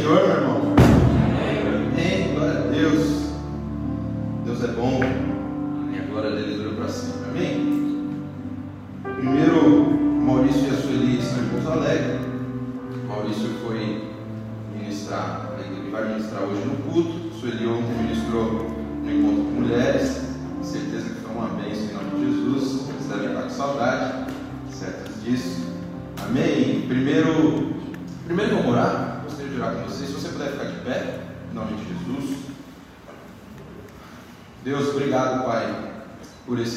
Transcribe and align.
Senhor, 0.00 0.29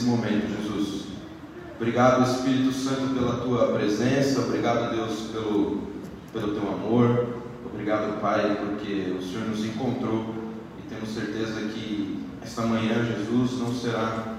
por 0.03 0.05
esse 0.05 0.05
momento, 0.05 0.47
Jesus. 0.61 1.03
Obrigado, 1.77 2.29
Espírito 2.29 2.73
Santo, 2.73 3.13
pela 3.13 3.37
tua 3.37 3.67
presença. 3.73 4.41
Obrigado, 4.41 4.93
Deus, 4.93 5.29
pelo, 5.31 5.81
pelo 6.31 6.53
teu 6.53 6.69
amor. 6.71 7.27
Obrigado, 7.65 8.19
Pai, 8.21 8.57
porque 8.59 9.15
o 9.17 9.21
Senhor 9.21 9.47
nos 9.47 9.65
encontrou 9.65 10.35
e 10.79 10.89
temos 10.89 11.09
certeza 11.09 11.61
que 11.69 12.23
esta 12.41 12.63
manhã, 12.63 13.05
Jesus, 13.05 13.59
não 13.59 13.73
será 13.73 14.35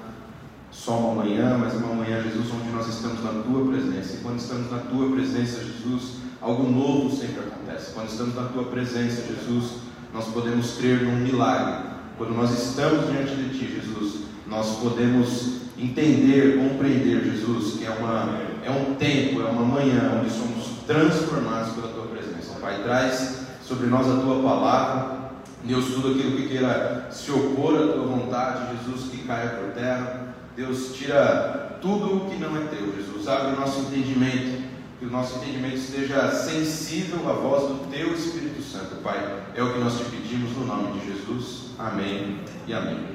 só 0.70 0.98
uma 0.98 1.24
manhã, 1.24 1.56
mas 1.58 1.74
uma 1.74 1.94
manhã, 1.94 2.22
Jesus, 2.22 2.46
onde 2.52 2.70
nós 2.70 2.86
estamos 2.88 3.22
na 3.24 3.42
tua 3.42 3.66
presença. 3.66 4.14
E 4.14 4.20
quando 4.22 4.38
estamos 4.38 4.70
na 4.70 4.78
tua 4.78 5.10
presença, 5.10 5.64
Jesus, 5.64 6.16
algo 6.40 6.70
novo 6.70 7.14
sempre 7.14 7.40
acontece. 7.40 7.92
Quando 7.92 8.08
estamos 8.08 8.34
na 8.34 8.44
tua 8.44 8.64
presença, 8.64 9.22
Jesus, 9.22 9.78
nós 10.12 10.26
podemos 10.26 10.76
crer 10.76 11.02
num 11.02 11.16
milagre. 11.16 11.90
Quando 12.16 12.34
nós 12.34 12.50
estamos 12.52 13.10
diante 13.10 13.34
de 13.34 13.58
ti, 13.58 13.80
Jesus, 13.80 14.23
nós 14.46 14.76
podemos 14.76 15.64
entender, 15.78 16.58
compreender, 16.58 17.24
Jesus, 17.24 17.78
que 17.78 17.84
é, 17.84 17.90
uma, 17.90 18.40
é 18.64 18.70
um 18.70 18.94
tempo, 18.94 19.40
é 19.40 19.46
uma 19.46 19.64
manhã 19.64 20.20
onde 20.20 20.30
somos 20.30 20.84
transformados 20.86 21.72
pela 21.74 21.88
tua 21.88 22.06
presença. 22.06 22.58
Pai, 22.60 22.82
traz 22.82 23.46
sobre 23.62 23.86
nós 23.86 24.08
a 24.08 24.20
tua 24.20 24.42
palavra. 24.42 25.24
Deus, 25.64 25.86
tudo 25.86 26.08
aquilo 26.08 26.36
que 26.36 26.48
queira 26.48 27.08
se 27.10 27.30
opor 27.32 27.74
à 27.74 27.92
tua 27.92 28.06
vontade, 28.06 28.76
Jesus, 28.76 29.10
que 29.10 29.26
caia 29.26 29.50
por 29.50 29.72
terra. 29.72 30.34
Deus, 30.54 30.94
tira 30.94 31.78
tudo 31.80 32.16
o 32.16 32.30
que 32.30 32.36
não 32.36 32.56
é 32.56 32.60
teu, 32.66 32.94
Jesus. 32.94 33.26
Abre 33.26 33.54
o 33.54 33.60
nosso 33.60 33.80
entendimento, 33.80 34.62
que 34.98 35.06
o 35.06 35.10
nosso 35.10 35.38
entendimento 35.38 35.76
esteja 35.76 36.30
sensível 36.30 37.28
à 37.28 37.32
voz 37.32 37.62
do 37.62 37.90
teu 37.90 38.14
Espírito 38.14 38.62
Santo, 38.62 38.96
Pai. 39.02 39.42
É 39.54 39.62
o 39.62 39.72
que 39.72 39.78
nós 39.78 39.96
te 39.98 40.04
pedimos 40.04 40.52
no 40.52 40.66
nome 40.66 41.00
de 41.00 41.06
Jesus. 41.06 41.70
Amém 41.78 42.40
e 42.66 42.74
amém. 42.74 43.13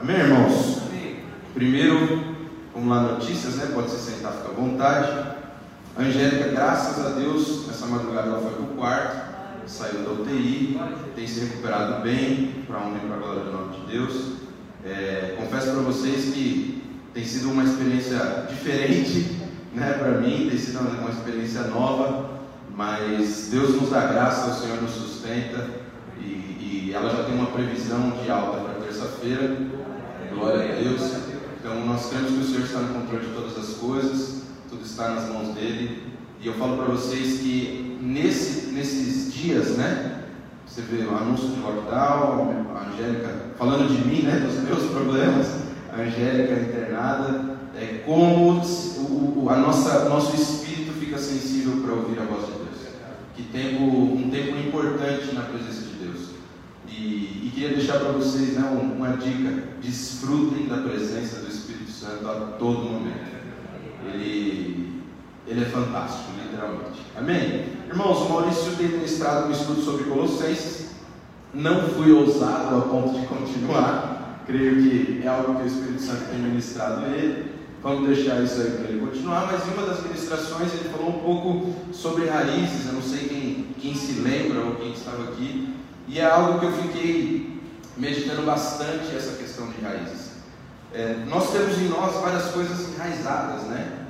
Amém, 0.00 0.14
irmãos? 0.16 0.82
Primeiro, 1.54 2.36
vamos 2.72 2.88
lá, 2.88 3.02
notícias, 3.14 3.56
né? 3.56 3.68
Pode 3.74 3.90
se 3.90 4.12
sentar, 4.12 4.30
fica 4.32 4.50
à 4.50 4.52
vontade. 4.52 5.36
Angélica, 5.98 6.50
graças 6.50 7.04
a 7.04 7.08
Deus, 7.18 7.66
nessa 7.66 7.84
madrugada 7.86 8.28
ela 8.28 8.40
foi 8.40 8.52
para 8.52 8.62
o 8.62 8.76
quarto, 8.76 9.16
saiu 9.66 10.04
da 10.04 10.12
UTI, 10.12 10.80
tem 11.16 11.26
se 11.26 11.40
recuperado 11.40 12.00
bem, 12.04 12.64
para 12.68 12.78
honra 12.78 12.98
e 13.02 13.06
para 13.08 13.16
a 13.16 13.18
glória 13.18 13.42
do 13.42 13.52
nome 13.52 13.76
de 13.76 13.92
Deus. 13.92 14.34
É, 14.84 15.34
confesso 15.36 15.72
para 15.72 15.80
vocês 15.80 16.32
que 16.32 16.80
tem 17.12 17.24
sido 17.24 17.50
uma 17.50 17.64
experiência 17.64 18.46
diferente 18.48 19.36
né, 19.74 19.94
para 19.94 20.20
mim, 20.20 20.46
tem 20.48 20.58
sido 20.58 20.78
uma, 20.78 20.90
uma 20.90 21.10
experiência 21.10 21.62
nova, 21.62 22.38
mas 22.72 23.48
Deus 23.50 23.74
nos 23.74 23.90
dá 23.90 24.06
graça, 24.06 24.50
o 24.50 24.62
Senhor 24.62 24.80
nos 24.80 24.92
sustenta 24.92 25.68
e, 26.20 26.22
e 26.22 26.92
ela 26.94 27.10
já 27.10 27.24
tem 27.24 27.34
uma 27.34 27.50
previsão 27.50 28.12
de 28.12 28.30
alta 28.30 28.60
para 28.60 28.77
terça-feira. 28.98 29.56
Glória 30.34 30.72
a 30.72 30.82
Deus. 30.82 31.00
Então 31.58 31.86
nós 31.86 32.10
cremos 32.10 32.32
que 32.32 32.38
o 32.38 32.44
Senhor 32.44 32.62
está 32.62 32.80
no 32.80 32.94
controle 32.94 33.26
de 33.26 33.32
todas 33.32 33.56
as 33.56 33.76
coisas, 33.76 34.42
tudo 34.68 34.84
está 34.84 35.10
nas 35.10 35.28
mãos 35.28 35.54
dele. 35.54 36.02
E 36.40 36.46
eu 36.46 36.54
falo 36.54 36.76
para 36.76 36.86
vocês 36.86 37.40
que 37.40 37.98
nesse, 38.00 38.72
nesses 38.72 39.32
dias, 39.32 39.76
né? 39.76 40.24
Você 40.66 40.82
vê 40.82 41.04
o 41.04 41.16
anúncio 41.16 41.48
de 41.48 41.60
lockdown, 41.60 42.66
a 42.76 42.88
Angélica 42.88 43.46
falando 43.56 43.88
de 43.88 44.06
mim, 44.06 44.22
né? 44.22 44.40
Dos 44.40 44.62
meus 44.62 44.90
problemas, 44.92 45.46
a 45.92 46.00
Angélica 46.00 46.60
internada, 46.60 47.56
é 47.74 48.02
como 48.04 48.60
o, 48.60 49.44
o 49.44 49.50
a 49.50 49.56
nossa, 49.56 50.08
nosso 50.08 50.34
espírito 50.34 50.92
fica 50.98 51.18
sensível 51.18 51.82
para 51.82 51.94
ouvir 51.94 52.18
a 52.20 52.24
voz 52.24 52.46
de 52.46 52.52
Deus. 52.52 52.68
Que 53.34 53.42
tempo, 53.44 53.84
um 53.84 54.28
tempo 54.30 54.56
importante 54.58 55.34
na 55.34 55.42
presença 55.42 55.82
de. 55.82 55.87
E, 56.90 57.44
e 57.44 57.50
queria 57.54 57.76
deixar 57.76 57.98
para 58.00 58.12
vocês 58.12 58.54
né, 58.54 58.62
uma 58.70 59.16
dica: 59.16 59.64
desfrutem 59.82 60.66
da 60.66 60.78
presença 60.78 61.40
do 61.40 61.48
Espírito 61.48 61.90
Santo 61.90 62.26
a 62.28 62.34
todo 62.58 62.90
momento. 62.90 63.38
Ele, 64.06 65.02
ele 65.46 65.62
é 65.62 65.66
fantástico, 65.66 66.30
literalmente. 66.42 67.00
Amém? 67.16 67.66
Irmãos, 67.88 68.28
Maurício 68.28 68.76
tem 68.76 68.88
ministrado 68.88 69.48
um 69.48 69.52
estudo 69.52 69.82
sobre 69.82 70.04
Colossenses. 70.04 70.88
Não 71.52 71.88
fui 71.88 72.12
ousado 72.12 72.76
a 72.76 72.80
ponto 72.82 73.18
de 73.18 73.26
continuar. 73.26 74.44
Creio 74.46 74.76
que 74.76 75.20
é 75.24 75.28
algo 75.28 75.56
que 75.56 75.62
o 75.62 75.66
Espírito 75.66 76.02
Santo 76.02 76.30
tem 76.30 76.38
ministrado 76.38 77.04
a 77.04 77.08
ele. 77.08 77.52
Vamos 77.82 78.08
deixar 78.08 78.42
isso 78.42 78.60
aí 78.60 78.70
para 78.70 78.88
ele 78.90 79.06
continuar. 79.06 79.48
Mas 79.50 79.66
em 79.66 79.72
uma 79.72 79.86
das 79.86 80.02
ministrações 80.02 80.72
ele 80.74 80.88
falou 80.90 81.10
um 81.10 81.20
pouco 81.20 81.74
sobre 81.92 82.26
raízes. 82.26 82.86
Eu 82.86 82.94
não 82.94 83.02
sei 83.02 83.28
quem, 83.28 83.66
quem 83.80 83.94
se 83.94 84.20
lembra 84.20 84.60
ou 84.60 84.76
quem 84.76 84.92
estava 84.92 85.24
aqui. 85.24 85.74
E 86.08 86.18
é 86.18 86.24
algo 86.24 86.58
que 86.58 86.66
eu 86.66 86.72
fiquei 86.72 87.60
meditando 87.96 88.42
bastante 88.42 89.14
essa 89.14 89.36
questão 89.36 89.68
de 89.68 89.80
raízes. 89.82 90.28
É, 90.94 91.16
nós 91.28 91.52
temos 91.52 91.76
em 91.78 91.88
nós 91.88 92.14
várias 92.22 92.46
coisas 92.46 92.94
enraizadas, 92.94 93.64
né? 93.64 94.06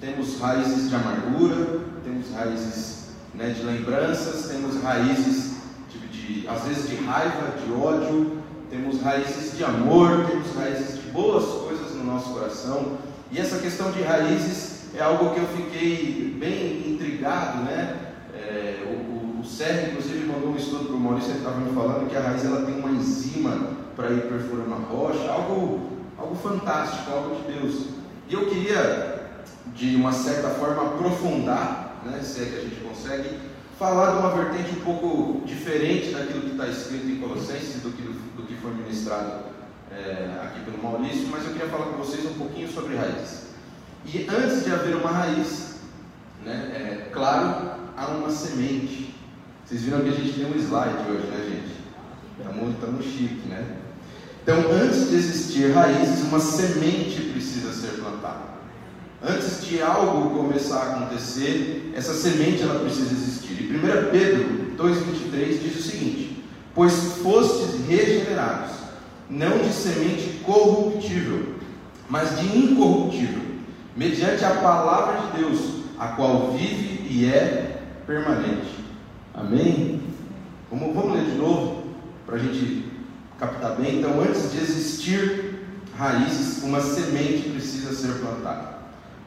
Temos 0.00 0.38
raízes 0.38 0.88
de 0.88 0.94
amargura, 0.94 1.80
temos 2.04 2.32
raízes 2.32 3.08
né, 3.34 3.50
de 3.50 3.62
lembranças, 3.62 4.48
temos 4.48 4.80
raízes 4.82 5.54
de, 5.90 5.98
de, 6.08 6.48
às 6.48 6.62
vezes 6.62 6.88
de 6.88 6.96
raiva, 7.04 7.56
de 7.64 7.72
ódio, 7.72 8.42
temos 8.70 9.00
raízes 9.00 9.56
de 9.56 9.64
amor, 9.64 10.26
temos 10.28 10.54
raízes 10.56 11.02
de 11.02 11.10
boas 11.10 11.44
coisas 11.62 11.94
no 11.94 12.04
nosso 12.04 12.30
coração. 12.30 12.98
E 13.30 13.38
essa 13.38 13.58
questão 13.58 13.90
de 13.90 14.02
raízes 14.02 14.86
é 14.94 15.02
algo 15.02 15.34
que 15.34 15.40
eu 15.40 15.46
fiquei 15.48 16.36
bem 16.38 16.92
intrigado, 16.92 17.64
né? 17.64 17.96
É, 18.34 18.84
o, 18.86 19.40
o 19.40 19.44
Sérgio, 19.44 19.90
inclusive, 19.90 20.26
mandou 20.26 20.50
um 20.50 20.56
estudo 20.56 20.84
para 20.86 20.91
o 20.91 20.91
Maurício, 21.02 21.32
estava 21.32 21.58
me 21.58 21.72
falando 21.74 22.08
que 22.08 22.16
a 22.16 22.20
raiz 22.20 22.44
ela 22.44 22.64
tem 22.64 22.78
uma 22.78 22.90
enzima 22.90 23.70
para 23.96 24.10
ir 24.10 24.22
perfurando 24.28 24.72
a 24.72 24.76
rocha, 24.76 25.30
algo, 25.30 25.90
algo 26.18 26.34
fantástico, 26.36 27.10
algo 27.10 27.36
de 27.36 27.52
Deus. 27.52 27.86
E 28.28 28.34
eu 28.34 28.46
queria, 28.46 29.30
de 29.74 29.96
uma 29.96 30.12
certa 30.12 30.48
forma, 30.50 30.82
aprofundar, 30.82 32.00
né, 32.04 32.20
se 32.22 32.42
é 32.42 32.44
que 32.46 32.56
a 32.56 32.60
gente 32.60 32.76
consegue, 32.76 33.28
falar 33.78 34.12
de 34.12 34.18
uma 34.18 34.30
vertente 34.30 34.78
um 34.78 34.84
pouco 34.84 35.44
diferente 35.44 36.12
daquilo 36.12 36.42
que 36.42 36.52
está 36.52 36.68
escrito 36.68 37.06
em 37.06 37.16
Colossenses, 37.16 37.82
do 37.82 37.90
que, 37.90 38.02
do 38.02 38.46
que 38.46 38.54
foi 38.54 38.72
ministrado 38.72 39.42
é, 39.90 40.40
aqui 40.44 40.60
pelo 40.60 40.82
Maurício, 40.82 41.26
mas 41.30 41.44
eu 41.44 41.52
queria 41.52 41.68
falar 41.68 41.86
com 41.86 41.96
vocês 41.96 42.24
um 42.24 42.34
pouquinho 42.34 42.68
sobre 42.68 42.96
raízes. 42.96 43.48
E 44.06 44.26
antes 44.28 44.64
de 44.64 44.72
haver 44.72 44.96
uma 44.96 45.10
raiz, 45.10 45.76
né, 46.44 46.52
é, 46.74 47.10
claro, 47.12 47.72
há 47.96 48.06
uma 48.06 48.30
semente. 48.30 49.11
Vocês 49.72 49.84
viram 49.84 50.02
que 50.02 50.10
a 50.10 50.12
gente 50.12 50.34
tem 50.34 50.44
um 50.44 50.54
slide 50.54 51.10
hoje, 51.10 51.26
né, 51.28 51.46
gente? 51.48 51.72
Estamos, 52.38 52.74
estamos 52.74 53.04
chique, 53.06 53.48
né? 53.48 53.64
Então, 54.42 54.70
antes 54.70 55.08
de 55.08 55.16
existir 55.16 55.72
raízes, 55.72 56.24
uma 56.24 56.38
semente 56.40 57.30
precisa 57.32 57.72
ser 57.72 58.02
plantada. 58.02 58.52
Antes 59.26 59.64
de 59.64 59.80
algo 59.80 60.36
começar 60.36 60.76
a 60.76 60.96
acontecer, 60.96 61.90
essa 61.96 62.12
semente 62.12 62.62
ela 62.62 62.80
precisa 62.80 63.14
existir. 63.14 63.62
E 63.62 63.74
1 63.74 64.10
Pedro 64.10 64.76
2,23 64.76 65.62
diz 65.62 65.78
o 65.78 65.90
seguinte: 65.90 66.44
Pois 66.74 66.92
fostes 67.22 67.80
regenerados, 67.88 68.72
não 69.30 69.56
de 69.56 69.72
semente 69.72 70.42
corruptível, 70.44 71.54
mas 72.10 72.38
de 72.38 72.58
incorruptível, 72.58 73.40
mediante 73.96 74.44
a 74.44 74.50
palavra 74.50 75.18
de 75.22 75.40
Deus, 75.40 75.60
a 75.98 76.08
qual 76.08 76.52
vive 76.52 77.06
e 77.08 77.24
é 77.24 77.80
permanente. 78.06 78.82
Amém? 79.34 80.00
Vamos, 80.70 80.94
vamos 80.94 81.14
ler 81.14 81.24
de 81.24 81.38
novo, 81.38 81.84
para 82.26 82.36
a 82.36 82.38
gente 82.38 82.84
captar 83.38 83.76
bem. 83.76 83.98
Então, 83.98 84.20
antes 84.20 84.52
de 84.52 84.58
existir 84.58 85.66
raízes, 85.96 86.62
uma 86.62 86.80
semente 86.80 87.48
precisa 87.50 87.94
ser 87.94 88.20
plantada. 88.20 88.72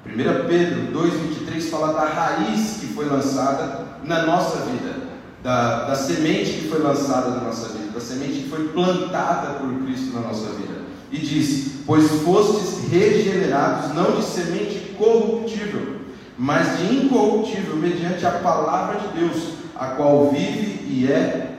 1 0.05 0.47
Pedro 0.47 0.93
2,23 0.93 1.69
fala 1.69 1.93
da 1.93 2.05
raiz 2.05 2.77
que 2.79 2.87
foi 2.87 3.05
lançada 3.05 3.85
na 4.03 4.23
nossa 4.25 4.59
vida, 4.65 4.95
da, 5.41 5.85
da 5.85 5.95
semente 5.95 6.51
que 6.51 6.69
foi 6.69 6.79
lançada 6.79 7.31
na 7.31 7.41
nossa 7.41 7.69
vida, 7.69 7.91
da 7.91 7.99
semente 7.99 8.43
que 8.43 8.49
foi 8.49 8.67
plantada 8.67 9.53
por 9.55 9.73
Cristo 9.83 10.13
na 10.13 10.21
nossa 10.21 10.49
vida. 10.53 10.81
E 11.11 11.17
diz: 11.17 11.79
Pois 11.87 12.07
fostes 12.21 12.87
regenerados, 12.89 13.95
não 13.95 14.15
de 14.17 14.23
semente 14.23 14.95
corruptível, 14.95 16.01
mas 16.37 16.77
de 16.77 16.95
incorruptível, 16.95 17.75
mediante 17.75 18.25
a 18.25 18.31
palavra 18.31 18.99
de 18.99 19.19
Deus, 19.19 19.54
a 19.75 19.87
qual 19.87 20.29
vive 20.31 20.85
e 20.87 21.11
é 21.11 21.57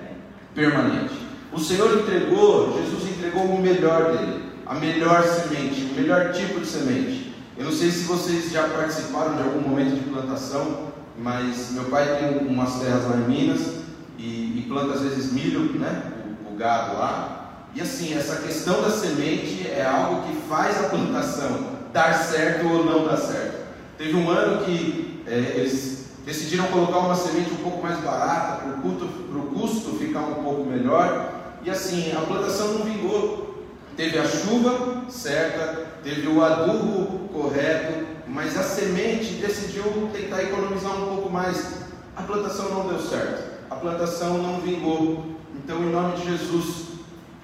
permanente. 0.55 1.15
O 1.53 1.61
Senhor 1.61 1.99
entregou, 1.99 2.77
Jesus 2.79 3.11
entregou 3.11 3.45
o 3.45 3.61
melhor 3.61 4.17
dele, 4.17 4.43
a 4.67 4.75
melhor 4.75 5.23
semente, 5.23 5.91
o 5.93 5.95
melhor 5.95 6.33
tipo 6.33 6.61
de 6.61 6.67
semente. 6.67 7.35
Eu 7.57 7.65
não 7.65 7.73
sei 7.73 7.91
se 7.91 8.05
vocês 8.05 8.51
já 8.51 8.65
participaram 8.65 9.37
de 9.37 9.43
algum 9.43 9.61
momento 9.61 9.95
de 9.95 10.11
plantação, 10.11 10.93
mas 11.19 11.71
meu 11.73 11.85
pai 11.85 12.19
tem 12.19 12.47
umas 12.47 12.79
terras 12.81 13.05
lá 13.09 13.17
em 13.17 13.29
Minas 13.29 13.77
e, 14.19 14.59
e 14.59 14.65
planta 14.69 14.95
às 14.95 15.01
vezes 15.01 15.33
milho, 15.33 15.79
né? 15.79 16.13
O, 16.47 16.53
o, 16.53 16.57
gado 16.57 16.99
lá. 16.99 17.65
E 17.75 17.81
assim, 17.81 18.15
essa 18.15 18.37
questão 18.37 18.83
da 18.83 18.91
semente 18.91 19.67
é 19.67 19.87
algo 19.87 20.27
que 20.29 20.37
faz 20.49 20.79
a 20.85 20.89
plantação 20.89 21.77
dar 21.93 22.13
certo 22.13 22.67
ou 22.67 22.85
não 22.85 23.07
dar 23.07 23.17
certo. 23.17 23.67
Teve 23.97 24.15
um 24.15 24.29
ano 24.29 24.65
que 24.65 25.23
é, 25.27 25.55
eles 25.57 25.96
decidiram 26.27 26.67
colocar 26.67 26.99
uma 26.99 27.15
semente 27.15 27.53
um 27.53 27.63
pouco 27.63 27.81
mais 27.81 28.01
barata 28.01 28.65
para 28.65 29.39
o 29.39 29.47
custo 29.55 29.97
ficar 29.97 30.21
um 30.21 30.43
pouco 30.43 30.65
melhor. 30.65 31.33
E 31.63 31.71
assim, 31.71 32.13
a 32.13 32.21
plantação 32.21 32.75
não 32.75 32.85
vingou. 32.85 33.65
Teve 33.97 34.19
a 34.19 34.27
chuva 34.27 35.05
certa, 35.09 35.87
teve 36.03 36.27
o 36.27 36.45
adubo 36.45 37.29
correto, 37.29 38.05
mas 38.27 38.59
a 38.59 38.63
semente 38.63 39.35
decidiu 39.35 39.85
tentar 40.13 40.43
economizar 40.43 40.93
um 40.97 41.07
pouco 41.15 41.31
mais. 41.31 41.87
A 42.17 42.23
plantação 42.23 42.69
não 42.71 42.89
deu 42.89 42.99
certo, 42.99 43.43
a 43.71 43.77
plantação 43.77 44.37
não 44.39 44.61
vingou. 44.61 45.25
Então, 45.55 45.79
em 45.79 45.91
nome 45.91 46.17
de 46.17 46.31
Jesus, 46.31 46.87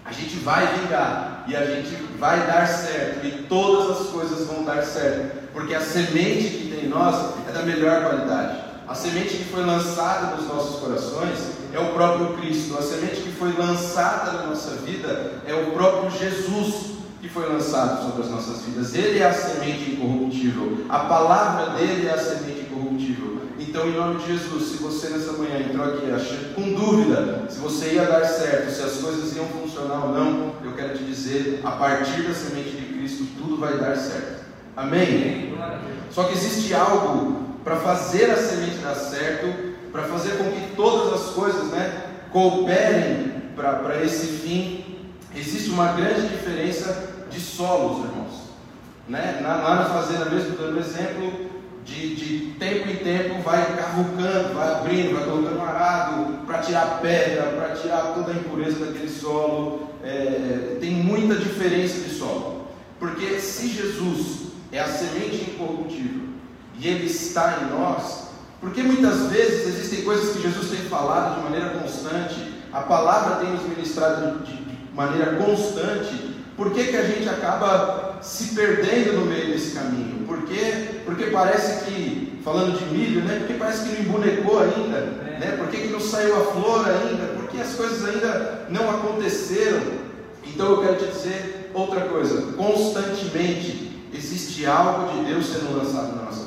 a 0.04 0.12
gente 0.12 0.36
vai 0.36 0.66
vingar 0.76 1.44
e 1.48 1.56
a 1.56 1.64
gente 1.64 1.94
vai 2.18 2.46
dar 2.46 2.66
certo, 2.66 3.26
e 3.26 3.46
todas 3.48 4.00
as 4.00 4.06
coisas 4.08 4.46
vão 4.46 4.64
dar 4.64 4.82
certo, 4.82 5.48
porque 5.52 5.74
a 5.74 5.80
semente 5.80 6.48
que 6.48 6.72
tem 6.74 6.84
em 6.86 6.88
nós 6.88 7.34
é 7.48 7.52
da 7.52 7.62
melhor 7.62 8.02
qualidade. 8.02 8.61
A 8.92 8.94
semente 8.94 9.38
que 9.38 9.44
foi 9.44 9.64
lançada 9.64 10.36
nos 10.36 10.46
nossos 10.46 10.78
corações 10.78 11.38
é 11.72 11.78
o 11.78 11.94
próprio 11.94 12.34
Cristo. 12.34 12.76
A 12.78 12.82
semente 12.82 13.22
que 13.22 13.32
foi 13.32 13.50
lançada 13.54 14.32
na 14.32 14.48
nossa 14.48 14.72
vida 14.84 15.40
é 15.46 15.54
o 15.54 15.70
próprio 15.70 16.10
Jesus 16.10 16.92
que 17.18 17.26
foi 17.26 17.48
lançado 17.48 18.04
sobre 18.04 18.24
as 18.24 18.30
nossas 18.30 18.60
vidas. 18.60 18.94
Ele 18.94 19.20
é 19.20 19.24
a 19.24 19.32
semente 19.32 19.92
incorruptível. 19.92 20.84
A 20.90 20.98
palavra 20.98 21.70
dele 21.70 22.06
é 22.06 22.12
a 22.12 22.18
semente 22.18 22.66
incorruptível. 22.70 23.38
Então, 23.58 23.88
em 23.88 23.94
nome 23.94 24.20
de 24.20 24.26
Jesus, 24.26 24.72
se 24.72 24.76
você 24.76 25.08
nessa 25.08 25.32
manhã 25.32 25.58
entrou 25.60 25.86
aqui 25.86 26.10
achando, 26.10 26.54
com 26.54 26.74
dúvida 26.74 27.46
se 27.48 27.60
você 27.60 27.94
ia 27.94 28.04
dar 28.04 28.26
certo, 28.26 28.70
se 28.70 28.82
as 28.82 28.98
coisas 28.98 29.34
iam 29.34 29.46
funcionar 29.46 30.04
ou 30.04 30.12
não, 30.12 30.52
eu 30.62 30.72
quero 30.76 30.98
te 30.98 31.04
dizer, 31.04 31.62
a 31.64 31.70
partir 31.70 32.24
da 32.24 32.34
semente 32.34 32.72
de 32.72 32.92
Cristo, 32.92 33.24
tudo 33.38 33.56
vai 33.56 33.78
dar 33.78 33.96
certo. 33.96 34.42
Amém? 34.76 35.54
Só 36.10 36.24
que 36.24 36.34
existe 36.34 36.74
algo 36.74 37.51
para 37.64 37.76
fazer 37.76 38.30
a 38.30 38.36
semente 38.36 38.78
dar 38.78 38.94
certo, 38.94 39.72
para 39.90 40.02
fazer 40.04 40.38
com 40.38 40.44
que 40.50 40.74
todas 40.74 41.12
as 41.12 41.34
coisas 41.34 41.68
né, 41.68 42.04
cooperem 42.30 43.32
para 43.54 44.02
esse 44.02 44.26
fim. 44.26 44.84
Existe 45.34 45.70
uma 45.70 45.92
grande 45.92 46.28
diferença 46.28 47.26
de 47.30 47.40
solos, 47.40 48.04
irmãos. 48.04 48.42
Né? 49.08 49.40
Lá 49.42 49.76
na 49.76 49.84
fazenda 49.86 50.26
mesmo, 50.26 50.56
dando 50.56 50.78
exemplo, 50.78 51.50
de, 51.84 52.14
de 52.14 52.52
tempo 52.58 52.88
em 52.88 52.96
tempo 52.96 53.42
vai 53.42 53.76
cavucando, 53.76 54.54
vai 54.54 54.74
abrindo, 54.74 55.14
vai 55.14 55.24
colocando 55.24 55.60
arado 55.62 56.46
para 56.46 56.58
tirar 56.58 57.00
pedra, 57.00 57.44
para 57.56 57.74
tirar 57.76 58.14
toda 58.14 58.32
a 58.32 58.34
impureza 58.34 58.84
daquele 58.84 59.08
solo. 59.08 59.88
É, 60.04 60.76
tem 60.80 60.90
muita 60.90 61.36
diferença 61.36 62.00
de 62.00 62.14
solo. 62.14 62.66
Porque 62.98 63.38
se 63.40 63.68
Jesus 63.68 64.52
é 64.70 64.80
a 64.80 64.86
semente 64.86 65.50
incorruptível 65.50 66.31
e 66.78 66.88
Ele 66.88 67.06
está 67.06 67.60
em 67.62 67.76
nós, 67.76 68.28
porque 68.60 68.82
muitas 68.82 69.26
vezes 69.30 69.66
existem 69.66 70.04
coisas 70.04 70.36
que 70.36 70.42
Jesus 70.42 70.70
tem 70.70 70.88
falado 70.88 71.36
de 71.36 71.42
maneira 71.42 71.70
constante, 71.78 72.52
a 72.72 72.80
palavra 72.80 73.36
tem 73.36 73.50
nos 73.50 73.62
ministrado 73.62 74.38
de, 74.44 74.62
maneira 74.94 75.36
constante, 75.36 76.32
por 76.56 76.70
que, 76.70 76.84
que 76.84 76.96
a 76.96 77.04
gente 77.04 77.28
acaba 77.28 78.18
se 78.20 78.54
perdendo 78.54 79.20
no 79.20 79.26
meio 79.26 79.46
desse 79.46 79.74
caminho? 79.74 80.26
Por 80.26 80.42
quê? 80.42 81.00
Porque 81.04 81.24
parece 81.26 81.84
que, 81.84 82.40
falando 82.44 82.78
de 82.78 82.84
milho, 82.94 83.22
né? 83.22 83.38
Porque 83.38 83.54
parece 83.54 83.88
que 83.88 83.94
não 83.94 84.00
embonecou 84.02 84.60
ainda, 84.60 85.00
né? 85.40 85.56
Por 85.58 85.68
que, 85.68 85.78
que 85.78 85.88
não 85.88 86.00
saiu 86.00 86.36
a 86.36 86.52
flor 86.52 86.86
ainda? 86.86 87.34
Porque 87.34 87.58
as 87.58 87.74
coisas 87.74 88.04
ainda 88.06 88.66
não 88.68 88.90
aconteceram. 88.90 89.80
Então 90.46 90.72
eu 90.72 90.82
quero 90.82 90.96
te 90.96 91.06
dizer 91.06 91.70
outra 91.72 92.02
coisa: 92.02 92.52
constantemente 92.52 93.90
existe 94.14 94.66
algo 94.66 95.10
de 95.12 95.24
Deus 95.24 95.46
sendo 95.46 95.76
lançado 95.76 96.16
na 96.16 96.24
nossa. 96.24 96.41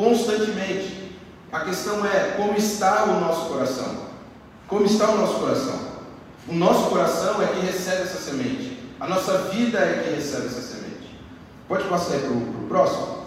Constantemente. 0.00 1.12
A 1.52 1.60
questão 1.60 2.02
é 2.06 2.32
como 2.34 2.56
está 2.56 3.04
o 3.04 3.20
nosso 3.20 3.50
coração. 3.50 3.96
Como 4.66 4.86
está 4.86 5.10
o 5.10 5.18
nosso 5.18 5.34
coração? 5.34 5.78
O 6.48 6.54
nosso 6.54 6.88
coração 6.88 7.42
é 7.42 7.46
que 7.48 7.66
recebe 7.66 8.04
essa 8.04 8.16
semente. 8.16 8.78
A 8.98 9.06
nossa 9.06 9.36
vida 9.50 9.78
é 9.78 10.02
quem 10.02 10.14
recebe 10.14 10.46
essa 10.46 10.62
semente. 10.62 11.18
Pode 11.68 11.84
passar 11.84 12.14
aí 12.14 12.20
para 12.20 12.30
o 12.30 12.66
próximo? 12.66 13.18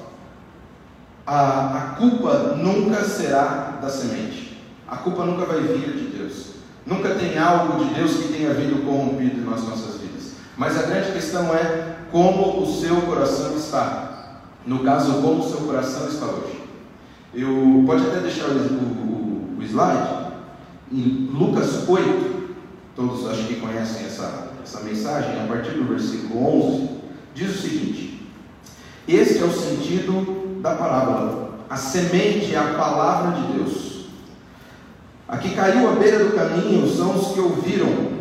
A, 1.28 1.78
a 1.78 1.82
culpa 1.96 2.56
nunca 2.58 3.04
será 3.04 3.78
da 3.80 3.90
semente. 3.90 4.60
A 4.88 4.98
culpa 4.98 5.26
nunca 5.26 5.46
vai 5.46 5.60
vir 5.60 5.94
de 5.94 6.18
Deus. 6.18 6.54
Nunca 6.88 7.14
tem 7.14 7.38
algo 7.38 7.86
de 7.86 7.94
Deus 7.94 8.14
que 8.14 8.34
tenha 8.34 8.52
vindo 8.52 8.84
corrompido 8.84 9.48
nas 9.48 9.62
nossas 9.62 10.02
vidas. 10.02 10.32
Mas 10.58 10.76
a 10.80 10.88
grande 10.88 11.12
questão 11.12 11.54
é 11.54 11.98
como 12.12 12.64
o 12.64 12.82
seu 12.82 13.00
coração 13.04 13.56
está. 13.56 14.40
No 14.66 14.80
caso, 14.84 15.22
como 15.22 15.46
o 15.46 15.48
seu 15.48 15.68
coração 15.68 16.08
está 16.08 16.26
hoje. 16.26 16.63
Eu 17.34 17.84
pode 17.86 18.06
até 18.06 18.20
deixar 18.20 18.48
o, 18.48 18.58
o, 18.58 19.58
o 19.60 19.64
slide. 19.64 20.24
Em 20.92 21.30
Lucas 21.34 21.88
8, 21.88 22.56
todos 22.96 23.28
acho 23.28 23.48
que 23.48 23.56
conhecem 23.56 24.06
essa 24.06 24.54
essa 24.64 24.80
mensagem, 24.80 25.44
a 25.44 25.48
partir 25.48 25.72
do 25.72 25.84
versículo 25.84 26.72
11, 26.72 26.90
diz 27.36 27.56
o 27.56 27.62
seguinte: 27.62 28.32
Este 29.08 29.40
é 29.40 29.46
o 29.46 29.52
sentido 29.52 30.60
da 30.62 30.76
parábola. 30.76 31.60
A 31.70 31.76
semente 31.76 32.56
é 32.56 32.58
a 32.58 32.74
palavra 32.76 33.42
de 33.42 33.54
Deus. 33.54 34.06
A 35.28 35.38
que 35.38 35.54
caiu 35.54 35.90
à 35.90 35.94
beira 35.94 36.24
do 36.24 36.36
caminho 36.36 36.88
são 36.88 37.16
os 37.16 37.34
que 37.34 37.40
ouviram. 37.40 38.14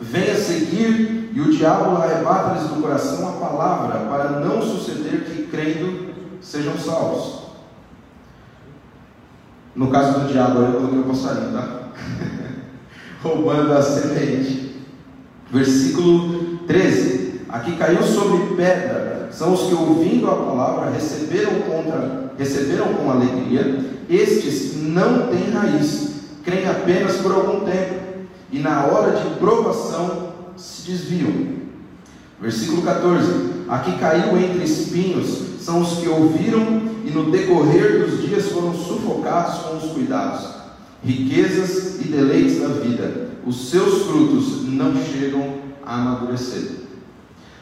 Venha 0.00 0.34
seguir, 0.34 1.30
e 1.32 1.40
o 1.40 1.50
diabo 1.50 1.96
arrebata-lhes 1.96 2.68
do 2.68 2.82
coração 2.82 3.28
a 3.28 3.32
palavra, 3.32 4.00
para 4.10 4.40
não 4.40 4.60
suceder 4.60 5.24
que, 5.24 5.44
crendo, 5.44 6.12
sejam 6.40 6.76
salvos. 6.76 7.41
No 9.74 9.88
caso 9.88 10.20
do 10.20 10.32
diabo, 10.32 10.60
eu 10.60 10.72
coloquei 10.72 10.98
o 10.98 11.04
passarinho, 11.04 11.52
tá? 11.52 11.88
Roubando 13.22 13.72
a 13.72 13.80
semente. 13.80 14.76
Versículo 15.50 16.58
13: 16.66 17.42
Aqui 17.48 17.76
caiu 17.76 18.02
sobre 18.02 18.54
pedra, 18.54 19.28
são 19.32 19.54
os 19.54 19.62
que 19.62 19.74
ouvindo 19.74 20.30
a 20.30 20.36
palavra 20.36 20.90
receberam, 20.90 21.60
contra, 21.62 22.32
receberam 22.38 22.94
com 22.94 23.10
alegria, 23.10 23.80
estes 24.08 24.76
não 24.76 25.28
têm 25.28 25.50
raiz, 25.50 26.12
creem 26.44 26.68
apenas 26.68 27.16
por 27.16 27.32
algum 27.32 27.60
tempo, 27.60 27.94
e 28.50 28.58
na 28.58 28.86
hora 28.86 29.12
de 29.12 29.36
provação 29.36 30.32
se 30.56 30.90
desviam. 30.90 31.32
Versículo 32.40 32.82
14: 32.82 33.64
Aqui 33.68 33.98
caiu 33.98 34.36
entre 34.36 34.64
espinhos, 34.64 35.60
são 35.60 35.80
os 35.80 35.98
que 35.98 36.08
ouviram 36.08 36.81
no 37.12 37.30
decorrer 37.30 38.04
dos 38.04 38.22
dias 38.22 38.50
foram 38.50 38.74
sufocados 38.74 39.60
com 39.60 39.76
os 39.76 39.92
cuidados, 39.92 40.46
riquezas 41.04 42.00
e 42.00 42.08
deleites 42.08 42.60
da 42.60 42.68
vida 42.68 43.32
os 43.46 43.70
seus 43.70 44.02
frutos 44.02 44.68
não 44.68 44.94
chegam 45.04 45.56
a 45.84 45.96
amadurecer. 45.96 46.82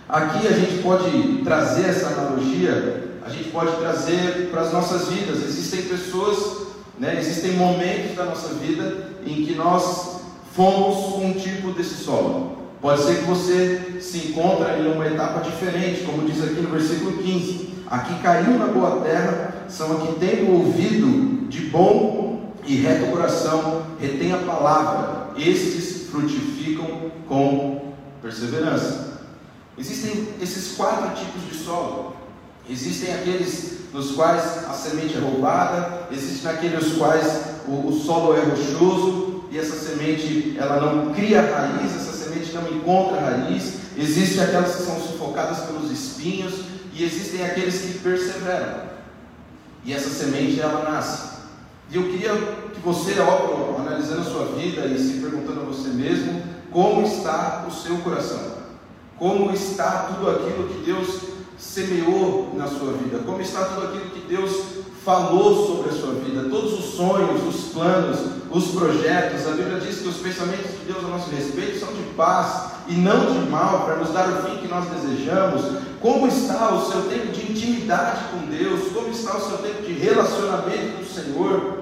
Aqui 0.09 0.47
a 0.47 0.53
gente 0.53 0.83
pode 0.83 1.41
trazer 1.45 1.89
essa 1.89 2.09
analogia, 2.09 3.19
a 3.25 3.31
gente 3.31 3.51
pode 3.51 3.77
trazer 3.77 4.49
para 4.51 4.63
as 4.63 4.73
nossas 4.73 5.09
vidas. 5.09 5.43
Existem 5.45 5.83
pessoas, 5.83 6.67
né, 6.99 7.17
existem 7.19 7.53
momentos 7.53 8.17
da 8.17 8.25
nossa 8.25 8.55
vida 8.55 9.11
em 9.25 9.45
que 9.45 9.55
nós 9.55 10.21
fomos 10.55 11.23
um 11.23 11.33
tipo 11.33 11.73
desse 11.73 11.95
solo. 11.95 12.59
Pode 12.81 13.03
ser 13.03 13.19
que 13.19 13.25
você 13.25 13.99
se 14.01 14.29
encontre 14.29 14.81
em 14.81 14.93
uma 14.93 15.07
etapa 15.07 15.41
diferente, 15.41 16.03
como 16.05 16.27
diz 16.27 16.43
aqui 16.43 16.61
no 16.61 16.71
versículo 16.71 17.19
15. 17.19 17.70
Aqui 17.91 18.23
caiu 18.23 18.57
na 18.57 18.67
boa 18.67 19.01
terra, 19.01 19.65
são 19.69 19.97
aqui 19.97 20.15
tendo 20.21 20.53
ouvido 20.53 21.49
de 21.49 21.63
bom 21.63 22.55
e 22.65 22.77
reto 22.77 23.11
coração, 23.11 23.85
retém 23.99 24.33
a 24.33 24.39
palavra, 24.39 25.31
estes 25.37 26.09
frutificam 26.09 27.11
com 27.27 27.95
perseverança. 28.23 29.23
Existem 29.77 30.29
esses 30.41 30.77
quatro 30.77 31.17
tipos 31.17 31.43
de 31.51 31.65
solo. 31.65 32.15
Existem 32.69 33.13
aqueles 33.13 33.79
nos 33.93 34.13
quais 34.13 34.69
a 34.69 34.73
semente 34.73 35.17
é 35.17 35.21
roubada, 35.21 36.07
existem 36.13 36.49
aqueles 36.49 36.87
nos 36.87 36.97
quais 36.97 37.43
o, 37.67 37.89
o 37.89 37.93
solo 37.93 38.37
é 38.37 38.41
rochoso 38.41 39.47
e 39.51 39.59
essa 39.59 39.75
semente 39.75 40.57
ela 40.57 40.81
não 40.81 41.13
cria 41.13 41.41
raiz, 41.41 41.93
essa 41.93 42.13
semente 42.13 42.53
não 42.53 42.69
encontra 42.69 43.19
raiz. 43.19 43.81
Existem 43.99 44.45
aquelas 44.45 44.77
que 44.77 44.83
são 44.85 45.01
sufocadas 45.01 45.65
pelos 45.65 45.91
espinhos 45.91 46.71
existem 47.05 47.45
aqueles 47.45 47.81
que 47.81 47.99
perseveram. 47.99 48.91
E 49.85 49.93
essa 49.93 50.11
semente 50.11 50.61
ela 50.61 50.91
nasce. 50.91 51.39
E 51.91 51.97
eu 51.97 52.05
queria 52.05 52.35
que 52.73 52.81
você, 52.81 53.19
ó, 53.21 53.81
analisando 53.81 54.21
a 54.21 54.25
sua 54.25 54.45
vida 54.57 54.87
e 54.87 54.99
se 54.99 55.21
perguntando 55.21 55.63
a 55.63 55.65
você 55.65 55.89
mesmo, 55.89 56.43
como 56.71 57.03
está 57.07 57.67
o 57.67 57.73
seu 57.73 57.97
coração? 57.99 58.59
Como 59.19 59.53
está 59.53 60.11
tudo 60.15 60.31
aquilo 60.31 60.69
que 60.69 60.85
Deus 60.85 61.21
semeou 61.59 62.55
na 62.57 62.67
sua 62.67 62.93
vida? 62.93 63.19
Como 63.19 63.41
está 63.41 63.65
tudo 63.65 63.89
aquilo 63.89 64.11
que 64.11 64.21
Deus 64.29 64.53
falou 65.05 65.67
sobre 65.67 65.91
a 65.91 65.93
sua 65.93 66.15
vida? 66.15 66.49
Todos 66.49 66.79
os 66.79 66.95
sonhos, 66.95 67.43
os 67.43 67.73
planos, 67.73 68.21
os 68.51 68.69
projetos. 68.69 69.47
A 69.47 69.53
Bíblia 69.53 69.81
diz 69.81 69.99
que 69.99 70.09
os 70.09 70.17
pensamentos 70.19 70.71
de 70.71 70.93
Deus 70.93 71.05
a 71.05 71.09
nosso 71.09 71.31
respeito 71.31 71.81
são 71.81 71.93
de 71.93 72.03
paz 72.15 72.70
e 72.89 72.95
não 72.95 73.33
de 73.33 73.51
mal, 73.51 73.85
para 73.85 73.97
nos 73.97 74.13
dar 74.13 74.29
o 74.29 74.43
fim 74.43 74.59
que 74.59 74.69
nós 74.69 74.87
desejamos. 74.87 75.63
Como 76.01 76.27
está 76.27 76.75
o 76.75 76.91
seu 76.91 77.03
tempo 77.03 77.29
de 77.29 77.53
intimidade 77.53 78.21
com 78.33 78.47
Deus? 78.47 78.93
Como 78.93 79.11
está 79.11 79.37
o 79.37 79.41
seu 79.41 79.59
tempo 79.59 79.83
de 79.83 79.93
relacionamento 79.93 80.97
com 80.97 81.03
o 81.03 81.07
Senhor? 81.07 81.79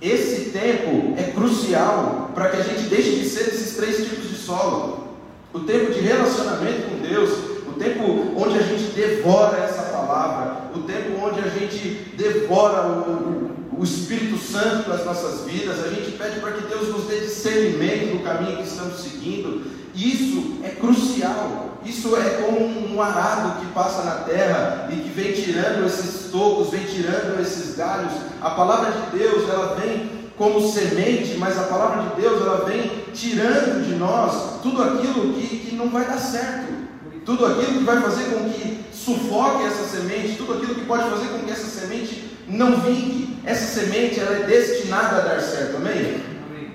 Esse 0.00 0.50
tempo 0.50 1.14
é 1.18 1.24
crucial 1.32 2.30
para 2.34 2.48
que 2.48 2.56
a 2.56 2.62
gente 2.62 2.88
deixe 2.88 3.16
de 3.16 3.28
ser 3.28 3.48
esses 3.48 3.76
três 3.76 3.96
tipos 4.08 4.28
de 4.28 4.36
solo. 4.36 5.08
O 5.52 5.60
tempo 5.60 5.92
de 5.92 6.00
relacionamento 6.00 6.88
com 6.88 6.98
Deus, 7.02 7.30
o 7.68 7.72
tempo 7.78 8.32
onde 8.36 8.58
a 8.58 8.62
gente 8.62 8.92
devora 8.92 9.58
essa 9.58 9.82
palavra, 9.82 10.70
o 10.74 10.80
tempo 10.82 11.22
onde 11.22 11.40
a 11.40 11.48
gente 11.48 12.14
devora 12.16 12.86
o, 12.86 13.50
o 13.80 13.82
Espírito 13.82 14.36
Santo 14.36 14.90
das 14.90 15.06
nossas 15.06 15.46
vidas, 15.50 15.82
a 15.82 15.88
gente 15.88 16.10
pede 16.18 16.38
para 16.38 16.52
que 16.52 16.66
Deus 16.66 16.88
nos 16.90 17.04
dê 17.04 17.20
discernimento 17.20 18.18
do 18.18 18.22
caminho 18.22 18.58
que 18.58 18.68
estamos 18.68 19.00
seguindo. 19.00 19.64
Isso 19.94 20.58
é 20.62 20.68
crucial. 20.68 21.78
Isso 21.82 22.14
é 22.14 22.42
como 22.42 22.94
um 22.94 23.00
arado 23.00 23.58
que 23.58 23.72
passa 23.72 24.02
na 24.02 24.16
terra 24.16 24.86
e 24.92 24.96
que 24.96 25.08
vem 25.08 25.32
tirando 25.32 25.86
esses 25.86 26.30
tocos, 26.30 26.68
vem 26.68 26.84
tirando 26.84 27.40
esses 27.40 27.74
galhos. 27.74 28.12
A 28.42 28.50
palavra 28.50 28.92
de 28.92 29.18
Deus, 29.18 29.48
ela 29.48 29.74
vem 29.76 30.10
como 30.36 30.60
semente, 30.70 31.38
mas 31.38 31.58
a 31.58 31.62
palavra 31.62 32.10
de 32.10 32.20
Deus, 32.20 32.42
ela 32.42 32.66
vem 32.66 32.90
tirando 33.14 33.86
de 33.86 33.94
nós 33.94 34.60
tudo 34.62 34.82
aquilo 34.82 35.32
que, 35.32 35.56
que 35.56 35.74
não 35.74 35.88
vai 35.88 36.04
dar 36.04 36.18
certo. 36.18 36.70
Tudo 37.24 37.46
aquilo 37.46 37.78
que 37.78 37.84
vai 37.84 37.98
fazer 38.02 38.24
com 38.24 38.50
que 38.50 38.84
sufoque 38.92 39.64
essa 39.64 39.84
semente, 39.84 40.36
tudo 40.36 40.52
aquilo 40.52 40.74
que 40.74 40.84
pode 40.84 41.08
fazer 41.08 41.28
com 41.28 41.38
que 41.38 41.50
essa 41.50 41.66
semente 41.66 42.29
não 42.50 42.80
vingue. 42.80 43.38
Essa 43.44 43.80
semente 43.80 44.20
ela 44.20 44.36
é 44.36 44.46
destinada 44.46 45.16
a 45.16 45.20
dar 45.20 45.40
certo, 45.40 45.76
amém? 45.76 46.29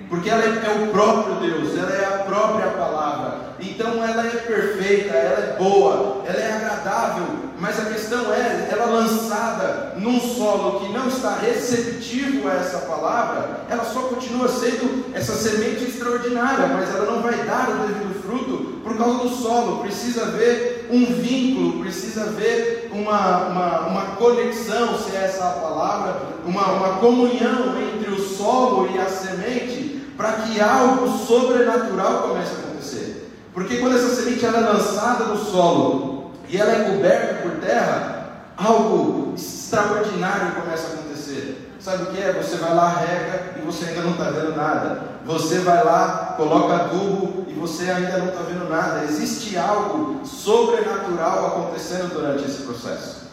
Porque 0.08 0.30
ela 0.30 0.42
é, 0.42 0.48
é 0.48 0.84
o 0.84 0.88
próprio 0.92 1.34
Deus, 1.36 1.76
ela 1.76 1.92
é 1.92 2.04
a 2.04 2.18
própria 2.24 2.68
palavra. 2.68 3.56
Então 3.60 4.04
ela 4.04 4.26
é 4.26 4.30
perfeita, 4.30 5.14
ela 5.14 5.38
é 5.38 5.56
boa, 5.58 6.22
ela 6.26 6.40
é 6.40 6.52
agradável, 6.52 7.26
mas 7.58 7.80
a 7.80 7.86
questão 7.86 8.32
é, 8.32 8.68
ela 8.70 8.86
lançada 8.86 9.94
num 9.96 10.20
solo 10.20 10.80
que 10.80 10.92
não 10.92 11.08
está 11.08 11.36
receptivo 11.36 12.48
a 12.48 12.54
essa 12.54 12.78
palavra, 12.80 13.60
ela 13.68 13.84
só 13.84 14.02
continua 14.02 14.48
sendo 14.48 15.06
essa 15.14 15.34
semente 15.34 15.84
extraordinária, 15.84 16.68
mas 16.68 16.94
ela 16.94 17.10
não 17.10 17.22
vai 17.22 17.34
dar 17.44 17.70
o 17.70 17.86
devido 17.86 18.22
fruto 18.22 18.80
por 18.84 18.96
causa 18.96 19.18
do 19.20 19.30
solo. 19.30 19.82
Precisa 19.82 20.24
haver 20.24 20.88
um 20.90 21.06
vínculo, 21.06 21.80
precisa 21.80 22.24
haver 22.24 22.90
uma, 22.92 23.48
uma, 23.48 23.80
uma 23.86 24.02
conexão, 24.16 24.98
se 24.98 25.16
é 25.16 25.24
essa 25.24 25.44
a 25.44 25.52
palavra, 25.52 26.22
uma, 26.44 26.72
uma 26.72 26.88
comunhão 26.98 27.74
entre 27.80 28.12
o 28.12 28.20
solo 28.20 28.88
e 28.94 28.98
a 28.98 29.08
semente, 29.08 29.95
para 30.16 30.32
que 30.32 30.60
algo 30.60 31.08
sobrenatural 31.18 32.28
comece 32.28 32.52
a 32.52 32.58
acontecer. 32.58 33.32
Porque 33.52 33.78
quando 33.78 33.96
essa 33.96 34.14
semente 34.14 34.44
ela 34.44 34.58
é 34.58 34.72
lançada 34.72 35.24
no 35.24 35.38
solo 35.38 36.32
e 36.48 36.56
ela 36.56 36.72
é 36.72 36.84
coberta 36.90 37.42
por 37.42 37.52
terra, 37.60 38.26
algo 38.56 39.34
extraordinário 39.34 40.52
começa 40.52 40.88
a 40.88 40.90
acontecer. 40.94 41.72
Sabe 41.80 42.04
o 42.04 42.06
que 42.06 42.20
é? 42.20 42.32
Você 42.32 42.56
vai 42.56 42.74
lá, 42.74 42.88
rega 42.88 43.54
e 43.58 43.60
você 43.64 43.86
ainda 43.86 44.02
não 44.02 44.12
está 44.12 44.24
vendo 44.24 44.56
nada. 44.56 45.02
Você 45.24 45.58
vai 45.60 45.84
lá, 45.84 46.34
coloca 46.36 46.74
adubo 46.74 47.46
e 47.48 47.52
você 47.52 47.90
ainda 47.90 48.18
não 48.18 48.28
está 48.28 48.42
vendo 48.42 48.68
nada. 48.68 49.04
Existe 49.04 49.56
algo 49.56 50.26
sobrenatural 50.26 51.46
acontecendo 51.46 52.12
durante 52.12 52.44
esse 52.44 52.62
processo. 52.62 53.26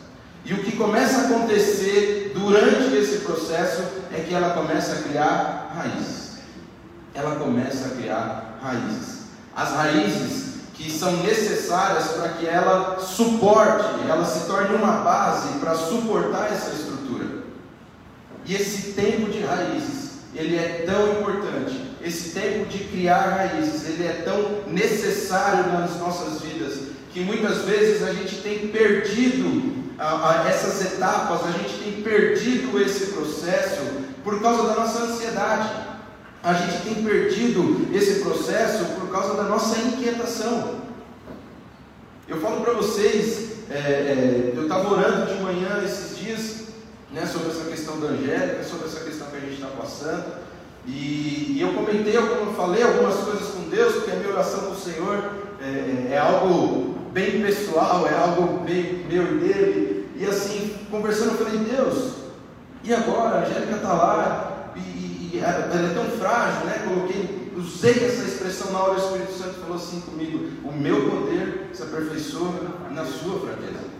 E 0.46 0.54
o 0.54 0.63
que 0.63 0.75
começa 0.75 1.22
a 1.22 1.25
acontecer 1.25 2.34
durante 2.36 2.96
esse 2.96 3.20
processo 3.20 3.82
é 4.12 4.20
que 4.20 4.34
ela 4.34 4.50
começa 4.50 4.94
a 4.94 5.02
criar 5.04 5.72
raízes. 5.75 6.33
Ela 7.13 7.36
começa 7.36 7.88
a 7.88 7.89
criar 7.91 8.60
raízes 8.62 9.24
as 9.55 9.72
raízes 9.72 10.53
que 10.74 10.91
são 10.91 11.17
necessárias 11.17 12.08
para 12.08 12.29
que 12.29 12.48
ela 12.48 13.00
suporte, 13.00 14.10
ela 14.10 14.25
se 14.25 14.48
torne 14.48 14.75
uma 14.75 15.03
base 15.03 15.60
para 15.60 15.75
suportar 15.75 16.51
essa 16.51 16.72
estrutura. 16.72 17.43
E 18.46 18.55
esse 18.55 18.93
tempo 18.93 19.32
de 19.32 19.41
raízes, 19.41 20.13
ele 20.36 20.58
é 20.58 20.84
tão 20.86 21.20
importante. 21.20 21.93
Esse 22.01 22.32
tempo 22.32 22.65
de 22.65 22.79
criar 22.86 23.29
raízes, 23.29 23.88
ele 23.88 24.05
é 24.05 24.24
tão 24.25 24.63
necessário 24.67 25.72
nas 25.72 25.98
nossas 25.98 26.41
vidas 26.41 26.93
que 27.13 27.20
muitas 27.20 27.60
vezes 27.60 28.01
a 28.01 28.12
gente 28.12 28.38
tem 28.38 28.67
perdido 28.70 29.84
essas 30.50 30.93
etapas, 30.93 31.46
a 31.46 31.51
gente 31.51 31.75
tem 31.75 32.01
perdido 32.01 32.82
esse 32.82 33.13
processo 33.13 33.82
por 34.24 34.41
causa 34.41 34.63
da 34.63 34.74
nossa 34.74 35.03
ansiedade 35.03 35.92
a 36.43 36.53
gente 36.53 36.83
tem 36.83 37.03
perdido 37.03 37.88
esse 37.93 38.19
processo 38.19 38.83
por 39.00 39.09
causa 39.09 39.35
da 39.35 39.43
nossa 39.43 39.79
inquietação. 39.79 40.81
Eu 42.27 42.41
falo 42.41 42.59
para 42.62 42.73
vocês, 42.73 43.51
é, 43.69 43.77
é, 43.77 44.53
eu 44.53 44.63
estava 44.63 44.91
orando 44.91 45.33
de 45.33 45.41
manhã 45.41 45.81
esses 45.85 46.17
dias 46.17 46.63
né, 47.13 47.25
sobre 47.25 47.50
essa 47.50 47.69
questão 47.69 47.97
da 48.00 48.07
Angélica, 48.07 48.63
sobre 48.63 48.88
essa 48.88 49.00
questão 49.00 49.27
que 49.27 49.38
a 49.38 49.39
gente 49.39 49.53
está 49.53 49.67
passando, 49.67 50.43
e, 50.85 51.55
e, 51.55 51.62
eu 51.62 51.73
comentei, 51.73 52.17
eu 52.17 52.53
falei 52.57 52.83
algumas 52.83 53.15
coisas 53.15 53.47
com 53.50 53.69
Deus, 53.69 53.93
porque 53.93 54.12
a 54.12 54.15
minha 54.15 54.33
oração 54.33 54.65
com 54.65 54.71
o 54.73 54.75
Senhor 54.75 55.23
é, 55.62 56.13
é, 56.13 56.17
algo 56.17 56.95
bem 57.13 57.41
pessoal, 57.41 58.05
é 58.05 58.13
algo 58.13 58.65
bem 58.65 59.05
meu 59.09 59.23
e 59.23 59.39
dele, 59.39 60.09
e 60.17 60.25
assim, 60.25 60.75
conversando, 60.91 61.39
eu 61.39 61.45
falei, 61.45 61.59
Deus, 61.59 62.15
e 62.83 62.93
agora? 62.93 63.38
A 63.38 63.45
Angélica 63.45 63.75
está 63.77 63.93
lá, 63.93 64.52
ela, 65.40 65.74
é 65.74 65.94
tão 65.94 66.06
frágil, 66.18 66.66
né? 66.66 66.84
Coloquei, 66.88 67.52
usei 67.58 68.06
essa 68.06 68.24
expressão 68.24 68.72
na 68.72 68.80
hora, 68.80 68.94
o 68.94 68.98
Espírito 68.98 69.34
Santo 69.34 69.60
falou 69.62 69.75
assim 69.75 70.02
comigo: 70.02 70.48
o 70.63 70.72
meu 70.72 71.10
poder 71.10 71.70
se 71.74 71.84
aperfeiçoa 71.84 72.54
na 72.92 73.06
sua 73.06 73.40
fraqueza. 73.40 73.94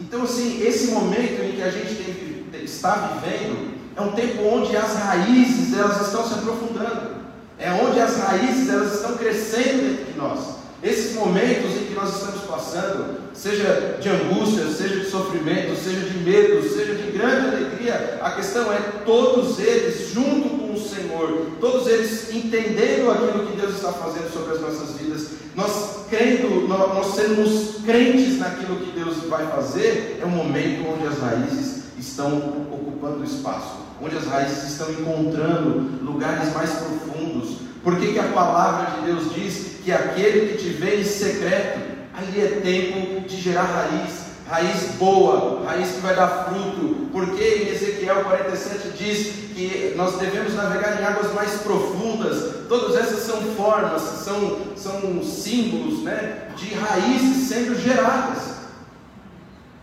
Então, 0.00 0.22
assim, 0.22 0.62
esse 0.62 0.92
momento 0.92 1.42
em 1.42 1.52
que 1.52 1.62
a 1.62 1.70
gente 1.70 1.94
tem, 1.94 2.64
está 2.64 3.20
vivendo 3.20 3.72
é 3.96 4.00
um 4.00 4.12
tempo 4.12 4.42
onde 4.42 4.76
as 4.76 4.96
raízes 4.96 5.76
elas 5.76 6.00
estão 6.06 6.26
se 6.26 6.34
aprofundando, 6.34 7.16
é 7.58 7.70
onde 7.72 8.00
as 8.00 8.16
raízes 8.16 8.68
elas 8.68 8.94
estão 8.94 9.16
crescendo 9.16 9.82
dentro 9.82 10.12
de 10.12 10.18
nós. 10.18 10.61
Esses 10.82 11.14
momentos 11.14 11.76
em 11.76 11.84
que 11.86 11.94
nós 11.94 12.12
estamos 12.12 12.40
passando, 12.42 13.20
seja 13.32 13.98
de 14.00 14.08
angústia, 14.08 14.66
seja 14.66 14.98
de 14.98 15.08
sofrimento, 15.08 15.76
seja 15.76 16.00
de 16.00 16.18
medo, 16.18 16.68
seja 16.68 16.96
de 16.96 17.12
grande 17.12 17.54
alegria, 17.54 18.18
a 18.20 18.32
questão 18.32 18.72
é 18.72 18.78
todos 19.04 19.60
eles 19.60 20.10
junto 20.12 20.48
com 20.48 20.72
o 20.72 20.80
Senhor, 20.80 21.46
todos 21.60 21.86
eles 21.86 22.34
entendendo 22.34 23.12
aquilo 23.12 23.46
que 23.46 23.60
Deus 23.60 23.76
está 23.76 23.92
fazendo 23.92 24.32
sobre 24.32 24.54
as 24.54 24.60
nossas 24.60 24.96
vidas, 24.98 25.28
nós 25.54 26.06
crendo, 26.10 26.66
nós, 26.66 26.94
nós 26.94 27.14
sermos 27.14 27.76
crentes 27.84 28.38
naquilo 28.38 28.80
que 28.80 28.90
Deus 28.90 29.18
vai 29.28 29.46
fazer, 29.46 30.18
é 30.20 30.26
um 30.26 30.30
momento 30.30 30.84
onde 30.88 31.06
as 31.06 31.18
raízes 31.20 31.84
estão 31.96 32.36
ocupando 32.72 33.22
espaço, 33.22 33.76
onde 34.02 34.16
as 34.16 34.26
raízes 34.26 34.70
estão 34.70 34.90
encontrando 34.90 36.04
lugares 36.04 36.52
mais 36.52 36.70
profundos. 36.70 37.58
Por 37.84 37.98
que, 37.98 38.12
que 38.12 38.18
a 38.18 38.32
palavra 38.32 38.96
de 38.96 39.06
Deus 39.06 39.32
diz 39.32 39.71
que 39.82 39.92
aquele 39.92 40.52
que 40.52 40.62
te 40.62 40.68
vê 40.70 41.00
em 41.00 41.04
secreto, 41.04 41.80
ali 42.14 42.40
é 42.40 42.60
tempo 42.62 43.26
de 43.26 43.36
gerar 43.40 43.64
raiz, 43.64 44.22
raiz 44.48 44.92
boa, 44.98 45.64
raiz 45.64 45.92
que 45.92 46.00
vai 46.00 46.14
dar 46.14 46.46
fruto, 46.46 47.08
porque 47.10 47.42
em 47.42 47.68
Ezequiel 47.68 48.22
47 48.24 48.88
diz 48.90 49.32
que 49.54 49.94
nós 49.96 50.18
devemos 50.18 50.54
navegar 50.54 51.00
em 51.00 51.04
águas 51.04 51.32
mais 51.32 51.62
profundas, 51.62 52.66
todas 52.68 52.96
essas 52.96 53.20
são 53.20 53.40
formas, 53.54 54.02
são, 54.02 54.58
são 54.76 55.22
símbolos 55.22 56.02
né, 56.02 56.48
de 56.56 56.74
raízes 56.74 57.48
sendo 57.48 57.80
geradas. 57.80 58.52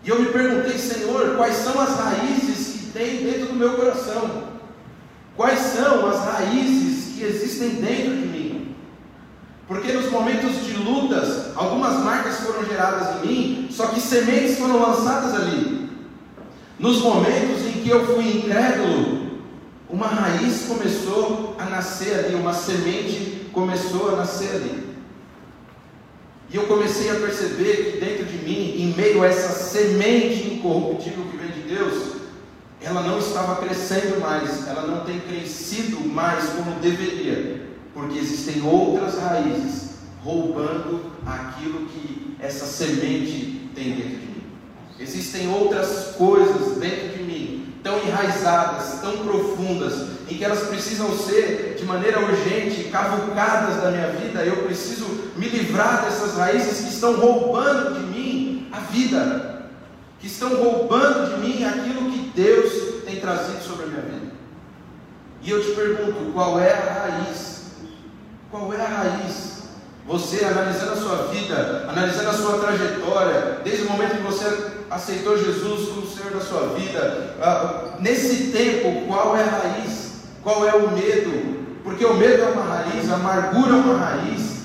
E 0.04 0.10
eu 0.10 0.20
me 0.20 0.30
perguntei, 0.30 0.78
Senhor, 0.78 1.36
quais 1.36 1.56
são 1.56 1.80
as 1.80 2.00
raízes 2.00 2.80
que 2.80 2.86
tem 2.92 3.18
dentro 3.18 3.48
do 3.48 3.54
meu 3.54 3.74
coração? 3.74 4.44
Quais 5.36 5.60
são 5.60 6.08
as 6.10 6.20
raízes 6.24 7.16
que 7.16 7.24
existem 7.24 7.70
dentro 7.82 8.16
de 8.16 8.28
mim? 8.28 8.39
Porque 9.70 9.94
nos 9.94 10.10
momentos 10.10 10.66
de 10.66 10.74
lutas, 10.74 11.56
algumas 11.56 12.04
marcas 12.04 12.38
foram 12.38 12.66
geradas 12.66 13.24
em 13.24 13.28
mim, 13.28 13.68
só 13.70 13.86
que 13.86 14.02
sementes 14.02 14.58
foram 14.58 14.82
lançadas 14.82 15.36
ali. 15.36 15.88
Nos 16.80 16.98
momentos 17.04 17.62
em 17.68 17.74
que 17.84 17.90
eu 17.90 18.04
fui 18.04 18.40
incrédulo, 18.40 19.30
uma 19.88 20.08
raiz 20.08 20.66
começou 20.68 21.56
a 21.60 21.66
nascer 21.66 22.16
ali, 22.16 22.34
uma 22.34 22.52
semente 22.52 23.48
começou 23.54 24.10
a 24.10 24.16
nascer 24.16 24.56
ali. 24.56 24.90
E 26.50 26.56
eu 26.56 26.66
comecei 26.66 27.12
a 27.12 27.20
perceber 27.20 27.92
que 27.92 28.00
dentro 28.04 28.26
de 28.26 28.38
mim, 28.44 28.82
em 28.82 28.94
meio 28.96 29.22
a 29.22 29.28
essa 29.28 29.50
semente 29.50 30.52
incorruptível 30.52 31.26
que 31.26 31.38
vem 31.38 31.52
de 31.52 31.76
Deus, 31.76 32.16
ela 32.82 33.04
não 33.04 33.20
estava 33.20 33.58
crescendo 33.58 34.20
mais, 34.20 34.68
ela 34.68 34.88
não 34.88 35.06
tem 35.06 35.20
crescido 35.20 36.00
mais 36.10 36.46
como 36.50 36.80
deveria, 36.80 37.69
porque 38.00 38.18
existem 38.18 38.62
outras 38.66 39.20
raízes 39.20 39.90
roubando 40.24 41.12
aquilo 41.26 41.86
que 41.88 42.38
essa 42.40 42.66
semente 42.66 43.70
tem 43.76 43.92
dentro 43.92 44.10
de 44.10 44.26
mim. 44.26 44.44
Existem 44.98 45.50
outras 45.50 46.16
coisas 46.18 46.78
dentro 46.78 47.18
de 47.18 47.24
mim, 47.24 47.74
tão 47.84 48.00
enraizadas, 48.00 49.02
tão 49.02 49.18
profundas, 49.18 50.08
em 50.30 50.38
que 50.38 50.46
elas 50.46 50.68
precisam 50.68 51.12
ser 51.18 51.76
de 51.78 51.86
maneira 51.86 52.22
urgente 52.22 52.86
cavucadas 52.86 53.82
da 53.82 53.92
minha 53.92 54.12
vida. 54.12 54.46
Eu 54.46 54.64
preciso 54.64 55.06
me 55.36 55.50
livrar 55.50 56.06
dessas 56.06 56.36
raízes 56.36 56.86
que 56.86 56.94
estão 56.94 57.20
roubando 57.20 58.00
de 58.00 58.18
mim 58.18 58.68
a 58.72 58.80
vida 58.80 59.50
que 60.20 60.28
estão 60.28 60.54
roubando 60.56 61.34
de 61.34 61.48
mim 61.48 61.64
aquilo 61.64 62.12
que 62.12 62.32
Deus 62.36 63.04
tem 63.06 63.22
trazido 63.22 63.64
sobre 63.64 63.86
a 63.86 63.88
minha 63.88 64.02
vida. 64.02 64.34
E 65.42 65.50
eu 65.50 65.64
te 65.64 65.72
pergunto, 65.72 66.34
qual 66.34 66.60
é 66.60 66.74
a 66.74 67.08
raiz? 67.08 67.59
Qual 68.52 68.74
é 68.74 68.82
a 68.82 68.88
raiz? 68.88 69.60
Você 70.08 70.44
analisando 70.44 70.94
a 70.94 70.96
sua 70.96 71.16
vida, 71.28 71.86
analisando 71.88 72.30
a 72.30 72.34
sua 72.34 72.58
trajetória, 72.60 73.60
desde 73.64 73.84
o 73.84 73.92
momento 73.92 74.18
que 74.18 74.24
você 74.24 74.72
aceitou 74.90 75.38
Jesus 75.38 75.90
como 75.90 76.08
Senhor 76.08 76.32
da 76.32 76.42
sua 76.42 76.70
vida, 76.70 77.36
ah, 77.42 77.96
nesse 78.00 78.52
tempo, 78.52 79.06
qual 79.08 79.38
é 79.38 79.44
a 79.44 79.46
raiz? 79.46 80.24
Qual 80.42 80.68
é 80.68 80.74
o 80.74 80.90
medo? 80.92 81.60
Porque 81.84 82.04
o 82.04 82.16
medo 82.16 82.42
é 82.42 82.48
uma 82.48 82.64
raiz, 82.64 83.10
a 83.12 83.16
amargura 83.16 83.72
é 83.72 83.76
uma 83.76 83.98
raiz 83.98 84.60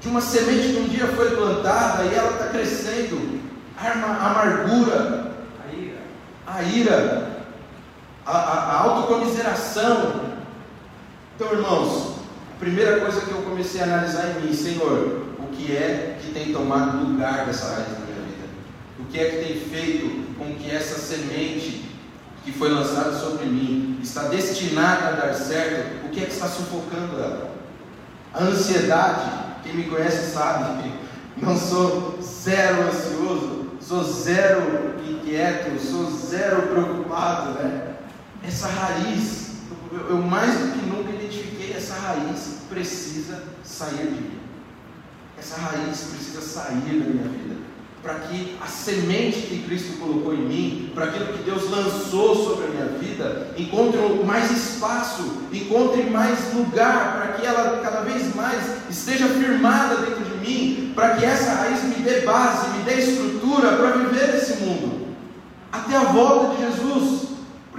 de 0.00 0.08
uma 0.08 0.20
semente 0.20 0.72
que 0.72 0.80
um 0.80 0.88
dia 0.88 1.06
foi 1.08 1.30
plantada 1.30 2.04
e 2.04 2.14
ela 2.14 2.32
está 2.32 2.46
crescendo 2.48 3.40
a 3.78 4.30
amargura, 4.30 5.32
a 5.64 5.72
ira, 5.72 5.98
a, 6.46 6.62
ira, 6.62 7.30
a, 8.26 8.32
a, 8.32 8.80
autocomiseração. 8.82 10.22
Então, 11.34 11.52
irmãos, 11.52 12.11
a 12.11 12.11
primeira 12.62 13.00
coisa 13.00 13.22
que 13.22 13.32
eu 13.32 13.42
comecei 13.42 13.80
a 13.80 13.84
analisar 13.84 14.36
em 14.36 14.46
mim, 14.46 14.54
Senhor, 14.54 15.26
o 15.40 15.46
que 15.48 15.76
é 15.76 16.16
que 16.22 16.30
tem 16.30 16.52
tomado 16.52 17.04
lugar 17.04 17.44
dessa 17.44 17.74
raiz 17.74 17.88
na 17.88 18.06
minha 18.06 18.22
vida? 18.22 18.48
O 19.00 19.04
que 19.06 19.18
é 19.18 19.30
que 19.30 19.36
tem 19.44 19.60
feito 19.60 20.36
com 20.38 20.54
que 20.54 20.70
essa 20.70 20.96
semente 20.96 21.90
que 22.44 22.52
foi 22.52 22.70
lançada 22.70 23.18
sobre 23.18 23.46
mim 23.46 23.98
está 24.00 24.28
destinada 24.28 25.08
a 25.08 25.10
dar 25.10 25.34
certo? 25.34 26.06
O 26.06 26.10
que 26.10 26.22
é 26.22 26.26
que 26.26 26.32
está 26.32 26.46
sufocando 26.46 27.16
ela? 27.16 27.50
A 28.32 28.44
ansiedade, 28.44 29.28
quem 29.64 29.74
me 29.74 29.84
conhece 29.84 30.32
sabe, 30.32 30.92
não 31.42 31.58
sou 31.58 32.20
zero 32.22 32.82
ansioso, 32.82 33.70
sou 33.80 34.04
zero 34.04 34.94
inquieto, 35.04 35.80
sou 35.80 36.08
zero 36.08 36.62
preocupado, 36.68 37.60
né? 37.60 37.96
Essa 38.46 38.68
raiz, 38.68 39.50
eu 39.90 40.18
mais 40.18 40.52
do 40.60 40.72
que 40.72 40.86
nunca 40.86 41.11
essa 41.76 41.94
raiz 41.94 42.58
precisa 42.68 43.42
sair 43.64 44.06
de 44.06 44.20
mim. 44.20 44.38
Essa 45.38 45.56
raiz 45.56 46.08
precisa 46.10 46.40
sair 46.40 47.00
da 47.00 47.10
minha 47.10 47.24
vida. 47.24 47.56
Para 48.02 48.14
que 48.14 48.56
a 48.60 48.66
semente 48.66 49.42
que 49.42 49.62
Cristo 49.62 49.98
colocou 49.98 50.34
em 50.34 50.44
mim, 50.44 50.92
para 50.92 51.04
aquilo 51.04 51.26
que 51.26 51.44
Deus 51.44 51.70
lançou 51.70 52.34
sobre 52.34 52.66
a 52.66 52.68
minha 52.68 52.86
vida, 52.98 53.54
encontre 53.56 54.00
mais 54.24 54.50
espaço, 54.50 55.42
encontre 55.52 56.02
mais 56.04 56.52
lugar, 56.52 57.16
para 57.16 57.32
que 57.34 57.46
ela 57.46 57.80
cada 57.80 58.00
vez 58.00 58.34
mais 58.34 58.60
esteja 58.90 59.28
firmada 59.28 59.96
dentro 59.96 60.24
de 60.24 60.36
mim, 60.38 60.92
para 60.96 61.16
que 61.16 61.24
essa 61.24 61.54
raiz 61.54 61.82
me 61.84 62.02
dê 62.02 62.22
base, 62.22 62.76
me 62.76 62.82
dê 62.82 62.94
estrutura 62.94 63.76
para 63.76 63.92
viver 63.92 64.32
nesse 64.32 64.64
mundo, 64.64 65.08
até 65.70 65.96
a 65.96 66.04
volta 66.04 66.56
de 66.56 66.62
Jesus, 66.62 67.31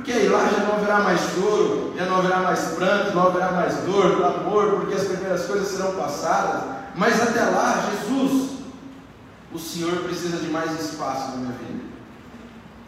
porque 0.04 0.20
aí 0.20 0.28
lá 0.28 0.50
já 0.50 0.66
não 0.66 0.74
haverá 0.74 1.00
mais 1.00 1.22
choro, 1.34 1.94
já 1.98 2.06
não 2.08 2.18
haverá 2.18 2.40
mais 2.42 2.60
pranto, 2.60 3.16
não 3.16 3.28
haverá 3.28 3.54
mais 3.54 3.74
dor, 3.86 4.18
clamor, 4.18 4.72
porque 4.82 4.96
as 4.96 5.06
primeiras 5.06 5.46
coisas 5.46 5.70
serão 5.70 5.94
passadas, 5.94 6.76
mas 6.94 7.22
até 7.22 7.40
lá, 7.40 7.90
Jesus, 7.90 8.50
o 9.54 9.58
Senhor 9.58 10.04
precisa 10.04 10.40
de 10.40 10.50
mais 10.50 10.78
espaço 10.78 11.32
na 11.32 11.38
minha 11.38 11.52
vida, 11.54 11.86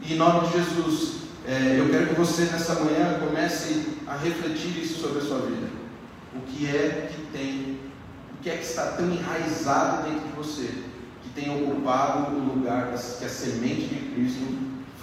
e 0.01 0.13
em 0.13 0.17
nome 0.17 0.45
de 0.45 0.57
Jesus, 0.57 1.21
é, 1.47 1.79
eu 1.79 1.89
quero 1.89 2.07
que 2.07 2.15
você 2.15 2.49
nessa 2.51 2.83
manhã 2.83 3.17
comece 3.25 3.93
a 4.05 4.17
refletir 4.17 4.83
isso 4.83 4.99
sobre 4.99 5.19
a 5.19 5.25
sua 5.25 5.39
vida. 5.39 5.67
O 6.35 6.41
que 6.41 6.67
é 6.67 7.09
que 7.13 7.21
tem 7.31 7.79
que 8.41 8.49
é 8.49 8.57
que 8.57 8.65
está 8.65 8.87
tão 8.87 9.09
enraizado 9.09 10.03
dentro 10.03 10.27
de 10.27 10.33
você, 10.35 10.69
tem 11.35 11.53
ocupado 11.53 12.35
o 12.35 12.55
lugar 12.55 12.93
que 12.93 13.25
a 13.25 13.29
semente 13.29 13.87
de 13.87 14.11
Cristo 14.13 14.45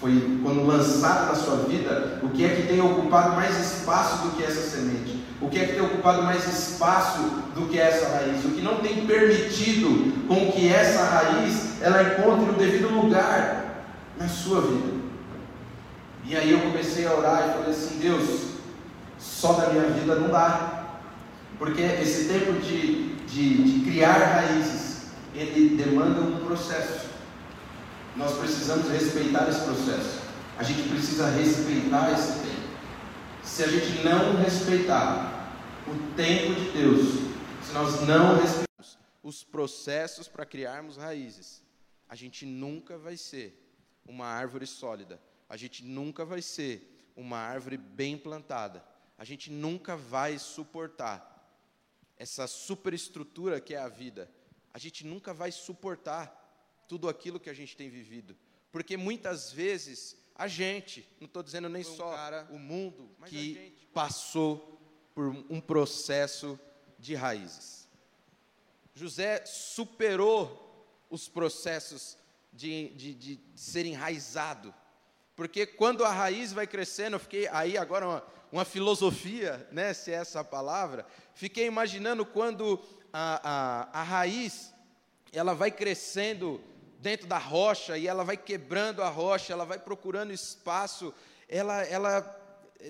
foi, 0.01 0.41
quando 0.43 0.67
lançada 0.67 1.27
na 1.27 1.35
sua 1.35 1.57
vida, 1.59 2.19
o 2.23 2.31
que 2.31 2.45
é 2.45 2.49
que 2.49 2.67
tem 2.67 2.81
ocupado 2.81 3.37
mais 3.37 3.57
espaço 3.61 4.25
do 4.25 4.31
que 4.37 4.43
essa 4.43 4.63
semente? 4.63 5.23
O 5.41 5.49
que 5.49 5.59
é 5.59 5.67
que 5.67 5.75
tem 5.75 5.83
ocupado 5.83 6.23
mais 6.23 6.47
espaço 6.47 7.21
do 7.55 7.69
que 7.69 7.79
essa 7.79 8.09
raiz? 8.09 8.45
O 8.45 8.51
que 8.51 8.63
não 8.63 8.77
tem 8.77 9.07
permitido 9.07 10.27
com 10.27 10.51
que 10.51 10.69
essa 10.69 11.05
raiz 11.05 11.81
ela 11.83 12.03
encontre 12.03 12.51
o 12.51 12.59
devido 12.59 12.89
lugar 12.89 13.85
na 14.19 14.29
sua 14.29 14.63
vida? 14.63 15.03
E 16.25 16.37
aí 16.37 16.51
eu 16.51 16.61
comecei 16.61 17.07
a 17.07 17.15
orar 17.15 17.49
e 17.49 17.53
falei 17.53 17.71
assim, 17.71 17.99
Deus, 18.01 18.53
só 19.19 19.53
da 19.53 19.71
minha 19.71 19.89
vida 19.91 20.15
não 20.15 20.29
dá. 20.29 20.85
Porque 21.59 21.83
esse 21.83 22.29
tempo 22.29 22.53
de 22.61 23.13
de, 23.33 23.63
de 23.63 23.91
criar 23.91 24.13
raízes, 24.13 24.82
ele 25.35 25.77
demanda 25.77 26.21
um 26.21 26.45
processo. 26.45 27.09
Nós 28.17 28.39
precisamos 28.39 28.89
respeitar 28.91 29.49
esse 29.49 29.65
processo. 29.65 30.21
A 30.59 30.63
gente 30.63 30.89
precisa 30.89 31.29
respeitar 31.31 32.13
esse 32.13 32.41
tempo. 32.41 32.63
Se 33.43 33.65
a 33.65 33.69
gente 33.69 34.05
não 34.05 34.37
respeitar 34.37 35.57
o 35.87 36.15
tempo 36.15 36.55
de 36.55 36.71
Deus, 36.71 37.33
se 37.63 37.73
nós 37.73 38.07
não 38.07 38.37
respeitarmos 38.37 38.99
os 39.23 39.43
processos 39.43 40.29
para 40.29 40.45
criarmos 40.45 40.97
raízes, 40.97 41.63
a 42.09 42.15
gente 42.15 42.45
nunca 42.45 42.99
vai 42.99 43.17
ser 43.17 43.59
uma 44.05 44.27
árvore 44.27 44.67
sólida. 44.67 45.21
A 45.49 45.57
gente 45.57 45.85
nunca 45.85 46.25
vai 46.25 46.43
ser 46.43 47.11
uma 47.17 47.39
árvore 47.39 47.77
bem 47.77 48.19
plantada. 48.19 48.85
A 49.17 49.25
gente 49.25 49.51
nunca 49.51 49.97
vai 49.97 50.39
suportar 50.39 51.31
essa 52.17 52.47
superestrutura 52.47 53.61
que 53.61 53.75
é 53.75 53.79
a 53.79 53.89
vida, 53.89 54.31
a 54.73 54.79
gente 54.79 55.07
nunca 55.07 55.35
vai 55.35 55.53
suportar 55.53 56.39
tudo 56.89 57.09
aquilo 57.09 57.41
que 57.41 57.51
a 57.51 57.55
gente 57.55 57.77
tem 57.77 57.89
vivido. 57.89 58.37
Porque 58.71 58.97
muitas 58.97 59.53
vezes 59.53 60.17
a 60.35 60.49
gente, 60.49 61.07
não 61.21 61.27
estou 61.27 61.43
dizendo 61.43 61.69
nem 61.69 61.83
um 61.83 61.97
só 61.97 62.11
cara, 62.11 62.49
o 62.51 62.59
mundo, 62.59 63.11
que 63.27 63.55
gente, 63.55 63.87
passou 63.93 64.81
por 65.15 65.29
um 65.51 65.61
processo 65.61 66.59
de 66.99 67.15
raízes. 67.15 67.89
José 68.95 69.45
superou 69.45 70.87
os 71.11 71.29
processos 71.29 72.17
de, 72.53 72.91
de, 72.91 73.15
de 73.15 73.41
ser 73.55 73.87
enraizado. 73.87 74.75
Porque 75.35 75.67
quando 75.67 76.05
a 76.05 76.11
raiz 76.11 76.53
vai 76.53 76.67
crescendo, 76.67 77.17
eu 77.17 77.21
fiquei 77.21 77.49
aí 77.49 77.77
agora 77.77 78.07
uma, 78.07 78.27
uma 78.51 78.65
filosofia, 78.65 79.67
né, 79.73 79.95
se 79.95 80.11
é 80.11 80.15
essa 80.15 80.41
a 80.41 80.45
palavra, 80.45 81.07
fiquei 81.35 81.67
imaginando 81.67 82.25
quando 82.25 82.79
a, 83.13 83.91
a, 83.93 84.01
a 84.01 84.03
raiz 84.03 84.73
ela 85.33 85.55
vai 85.55 85.71
crescendo 85.71 86.63
dentro 86.99 87.27
da 87.27 87.39
rocha 87.39 87.99
e 87.99 88.07
ela 88.07 88.23
vai 88.23 88.37
quebrando 88.37 89.03
a 89.03 89.09
rocha, 89.09 89.53
ela 89.53 89.65
vai 89.65 89.79
procurando 89.79 90.33
espaço, 90.33 91.13
ela, 91.49 91.83
ela 91.83 92.41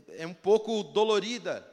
é 0.08 0.26
um 0.26 0.34
pouco 0.34 0.82
dolorida, 0.82 1.66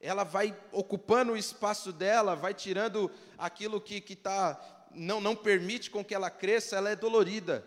ela 0.00 0.24
vai 0.24 0.54
ocupando 0.72 1.32
o 1.32 1.36
espaço 1.36 1.92
dela, 1.92 2.34
vai 2.34 2.52
tirando 2.52 3.10
aquilo 3.38 3.80
que, 3.80 4.00
que 4.00 4.14
tá, 4.14 4.60
não, 4.92 5.20
não 5.20 5.34
permite 5.34 5.90
com 5.90 6.04
que 6.04 6.14
ela 6.14 6.30
cresça, 6.30 6.76
ela 6.76 6.90
é 6.90 6.96
dolorida. 6.96 7.66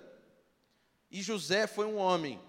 E 1.09 1.21
José 1.21 1.65
foi 1.65 1.85
um 1.85 1.97
homem 1.97 2.39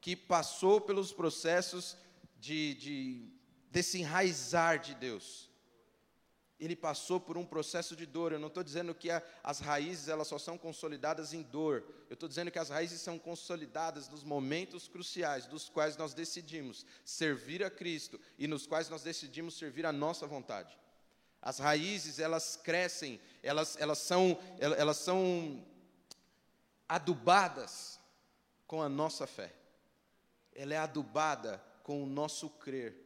que 0.00 0.14
passou 0.14 0.80
pelos 0.80 1.12
processos 1.12 1.96
de, 2.38 2.74
de 2.74 3.28
desse 3.70 4.00
enraizar 4.00 4.78
de 4.78 4.94
Deus. 4.94 5.50
Ele 6.58 6.76
passou 6.76 7.18
por 7.18 7.36
um 7.36 7.44
processo 7.44 7.96
de 7.96 8.06
dor. 8.06 8.32
Eu 8.32 8.38
não 8.38 8.48
estou 8.48 8.62
dizendo 8.62 8.94
que 8.94 9.10
a, 9.10 9.22
as 9.42 9.58
raízes 9.58 10.08
elas 10.08 10.28
só 10.28 10.38
são 10.38 10.56
consolidadas 10.56 11.32
em 11.32 11.42
dor. 11.42 11.84
Eu 12.08 12.14
estou 12.14 12.28
dizendo 12.28 12.50
que 12.50 12.58
as 12.58 12.68
raízes 12.68 13.00
são 13.00 13.18
consolidadas 13.18 14.08
nos 14.08 14.22
momentos 14.22 14.86
cruciais, 14.86 15.46
dos 15.46 15.68
quais 15.68 15.96
nós 15.96 16.14
decidimos 16.14 16.86
servir 17.04 17.64
a 17.64 17.70
Cristo 17.70 18.20
e 18.38 18.46
nos 18.46 18.66
quais 18.66 18.88
nós 18.88 19.02
decidimos 19.02 19.58
servir 19.58 19.84
a 19.84 19.92
nossa 19.92 20.26
vontade. 20.26 20.78
As 21.42 21.58
raízes 21.58 22.18
elas 22.18 22.56
crescem, 22.56 23.20
elas, 23.42 23.76
elas 23.78 23.98
são 23.98 24.38
elas 24.58 24.96
são 24.96 25.62
adubadas 26.88 28.00
com 28.66 28.80
a 28.80 28.88
nossa 28.88 29.26
fé. 29.26 29.52
Ela 30.54 30.74
é 30.74 30.78
adubada 30.78 31.62
com 31.82 32.02
o 32.02 32.06
nosso 32.06 32.48
crer. 32.48 32.96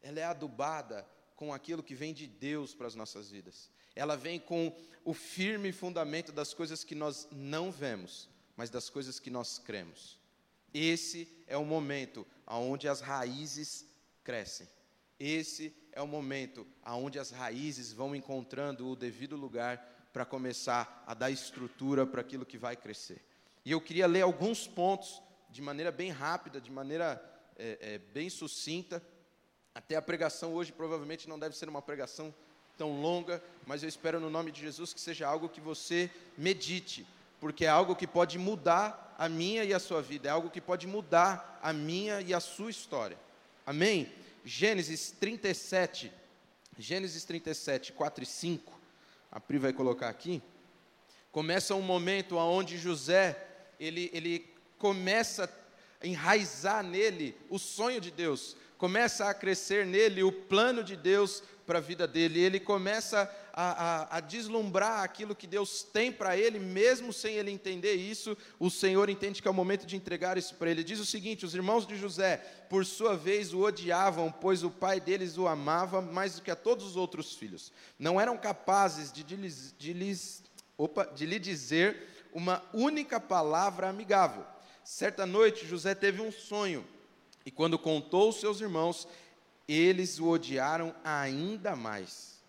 Ela 0.00 0.20
é 0.20 0.24
adubada 0.24 1.06
com 1.44 1.52
aquilo 1.52 1.82
que 1.82 1.94
vem 1.94 2.14
de 2.14 2.26
Deus 2.26 2.74
para 2.74 2.86
as 2.86 2.94
nossas 2.94 3.30
vidas. 3.30 3.70
Ela 3.94 4.16
vem 4.16 4.40
com 4.40 4.74
o 5.04 5.12
firme 5.12 5.72
fundamento 5.72 6.32
das 6.32 6.54
coisas 6.54 6.82
que 6.82 6.94
nós 6.94 7.28
não 7.30 7.70
vemos, 7.70 8.30
mas 8.56 8.70
das 8.70 8.88
coisas 8.88 9.20
que 9.20 9.28
nós 9.30 9.58
cremos. 9.58 10.18
Esse 10.72 11.28
é 11.46 11.56
o 11.56 11.64
momento 11.64 12.26
onde 12.46 12.88
as 12.88 13.00
raízes 13.00 13.86
crescem. 14.24 14.66
Esse 15.20 15.74
é 15.92 16.00
o 16.00 16.06
momento 16.06 16.66
onde 16.84 17.18
as 17.18 17.30
raízes 17.30 17.92
vão 17.92 18.16
encontrando 18.16 18.88
o 18.88 18.96
devido 18.96 19.36
lugar 19.36 20.08
para 20.12 20.24
começar 20.24 21.04
a 21.06 21.12
dar 21.12 21.30
estrutura 21.30 22.06
para 22.06 22.22
aquilo 22.22 22.46
que 22.46 22.56
vai 22.56 22.74
crescer. 22.74 23.22
E 23.64 23.70
eu 23.70 23.80
queria 23.80 24.06
ler 24.06 24.22
alguns 24.22 24.66
pontos 24.66 25.22
de 25.50 25.60
maneira 25.60 25.92
bem 25.92 26.10
rápida, 26.10 26.60
de 26.60 26.70
maneira 26.70 27.22
é, 27.56 27.78
é, 27.80 27.98
bem 27.98 28.30
sucinta. 28.30 29.02
Até 29.74 29.96
a 29.96 30.02
pregação 30.02 30.54
hoje 30.54 30.70
provavelmente 30.70 31.28
não 31.28 31.36
deve 31.36 31.56
ser 31.56 31.68
uma 31.68 31.82
pregação 31.82 32.32
tão 32.78 33.00
longa, 33.00 33.42
mas 33.66 33.82
eu 33.82 33.88
espero 33.88 34.20
no 34.20 34.30
nome 34.30 34.52
de 34.52 34.60
Jesus 34.60 34.94
que 34.94 35.00
seja 35.00 35.26
algo 35.26 35.48
que 35.48 35.60
você 35.60 36.08
medite, 36.38 37.04
porque 37.40 37.64
é 37.64 37.68
algo 37.68 37.96
que 37.96 38.06
pode 38.06 38.38
mudar 38.38 39.16
a 39.18 39.28
minha 39.28 39.64
e 39.64 39.74
a 39.74 39.80
sua 39.80 40.00
vida, 40.00 40.28
é 40.28 40.30
algo 40.30 40.48
que 40.48 40.60
pode 40.60 40.86
mudar 40.86 41.58
a 41.60 41.72
minha 41.72 42.20
e 42.20 42.32
a 42.32 42.38
sua 42.38 42.70
história. 42.70 43.18
Amém? 43.66 44.12
Gênesis 44.44 45.10
37, 45.10 46.12
Gênesis 46.78 47.24
37, 47.24 47.92
4 47.92 48.22
e 48.22 48.26
5, 48.26 48.80
a 49.32 49.40
Pri 49.40 49.58
vai 49.58 49.72
colocar 49.72 50.08
aqui, 50.08 50.40
começa 51.32 51.74
um 51.74 51.82
momento 51.82 52.36
onde 52.36 52.78
José, 52.78 53.44
ele, 53.80 54.08
ele 54.12 54.48
começa 54.78 55.52
a 56.00 56.06
enraizar 56.06 56.84
nele 56.84 57.36
o 57.50 57.58
sonho 57.58 58.00
de 58.00 58.10
Deus, 58.10 58.56
começa 58.84 59.30
a 59.30 59.32
crescer 59.32 59.86
nele 59.86 60.22
o 60.22 60.30
plano 60.30 60.84
de 60.84 60.94
Deus 60.94 61.42
para 61.64 61.78
a 61.78 61.80
vida 61.80 62.06
dele, 62.06 62.38
ele 62.38 62.60
começa 62.60 63.34
a, 63.50 63.70
a, 64.12 64.16
a 64.18 64.20
deslumbrar 64.20 65.02
aquilo 65.02 65.34
que 65.34 65.46
Deus 65.46 65.82
tem 65.82 66.12
para 66.12 66.36
ele, 66.36 66.58
mesmo 66.58 67.10
sem 67.10 67.36
ele 67.36 67.50
entender 67.50 67.94
isso, 67.94 68.36
o 68.60 68.68
Senhor 68.68 69.08
entende 69.08 69.40
que 69.40 69.48
é 69.48 69.50
o 69.50 69.54
momento 69.54 69.86
de 69.86 69.96
entregar 69.96 70.36
isso 70.36 70.54
para 70.56 70.70
ele. 70.70 70.84
Diz 70.84 71.00
o 71.00 71.06
seguinte: 71.06 71.46
os 71.46 71.54
irmãos 71.54 71.86
de 71.86 71.96
José, 71.96 72.36
por 72.68 72.84
sua 72.84 73.16
vez, 73.16 73.54
o 73.54 73.62
odiavam, 73.62 74.30
pois 74.30 74.62
o 74.62 74.70
pai 74.70 75.00
deles 75.00 75.38
o 75.38 75.48
amava 75.48 76.02
mais 76.02 76.34
do 76.34 76.42
que 76.42 76.50
a 76.50 76.56
todos 76.56 76.84
os 76.84 76.94
outros 76.94 77.34
filhos. 77.34 77.72
Não 77.98 78.20
eram 78.20 78.36
capazes 78.36 79.10
de, 79.10 79.24
de, 79.24 79.34
lhes, 79.34 79.74
de, 79.78 79.94
lhes, 79.94 80.42
opa, 80.76 81.06
de 81.06 81.24
lhe 81.24 81.38
dizer 81.38 82.28
uma 82.34 82.62
única 82.74 83.18
palavra 83.18 83.88
amigável. 83.88 84.44
Certa 84.84 85.24
noite, 85.24 85.66
José 85.66 85.94
teve 85.94 86.20
um 86.20 86.30
sonho, 86.30 86.86
e 87.44 87.50
quando 87.50 87.78
contou 87.78 88.26
aos 88.26 88.40
seus 88.40 88.60
irmãos, 88.60 89.06
eles 89.68 90.18
o 90.18 90.28
odiaram 90.28 90.94
ainda 91.04 91.76
mais. 91.76 92.42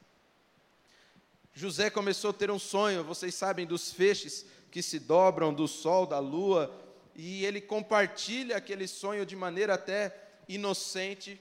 José 1.53 1.89
começou 1.89 2.31
a 2.31 2.33
ter 2.33 2.51
um 2.51 2.59
sonho, 2.59 3.03
vocês 3.03 3.33
sabem 3.33 3.65
dos 3.65 3.91
feixes 3.91 4.45
que 4.69 4.81
se 4.81 4.99
dobram 4.99 5.53
do 5.53 5.67
sol, 5.67 6.05
da 6.05 6.19
lua, 6.19 6.73
e 7.15 7.45
ele 7.45 7.61
compartilha 7.61 8.57
aquele 8.57 8.87
sonho 8.87 9.25
de 9.25 9.35
maneira 9.35 9.75
até 9.75 10.13
inocente. 10.49 11.39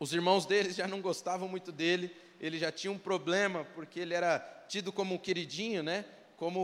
Os 0.00 0.12
irmãos 0.12 0.46
dele 0.46 0.72
já 0.72 0.88
não 0.88 1.02
gostavam 1.02 1.48
muito 1.48 1.70
dele, 1.70 2.14
ele 2.40 2.58
já 2.58 2.72
tinha 2.72 2.90
um 2.90 2.98
problema, 2.98 3.64
porque 3.74 4.00
ele 4.00 4.14
era 4.14 4.38
tido 4.68 4.90
como 4.90 5.14
um 5.14 5.18
queridinho, 5.18 5.82
né? 5.82 6.04
como 6.36 6.60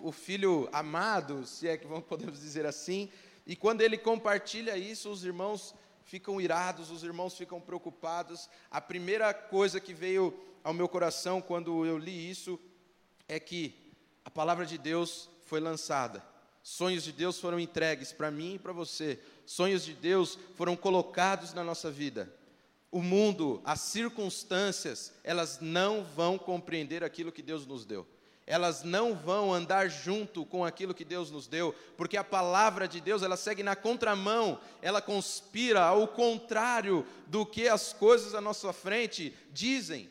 o, 0.00 0.08
o 0.08 0.12
filho 0.12 0.68
amado, 0.72 1.44
se 1.46 1.66
é 1.68 1.76
que 1.76 1.86
podemos 2.02 2.40
dizer 2.40 2.64
assim. 2.64 3.10
E 3.46 3.54
quando 3.54 3.80
ele 3.80 3.96
compartilha 3.96 4.76
isso, 4.76 5.08
os 5.08 5.24
irmãos 5.24 5.72
ficam 6.04 6.40
irados, 6.40 6.90
os 6.90 7.04
irmãos 7.04 7.36
ficam 7.36 7.60
preocupados. 7.60 8.48
A 8.70 8.80
primeira 8.80 9.32
coisa 9.32 9.78
que 9.78 9.94
veio 9.94 10.34
ao 10.64 10.74
meu 10.74 10.88
coração 10.88 11.40
quando 11.40 11.86
eu 11.86 11.96
li 11.96 12.28
isso 12.28 12.58
é 13.28 13.38
que 13.38 13.74
a 14.24 14.30
palavra 14.30 14.66
de 14.66 14.76
Deus 14.76 15.30
foi 15.44 15.60
lançada. 15.60 16.24
Sonhos 16.62 17.04
de 17.04 17.12
Deus 17.12 17.38
foram 17.38 17.60
entregues 17.60 18.12
para 18.12 18.30
mim 18.30 18.54
e 18.54 18.58
para 18.58 18.72
você. 18.72 19.20
Sonhos 19.44 19.84
de 19.84 19.94
Deus 19.94 20.36
foram 20.56 20.74
colocados 20.74 21.54
na 21.54 21.62
nossa 21.62 21.88
vida. 21.88 22.34
O 22.90 23.00
mundo, 23.00 23.60
as 23.64 23.80
circunstâncias, 23.80 25.12
elas 25.22 25.60
não 25.60 26.02
vão 26.02 26.36
compreender 26.36 27.04
aquilo 27.04 27.30
que 27.30 27.42
Deus 27.42 27.64
nos 27.64 27.84
deu 27.84 28.06
elas 28.46 28.84
não 28.84 29.12
vão 29.12 29.52
andar 29.52 29.88
junto 29.88 30.46
com 30.46 30.64
aquilo 30.64 30.94
que 30.94 31.04
Deus 31.04 31.32
nos 31.32 31.48
deu, 31.48 31.74
porque 31.96 32.16
a 32.16 32.22
palavra 32.22 32.86
de 32.86 33.00
Deus, 33.00 33.22
ela 33.22 33.36
segue 33.36 33.62
na 33.62 33.74
contramão, 33.74 34.60
ela 34.80 35.02
conspira 35.02 35.82
ao 35.82 36.06
contrário 36.06 37.04
do 37.26 37.44
que 37.44 37.66
as 37.66 37.92
coisas 37.92 38.34
à 38.34 38.40
nossa 38.40 38.72
frente 38.72 39.34
dizem. 39.50 40.08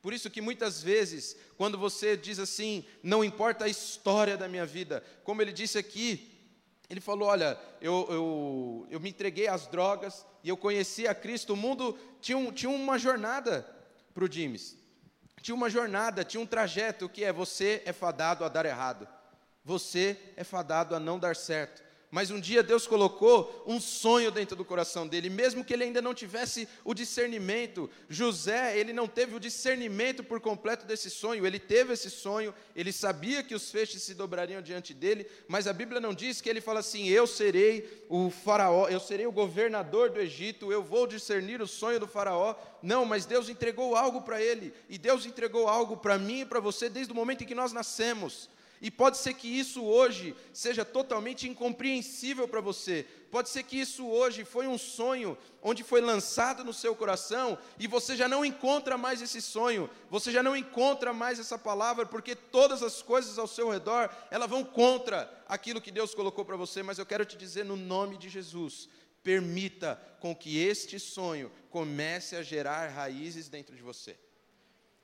Por 0.00 0.12
isso 0.12 0.30
que 0.30 0.40
muitas 0.40 0.80
vezes, 0.80 1.36
quando 1.56 1.76
você 1.76 2.16
diz 2.16 2.38
assim, 2.38 2.84
não 3.02 3.24
importa 3.24 3.64
a 3.64 3.68
história 3.68 4.36
da 4.36 4.46
minha 4.46 4.64
vida, 4.64 5.02
como 5.24 5.42
ele 5.42 5.52
disse 5.52 5.76
aqui, 5.76 6.30
ele 6.88 7.00
falou: 7.00 7.28
Olha, 7.28 7.58
eu, 7.80 8.06
eu, 8.10 8.86
eu 8.90 9.00
me 9.00 9.08
entreguei 9.08 9.48
às 9.48 9.66
drogas 9.66 10.24
e 10.44 10.50
eu 10.50 10.56
conheci 10.56 11.08
a 11.08 11.14
Cristo. 11.14 11.54
O 11.54 11.56
mundo 11.56 11.98
tinha, 12.20 12.52
tinha 12.52 12.70
uma 12.70 12.98
jornada 12.98 13.66
para 14.12 14.24
o 14.24 14.28
Dimes 14.28 14.83
tinha 15.44 15.54
uma 15.54 15.68
jornada, 15.68 16.24
tinha 16.24 16.40
um 16.40 16.46
trajeto 16.46 17.06
que 17.06 17.22
é 17.22 17.30
você 17.30 17.82
é 17.84 17.92
fadado 17.92 18.46
a 18.46 18.48
dar 18.48 18.64
errado, 18.64 19.06
você 19.62 20.18
é 20.38 20.42
fadado 20.42 20.94
a 20.94 20.98
não 20.98 21.18
dar 21.18 21.36
certo. 21.36 21.82
Mas 22.14 22.30
um 22.30 22.38
dia 22.38 22.62
Deus 22.62 22.86
colocou 22.86 23.64
um 23.66 23.80
sonho 23.80 24.30
dentro 24.30 24.54
do 24.54 24.64
coração 24.64 25.04
dele, 25.04 25.28
mesmo 25.28 25.64
que 25.64 25.72
ele 25.72 25.82
ainda 25.82 26.00
não 26.00 26.14
tivesse 26.14 26.68
o 26.84 26.94
discernimento. 26.94 27.90
José, 28.08 28.78
ele 28.78 28.92
não 28.92 29.08
teve 29.08 29.34
o 29.34 29.40
discernimento 29.40 30.22
por 30.22 30.40
completo 30.40 30.86
desse 30.86 31.10
sonho, 31.10 31.44
ele 31.44 31.58
teve 31.58 31.92
esse 31.92 32.08
sonho, 32.08 32.54
ele 32.76 32.92
sabia 32.92 33.42
que 33.42 33.52
os 33.52 33.68
feixes 33.68 34.04
se 34.04 34.14
dobrariam 34.14 34.62
diante 34.62 34.94
dele, 34.94 35.26
mas 35.48 35.66
a 35.66 35.72
Bíblia 35.72 36.00
não 36.00 36.14
diz 36.14 36.40
que 36.40 36.48
ele 36.48 36.60
fala 36.60 36.78
assim: 36.78 37.08
Eu 37.08 37.26
serei 37.26 38.04
o 38.08 38.30
faraó, 38.30 38.86
eu 38.86 39.00
serei 39.00 39.26
o 39.26 39.32
governador 39.32 40.08
do 40.08 40.20
Egito, 40.20 40.70
eu 40.70 40.84
vou 40.84 41.08
discernir 41.08 41.60
o 41.60 41.66
sonho 41.66 41.98
do 41.98 42.06
faraó. 42.06 42.54
Não, 42.80 43.04
mas 43.04 43.26
Deus 43.26 43.48
entregou 43.48 43.96
algo 43.96 44.22
para 44.22 44.40
ele, 44.40 44.72
e 44.88 44.98
Deus 44.98 45.26
entregou 45.26 45.66
algo 45.66 45.96
para 45.96 46.16
mim 46.16 46.42
e 46.42 46.46
para 46.46 46.60
você 46.60 46.88
desde 46.88 47.12
o 47.12 47.16
momento 47.16 47.42
em 47.42 47.46
que 47.48 47.56
nós 47.56 47.72
nascemos. 47.72 48.48
E 48.84 48.90
pode 48.90 49.16
ser 49.16 49.32
que 49.32 49.48
isso 49.48 49.82
hoje 49.82 50.36
seja 50.52 50.84
totalmente 50.84 51.48
incompreensível 51.48 52.46
para 52.46 52.60
você. 52.60 53.06
Pode 53.30 53.48
ser 53.48 53.62
que 53.62 53.80
isso 53.80 54.06
hoje 54.06 54.44
foi 54.44 54.66
um 54.66 54.76
sonho 54.76 55.38
onde 55.62 55.82
foi 55.82 56.02
lançado 56.02 56.62
no 56.62 56.74
seu 56.74 56.94
coração 56.94 57.56
e 57.78 57.86
você 57.86 58.14
já 58.14 58.28
não 58.28 58.44
encontra 58.44 58.98
mais 58.98 59.22
esse 59.22 59.40
sonho, 59.40 59.88
você 60.10 60.30
já 60.30 60.42
não 60.42 60.54
encontra 60.54 61.14
mais 61.14 61.38
essa 61.38 61.56
palavra, 61.56 62.04
porque 62.04 62.36
todas 62.36 62.82
as 62.82 63.00
coisas 63.00 63.38
ao 63.38 63.46
seu 63.46 63.70
redor, 63.70 64.14
elas 64.30 64.50
vão 64.50 64.62
contra 64.62 65.32
aquilo 65.48 65.80
que 65.80 65.90
Deus 65.90 66.14
colocou 66.14 66.44
para 66.44 66.54
você, 66.54 66.82
mas 66.82 66.98
eu 66.98 67.06
quero 67.06 67.24
te 67.24 67.38
dizer 67.38 67.64
no 67.64 67.76
nome 67.76 68.18
de 68.18 68.28
Jesus, 68.28 68.90
permita 69.22 69.98
com 70.20 70.36
que 70.36 70.58
este 70.58 71.00
sonho 71.00 71.50
comece 71.70 72.36
a 72.36 72.42
gerar 72.42 72.88
raízes 72.88 73.48
dentro 73.48 73.74
de 73.74 73.82
você. 73.82 74.14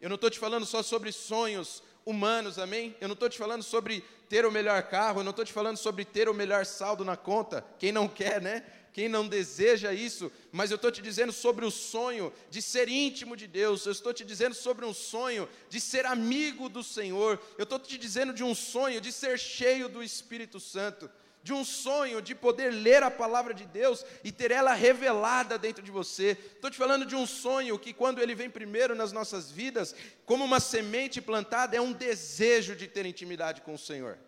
Eu 0.00 0.08
não 0.08 0.16
estou 0.16 0.30
te 0.30 0.38
falando 0.38 0.64
só 0.64 0.82
sobre 0.82 1.12
sonhos 1.12 1.82
humanos, 2.04 2.58
amém? 2.58 2.96
Eu 3.00 3.08
não 3.08 3.14
estou 3.14 3.28
te 3.28 3.38
falando 3.38 3.62
sobre 3.62 4.04
ter 4.28 4.46
o 4.46 4.50
melhor 4.50 4.82
carro, 4.84 5.20
eu 5.20 5.24
não 5.24 5.30
estou 5.30 5.44
te 5.44 5.52
falando 5.52 5.76
sobre 5.76 6.04
ter 6.04 6.28
o 6.28 6.34
melhor 6.34 6.64
saldo 6.64 7.04
na 7.04 7.16
conta, 7.16 7.64
quem 7.78 7.92
não 7.92 8.08
quer, 8.08 8.40
né? 8.40 8.64
Quem 8.92 9.08
não 9.08 9.28
deseja 9.28 9.92
isso, 9.92 10.32
mas 10.50 10.70
eu 10.70 10.74
estou 10.74 10.90
te 10.90 11.00
dizendo 11.00 11.32
sobre 11.32 11.64
o 11.64 11.70
sonho 11.70 12.32
de 12.50 12.60
ser 12.60 12.88
íntimo 12.88 13.36
de 13.36 13.46
Deus, 13.46 13.86
eu 13.86 13.92
estou 13.92 14.12
te 14.12 14.24
dizendo 14.24 14.54
sobre 14.54 14.84
um 14.84 14.92
sonho 14.92 15.48
de 15.68 15.80
ser 15.80 16.04
amigo 16.06 16.68
do 16.68 16.82
Senhor, 16.82 17.40
eu 17.56 17.62
estou 17.62 17.78
te 17.78 17.96
dizendo 17.96 18.32
de 18.32 18.42
um 18.42 18.54
sonho 18.54 19.00
de 19.00 19.12
ser 19.12 19.38
cheio 19.38 19.88
do 19.88 20.02
Espírito 20.02 20.58
Santo 20.58 21.08
de 21.42 21.52
um 21.52 21.64
sonho 21.64 22.20
de 22.20 22.34
poder 22.34 22.70
ler 22.70 23.02
a 23.02 23.10
palavra 23.10 23.54
de 23.54 23.64
Deus 23.64 24.04
e 24.22 24.30
ter 24.30 24.50
ela 24.50 24.74
revelada 24.74 25.58
dentro 25.58 25.82
de 25.82 25.90
você. 25.90 26.36
Estou 26.54 26.70
te 26.70 26.76
falando 26.76 27.06
de 27.06 27.16
um 27.16 27.26
sonho 27.26 27.78
que, 27.78 27.94
quando 27.94 28.20
ele 28.20 28.34
vem 28.34 28.50
primeiro 28.50 28.94
nas 28.94 29.10
nossas 29.10 29.50
vidas, 29.50 29.94
como 30.26 30.44
uma 30.44 30.60
semente 30.60 31.20
plantada, 31.20 31.76
é 31.76 31.80
um 31.80 31.92
desejo 31.92 32.76
de 32.76 32.86
ter 32.86 33.06
intimidade 33.06 33.62
com 33.62 33.74
o 33.74 33.78
Senhor. 33.78 34.18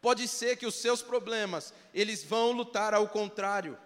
Pode 0.00 0.26
ser 0.26 0.56
que 0.56 0.66
os 0.66 0.74
seus 0.74 1.00
problemas, 1.00 1.72
eles 1.94 2.24
vão 2.24 2.50
lutar 2.50 2.92
ao 2.92 3.08
contrário. 3.08 3.78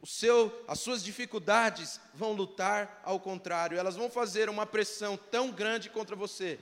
O 0.00 0.06
seu, 0.06 0.64
as 0.68 0.78
suas 0.78 1.02
dificuldades 1.02 1.98
vão 2.14 2.32
lutar 2.32 3.00
ao 3.04 3.18
contrário, 3.18 3.76
elas 3.76 3.96
vão 3.96 4.08
fazer 4.08 4.48
uma 4.48 4.64
pressão 4.64 5.16
tão 5.16 5.50
grande 5.50 5.90
contra 5.90 6.14
você, 6.14 6.60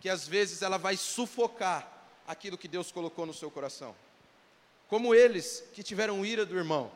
que 0.00 0.08
às 0.08 0.28
vezes 0.28 0.62
ela 0.62 0.76
vai 0.76 0.96
sufocar 0.96 1.97
aquilo 2.28 2.58
que 2.58 2.68
Deus 2.68 2.92
colocou 2.92 3.24
no 3.24 3.32
seu 3.32 3.50
coração. 3.50 3.96
Como 4.86 5.14
eles 5.14 5.64
que 5.72 5.82
tiveram 5.82 6.24
ira 6.24 6.44
do 6.44 6.56
irmão. 6.56 6.92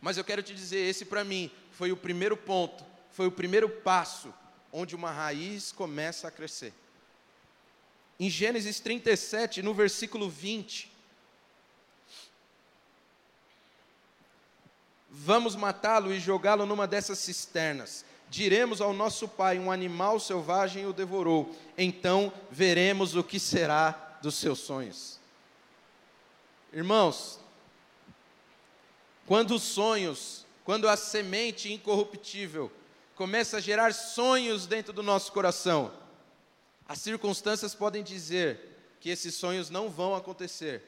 Mas 0.00 0.16
eu 0.16 0.24
quero 0.24 0.42
te 0.42 0.54
dizer, 0.54 0.78
esse 0.78 1.04
para 1.04 1.24
mim 1.24 1.50
foi 1.72 1.90
o 1.90 1.96
primeiro 1.96 2.36
ponto, 2.36 2.84
foi 3.10 3.26
o 3.26 3.32
primeiro 3.32 3.68
passo 3.68 4.32
onde 4.72 4.94
uma 4.94 5.10
raiz 5.10 5.72
começa 5.72 6.28
a 6.28 6.30
crescer. 6.30 6.72
Em 8.20 8.30
Gênesis 8.30 8.78
37, 8.78 9.62
no 9.62 9.74
versículo 9.74 10.30
20, 10.30 10.90
vamos 15.10 15.56
matá-lo 15.56 16.12
e 16.12 16.20
jogá-lo 16.20 16.64
numa 16.64 16.86
dessas 16.86 17.18
cisternas. 17.18 18.04
Diremos 18.30 18.80
ao 18.80 18.92
nosso 18.92 19.28
pai: 19.28 19.58
um 19.58 19.70
animal 19.70 20.20
selvagem 20.20 20.86
o 20.86 20.92
devorou. 20.92 21.54
Então 21.76 22.32
veremos 22.50 23.14
o 23.14 23.24
que 23.24 23.38
será 23.38 24.05
dos 24.26 24.34
seus 24.34 24.58
sonhos. 24.58 25.20
Irmãos, 26.72 27.38
quando 29.24 29.54
os 29.54 29.62
sonhos, 29.62 30.44
quando 30.64 30.88
a 30.88 30.96
semente 30.96 31.72
incorruptível 31.72 32.72
começa 33.14 33.58
a 33.58 33.60
gerar 33.60 33.94
sonhos 33.94 34.66
dentro 34.66 34.92
do 34.92 35.00
nosso 35.00 35.30
coração, 35.30 35.92
as 36.88 36.98
circunstâncias 36.98 37.72
podem 37.72 38.02
dizer 38.02 38.96
que 38.98 39.10
esses 39.10 39.32
sonhos 39.36 39.70
não 39.70 39.88
vão 39.88 40.12
acontecer, 40.12 40.82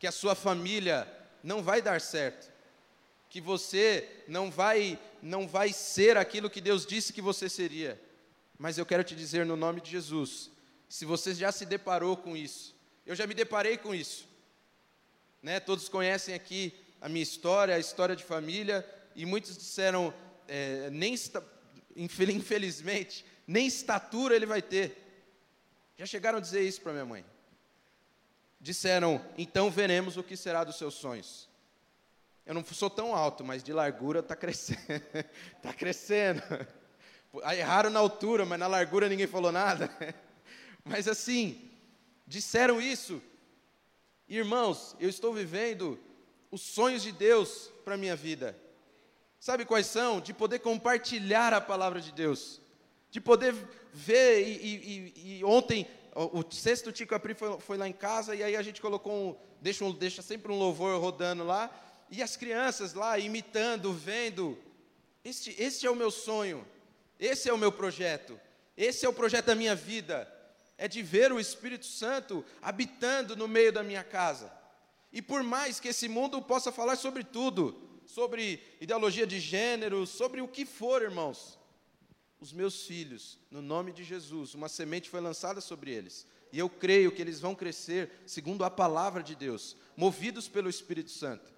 que 0.00 0.08
a 0.08 0.12
sua 0.12 0.34
família 0.34 1.06
não 1.40 1.62
vai 1.62 1.80
dar 1.80 2.00
certo, 2.00 2.50
que 3.30 3.40
você 3.40 4.24
não 4.26 4.50
vai 4.50 4.98
não 5.22 5.46
vai 5.46 5.72
ser 5.72 6.16
aquilo 6.16 6.50
que 6.50 6.60
Deus 6.60 6.84
disse 6.84 7.12
que 7.12 7.22
você 7.22 7.48
seria. 7.48 8.02
Mas 8.58 8.76
eu 8.76 8.84
quero 8.84 9.04
te 9.04 9.14
dizer 9.14 9.46
no 9.46 9.54
nome 9.54 9.80
de 9.80 9.88
Jesus, 9.88 10.50
se 10.92 11.06
você 11.06 11.32
já 11.32 11.50
se 11.50 11.64
deparou 11.64 12.18
com 12.18 12.36
isso, 12.36 12.71
eu 13.06 13.14
já 13.14 13.26
me 13.26 13.34
deparei 13.34 13.76
com 13.76 13.94
isso. 13.94 14.28
Né? 15.42 15.58
Todos 15.60 15.88
conhecem 15.88 16.34
aqui 16.34 16.72
a 17.00 17.08
minha 17.08 17.22
história, 17.22 17.74
a 17.74 17.78
história 17.78 18.14
de 18.14 18.22
família, 18.22 18.88
e 19.14 19.26
muitos 19.26 19.56
disseram, 19.56 20.14
é, 20.46 20.88
nem 20.90 21.14
infelizmente, 21.96 23.24
nem 23.46 23.66
estatura 23.66 24.36
ele 24.36 24.46
vai 24.46 24.62
ter. 24.62 24.96
Já 25.98 26.06
chegaram 26.06 26.38
a 26.38 26.40
dizer 26.40 26.62
isso 26.62 26.80
para 26.80 26.92
minha 26.92 27.04
mãe. 27.04 27.24
Disseram, 28.60 29.24
então 29.36 29.70
veremos 29.70 30.16
o 30.16 30.22
que 30.22 30.36
será 30.36 30.62
dos 30.62 30.78
seus 30.78 30.94
sonhos. 30.94 31.48
Eu 32.46 32.54
não 32.54 32.64
sou 32.64 32.90
tão 32.90 33.14
alto, 33.14 33.44
mas 33.44 33.62
de 33.62 33.72
largura 33.72 34.20
está 34.20 34.34
crescendo. 34.36 34.80
Está 35.56 35.72
crescendo. 35.72 36.42
Erraram 37.56 37.90
na 37.90 37.98
altura, 37.98 38.44
mas 38.44 38.58
na 38.58 38.66
largura 38.66 39.08
ninguém 39.08 39.26
falou 39.26 39.50
nada. 39.50 39.90
Mas 40.84 41.06
assim, 41.06 41.70
disseram 42.32 42.80
isso. 42.80 43.22
Irmãos, 44.26 44.96
eu 44.98 45.08
estou 45.08 45.34
vivendo 45.34 46.00
os 46.50 46.62
sonhos 46.62 47.02
de 47.02 47.12
Deus 47.12 47.70
para 47.84 47.94
a 47.94 47.98
minha 47.98 48.16
vida. 48.16 48.58
Sabe 49.38 49.66
quais 49.66 49.86
são? 49.86 50.18
De 50.18 50.32
poder 50.32 50.60
compartilhar 50.60 51.52
a 51.52 51.60
palavra 51.60 52.00
de 52.00 52.10
Deus. 52.10 52.60
De 53.10 53.20
poder 53.20 53.54
ver, 53.92 54.40
e, 54.48 55.12
e, 55.14 55.38
e 55.38 55.44
ontem, 55.44 55.86
o, 56.14 56.38
o 56.38 56.44
sexto 56.50 56.90
Tico 56.90 57.14
Apri 57.14 57.34
foi, 57.34 57.60
foi, 57.60 57.76
lá 57.76 57.86
em 57.86 57.92
casa, 57.92 58.34
e 58.34 58.42
aí 58.42 58.56
a 58.56 58.62
gente 58.62 58.80
colocou 58.80 59.12
um 59.12 59.36
deixa, 59.60 59.84
um, 59.84 59.92
deixa 59.92 60.22
sempre 60.22 60.50
um 60.50 60.58
louvor 60.58 60.98
rodando 60.98 61.44
lá, 61.44 61.70
e 62.10 62.22
as 62.22 62.34
crianças 62.34 62.94
lá 62.94 63.18
imitando, 63.18 63.92
vendo. 63.92 64.58
Este, 65.22 65.54
este 65.62 65.86
é 65.86 65.90
o 65.90 65.96
meu 65.96 66.10
sonho, 66.10 66.66
esse 67.20 67.48
é 67.48 67.52
o 67.52 67.58
meu 67.58 67.70
projeto, 67.70 68.40
esse 68.74 69.04
é 69.04 69.08
o 69.08 69.12
projeto 69.12 69.46
da 69.46 69.54
minha 69.54 69.74
vida. 69.74 70.31
É 70.82 70.88
de 70.88 71.00
ver 71.00 71.30
o 71.30 71.38
Espírito 71.38 71.86
Santo 71.86 72.44
habitando 72.60 73.36
no 73.36 73.46
meio 73.46 73.72
da 73.72 73.84
minha 73.84 74.02
casa. 74.02 74.52
E 75.12 75.22
por 75.22 75.40
mais 75.44 75.78
que 75.78 75.86
esse 75.86 76.08
mundo 76.08 76.42
possa 76.42 76.72
falar 76.72 76.96
sobre 76.96 77.22
tudo, 77.22 78.00
sobre 78.04 78.60
ideologia 78.80 79.24
de 79.24 79.38
gênero, 79.38 80.04
sobre 80.08 80.40
o 80.40 80.48
que 80.48 80.66
for, 80.66 81.00
irmãos, 81.00 81.56
os 82.40 82.52
meus 82.52 82.84
filhos, 82.84 83.38
no 83.48 83.62
nome 83.62 83.92
de 83.92 84.02
Jesus, 84.02 84.56
uma 84.56 84.68
semente 84.68 85.08
foi 85.08 85.20
lançada 85.20 85.60
sobre 85.60 85.92
eles. 85.92 86.26
E 86.52 86.58
eu 86.58 86.68
creio 86.68 87.12
que 87.12 87.22
eles 87.22 87.38
vão 87.38 87.54
crescer 87.54 88.10
segundo 88.26 88.64
a 88.64 88.70
palavra 88.70 89.22
de 89.22 89.36
Deus, 89.36 89.76
movidos 89.96 90.48
pelo 90.48 90.68
Espírito 90.68 91.12
Santo. 91.12 91.54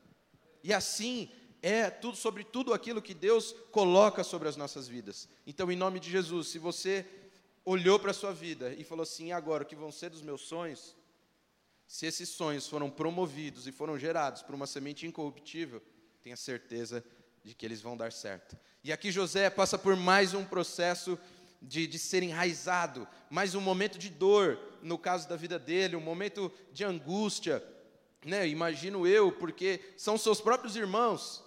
E 0.62 0.70
assim 0.70 1.30
é 1.62 1.88
tudo 1.88 2.18
sobre 2.18 2.44
tudo 2.44 2.74
aquilo 2.74 3.00
que 3.00 3.14
Deus 3.14 3.56
coloca 3.70 4.22
sobre 4.22 4.50
as 4.50 4.56
nossas 4.58 4.87
vidas. 4.87 5.30
Então, 5.46 5.72
em 5.72 5.76
nome 5.76 5.98
de 5.98 6.10
Jesus, 6.10 6.48
se 6.48 6.58
você 6.58 7.06
olhou 7.64 7.98
para 7.98 8.11
a 8.11 8.14
sua 8.14 8.33
vida 8.33 8.72
e 8.74 8.85
falou 8.85 9.03
assim: 9.03 9.33
agora, 9.33 9.62
o 9.62 9.66
que 9.66 9.77
vão 9.77 9.90
ser 9.90 10.11
dos 10.11 10.22
meus 10.22 10.42
sonhos? 10.42 10.96
Se 11.87 12.07
esses 12.07 12.29
sonhos 12.29 12.68
foram 12.68 12.90
promovidos 12.90 13.66
e 13.66 13.72
foram 13.72 13.98
gerados 13.98 14.42
por 14.42 14.55
uma 14.55 14.66
semente 14.66 15.07
incorruptível, 15.07 15.83
tenha 16.22 16.37
certeza 16.37 17.05
de 17.42 17.55
que 17.55 17.64
eles 17.64 17.81
vão 17.81 17.96
dar 17.96 18.11
certo. 18.11 18.57
E 18.83 18.92
aqui 18.92 19.12
José 19.12 19.50
passa 19.50 19.79
por 19.79 19.94
mais 19.94 20.33
um 20.35 20.44
processo 20.44 21.18
de, 21.61 21.87
de 21.87 21.98
ser 21.98 22.22
enraizado, 22.22 23.07
mais 23.31 23.55
um 23.55 23.61
momento 23.61 23.98
de 23.98 24.09
dor, 24.11 24.59
no 24.83 24.98
caso 24.98 25.29
da 25.29 25.37
vida 25.37 25.59
dele, 25.59 25.96
um 25.96 26.00
momento 26.00 26.53
de 26.72 26.85
angústia, 26.85 27.62
né, 28.24 28.46
imagino 28.48 29.07
eu, 29.07 29.33
porque 29.33 29.81
são 29.96 30.16
seus 30.16 30.40
próprios 30.40 30.77
irmãos, 30.77 31.42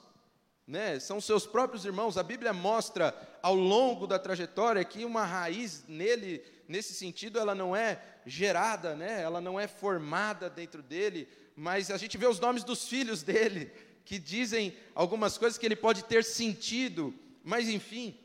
né, 0.68 1.00
são 1.00 1.20
seus 1.20 1.46
próprios 1.46 1.86
irmãos. 1.86 2.18
A 2.18 2.24
Bíblia 2.24 2.54
mostra 2.54 3.12
ao 3.42 3.56
longo 3.56 4.08
da 4.08 4.20
trajetória 4.20 4.84
que 4.84 5.06
uma 5.06 5.26
raiz 5.26 5.84
nele, 5.88 6.44
nesse 6.68 6.94
sentido, 6.94 7.40
ela 7.40 7.56
não 7.56 7.76
é 7.76 8.02
gerada, 8.26 8.96
né, 8.96 9.22
ela 9.22 9.40
não 9.40 9.60
é 9.60 9.68
formada 9.68 10.50
dentro 10.50 10.84
dele, 10.84 11.28
mas 11.56 11.90
a 11.90 11.98
gente 11.98 12.18
vê 12.18 12.28
os 12.28 12.40
nomes 12.40 12.64
dos 12.64 12.88
filhos 12.88 13.24
dele, 13.24 13.72
que 14.04 14.20
dizem 14.20 14.76
algumas 14.94 15.38
coisas 15.38 15.58
que 15.58 15.66
ele 15.66 15.76
pode 15.76 16.04
ter 16.04 16.24
sentido, 16.24 17.14
mas 17.44 17.68
enfim, 17.70 18.18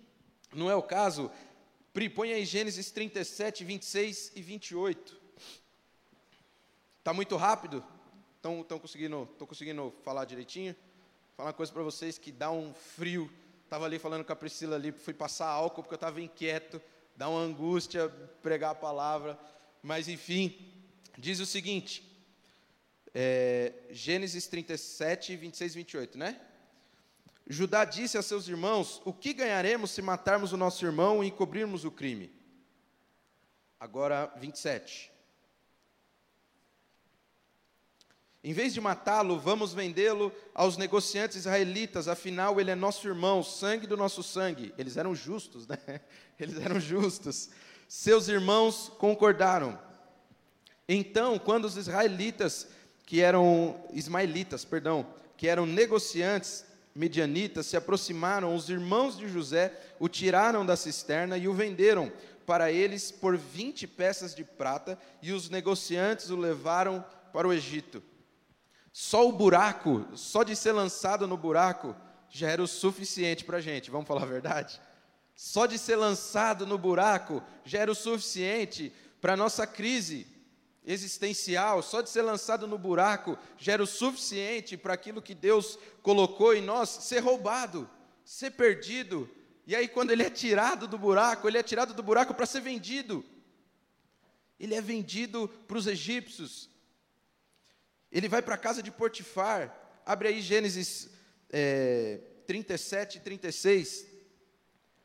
não 0.55 0.71
é 0.71 0.75
o 0.75 0.83
caso. 0.83 1.31
Põe 2.15 2.33
aí 2.33 2.45
Gênesis 2.45 2.91
37, 2.91 3.65
26 3.65 4.33
e 4.35 4.43
28. 4.43 5.21
Está 6.99 7.13
muito 7.13 7.37
rápido? 7.37 7.85
Estão 8.37 8.79
conseguindo, 8.79 9.29
conseguindo 9.39 9.95
falar 10.03 10.25
direitinho? 10.25 10.75
Falar 11.37 11.49
uma 11.49 11.55
coisa 11.55 11.73
para 11.73 11.83
vocês 11.83 12.19
que 12.19 12.31
dá 12.31 12.51
um 12.51 12.73
frio. 12.75 13.31
Estava 13.73 13.87
ali 13.87 13.99
falando 13.99 14.23
com 14.23 14.33
a 14.35 14.37
Priscila 14.37 14.77
ali, 14.77 14.93
fui 14.93 15.15
passar 15.15 15.47
álcool 15.49 15.83
porque 15.83 15.95
eu 15.95 15.97
estava 15.97 16.21
inquieto, 16.21 16.79
dá 17.17 17.27
uma 17.27 17.41
angústia 17.41 18.07
pregar 18.43 18.73
a 18.73 18.75
palavra. 18.75 19.39
Mas 19.83 20.09
enfim, 20.09 20.71
diz 21.17 21.41
o 21.41 21.47
seguinte, 21.47 22.07
é, 23.15 23.73
Gênesis 23.91 24.47
37, 24.47 25.35
26 25.37 25.73
e 25.73 25.79
28, 25.79 26.19
né? 26.19 26.39
Judá 27.47 27.87
disse 27.87 28.19
a 28.19 28.23
seus 28.23 28.47
irmãos: 28.47 29.01
O 29.07 29.13
que 29.15 29.33
ganharemos 29.33 29.91
se 29.91 30.03
matarmos 30.03 30.53
o 30.53 30.59
nosso 30.59 30.85
irmão 30.85 31.25
e 31.25 31.29
encobrirmos 31.29 31.87
o 31.87 31.91
crime? 31.91 32.31
Agora, 33.81 34.35
27. 34.37 35.11
Em 38.45 38.53
vez 38.53 38.75
de 38.75 38.81
matá-lo, 38.81 39.39
vamos 39.39 39.73
vendê-lo 39.73 40.33
aos 40.53 40.77
negociantes 40.77 41.37
israelitas, 41.37 42.09
afinal 42.09 42.61
ele 42.61 42.73
é 42.73 42.75
nosso 42.75 43.07
irmão, 43.07 43.41
sangue 43.41 43.87
do 43.87 43.97
nosso 43.97 44.21
sangue. 44.21 44.75
Eles 44.77 44.97
eram 44.97 45.15
justos, 45.15 45.69
né? 45.69 45.79
Eles 46.41 46.59
eram 46.59 46.81
justos. 46.81 47.51
Seus 47.87 48.27
irmãos 48.27 48.91
concordaram. 48.99 49.79
Então, 50.89 51.39
quando 51.39 51.67
os 51.67 51.77
israelitas, 51.77 52.67
que 53.07 53.21
eram 53.21 53.81
ismaelitas, 53.93 54.65
perdão, 54.65 55.07
que 55.37 55.47
eram 55.47 55.65
negociantes 55.65 56.65
medianitas, 56.95 57.67
se 57.67 57.77
aproximaram, 57.77 58.57
os 58.57 58.69
irmãos 58.69 59.17
de 59.17 59.29
José 59.29 59.73
o 60.01 60.09
tiraram 60.09 60.67
da 60.67 60.77
cisterna 60.77 61.39
e 61.39 61.47
o 61.47 61.55
venderam 61.55 62.11
para 62.45 62.73
eles 62.73 63.13
por 63.13 63.37
20 63.37 63.87
peças 63.87 64.35
de 64.35 64.43
prata, 64.43 64.99
e 65.23 65.31
os 65.33 65.49
negociantes 65.49 66.29
o 66.29 66.37
levaram 66.37 67.05
para 67.33 67.47
o 67.47 67.53
Egito. 67.53 68.03
Só 68.93 69.27
o 69.27 69.33
buraco, 69.33 70.07
só 70.15 70.43
de 70.43 70.55
ser 70.55 70.73
lançado 70.73 71.27
no 71.27 71.37
buraco, 71.37 71.97
já 72.29 72.51
era 72.51 72.63
o 72.63 72.69
suficiente 72.69 73.45
para 73.45 73.59
a 73.59 73.61
gente, 73.61 73.91
vamos 73.91 74.07
falar 74.07 74.23
a 74.23 74.27
verdade? 74.27 74.81
Só 75.35 75.67
de 75.67 75.79
ser 75.79 75.97
lançado 75.97 76.67
no 76.67 76.77
buraco 76.77 77.43
já 77.65 77.81
era 77.81 77.91
o 77.91 77.95
suficiente 77.95 78.93
para 79.21 79.33
a 79.33 79.37
nossa 79.37 79.67
crise 79.67 80.27
existencial, 80.85 81.83
só 81.83 82.01
de 82.01 82.11
ser 82.11 82.23
lançado 82.23 82.67
no 82.67 82.77
buraco 82.77 83.39
já 83.57 83.73
era 83.73 83.83
o 83.83 83.87
suficiente 83.87 84.77
para 84.77 84.95
aquilo 84.95 85.23
que 85.23 85.35
Deus 85.35 85.79
colocou 86.03 86.55
em 86.55 86.61
nós 86.61 86.89
ser 86.89 87.21
roubado, 87.21 87.89
ser 88.25 88.51
perdido. 88.51 89.31
E 89.67 89.77
aí, 89.77 89.87
quando 89.87 90.11
ele 90.11 90.25
é 90.25 90.31
tirado 90.31 90.89
do 90.89 90.99
buraco, 90.99 91.49
ele 91.49 91.59
é 91.59 91.63
tirado 91.63 91.95
do 91.95 92.03
buraco 92.03 92.35
para 92.35 92.47
ser 92.47 92.61
vendido. 92.61 93.25
Ele 94.59 94.75
é 94.75 94.81
vendido 94.81 95.49
para 95.67 95.79
os 95.79 95.87
egípcios, 95.87 96.69
ele 98.13 98.29
vai 98.29 98.43
para 98.43 98.57
a 98.57 98.59
casa 98.59 98.83
de 98.83 98.91
Potifar, 98.91 99.75
abre 100.05 100.29
aí 100.29 100.43
Gênesis 100.43 101.09
é, 101.51 102.21
37 102.47 103.17
e 103.17 103.21
36. 103.21 104.07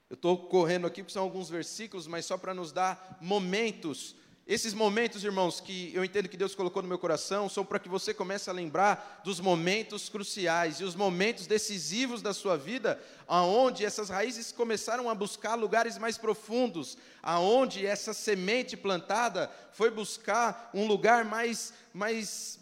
Eu 0.10 0.16
estou 0.16 0.38
correndo 0.48 0.86
aqui 0.86 1.02
porque 1.02 1.14
são 1.14 1.24
alguns 1.24 1.50
versículos, 1.50 2.06
mas 2.06 2.26
só 2.26 2.38
para 2.38 2.54
nos 2.54 2.72
dar 2.72 3.18
momentos. 3.22 4.16
Esses 4.46 4.74
momentos, 4.74 5.26
irmãos, 5.26 5.60
que 5.60 5.92
eu 5.94 6.06
entendo 6.06 6.30
que 6.30 6.38
Deus 6.38 6.56
colocou 6.56 6.82
no 6.82 6.88
meu 6.88 6.98
coração, 6.98 7.50
são 7.50 7.66
para 7.66 7.80
que 7.80 7.90
você 7.90 8.14
comece 8.14 8.50
a 8.50 8.54
lembrar 8.54 9.22
dos 9.24 9.42
momentos 9.42 10.08
cruciais 10.08 10.80
e 10.80 10.86
os 10.86 10.96
momentos 10.96 11.48
decisivos 11.48 12.22
da 12.22 12.34
sua 12.34 12.58
vida, 12.58 13.02
aonde 13.28 13.86
essas 13.86 14.10
raízes 14.10 14.54
começaram 14.54 15.10
a 15.10 15.16
buscar 15.16 15.56
lugares 15.56 15.98
mais 15.98 16.18
profundos, 16.18 16.98
aonde 17.22 17.86
essa 17.86 18.14
semente 18.14 18.78
plantada 18.78 19.52
foi 19.74 19.92
buscar 19.92 20.70
um 20.74 20.88
lugar 20.88 21.26
mais, 21.26 21.74
mais 21.94 22.58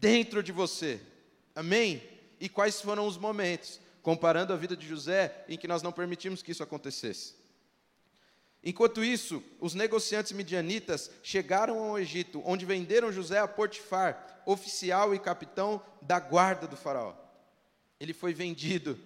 dentro 0.00 0.42
de 0.42 0.52
você. 0.52 1.00
Amém? 1.54 2.02
E 2.38 2.48
quais 2.48 2.80
foram 2.80 3.06
os 3.06 3.16
momentos, 3.16 3.80
comparando 4.02 4.52
a 4.52 4.56
vida 4.56 4.76
de 4.76 4.86
José, 4.86 5.44
em 5.48 5.56
que 5.56 5.68
nós 5.68 5.82
não 5.82 5.92
permitimos 5.92 6.42
que 6.42 6.52
isso 6.52 6.62
acontecesse? 6.62 7.34
Enquanto 8.62 9.04
isso, 9.04 9.42
os 9.60 9.74
negociantes 9.74 10.32
midianitas 10.32 11.10
chegaram 11.22 11.78
ao 11.78 11.98
Egito, 11.98 12.42
onde 12.44 12.66
venderam 12.66 13.12
José 13.12 13.38
a 13.38 13.46
Potifar, 13.46 14.42
oficial 14.44 15.14
e 15.14 15.18
capitão 15.18 15.80
da 16.02 16.18
guarda 16.18 16.66
do 16.66 16.76
faraó. 16.76 17.14
Ele 18.00 18.12
foi 18.12 18.34
vendido 18.34 18.98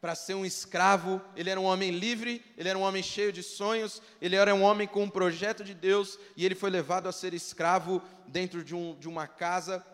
para 0.00 0.14
ser 0.14 0.34
um 0.34 0.44
escravo, 0.44 1.20
ele 1.36 1.50
era 1.50 1.60
um 1.60 1.64
homem 1.64 1.90
livre, 1.90 2.44
ele 2.56 2.68
era 2.68 2.78
um 2.78 2.82
homem 2.82 3.02
cheio 3.02 3.32
de 3.32 3.42
sonhos, 3.42 4.00
ele 4.20 4.36
era 4.36 4.54
um 4.54 4.62
homem 4.62 4.86
com 4.86 5.04
um 5.04 5.10
projeto 5.10 5.64
de 5.64 5.74
Deus, 5.74 6.18
e 6.36 6.44
ele 6.44 6.54
foi 6.54 6.70
levado 6.70 7.08
a 7.08 7.12
ser 7.12 7.34
escravo 7.34 8.00
dentro 8.26 8.62
de, 8.62 8.74
um, 8.74 8.96
de 8.98 9.08
uma 9.08 9.26
casa, 9.26 9.84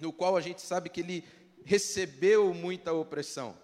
no 0.00 0.12
qual 0.12 0.36
a 0.36 0.40
gente 0.40 0.62
sabe 0.62 0.88
que 0.88 1.00
ele 1.00 1.24
recebeu 1.64 2.52
muita 2.54 2.92
opressão. 2.92 3.56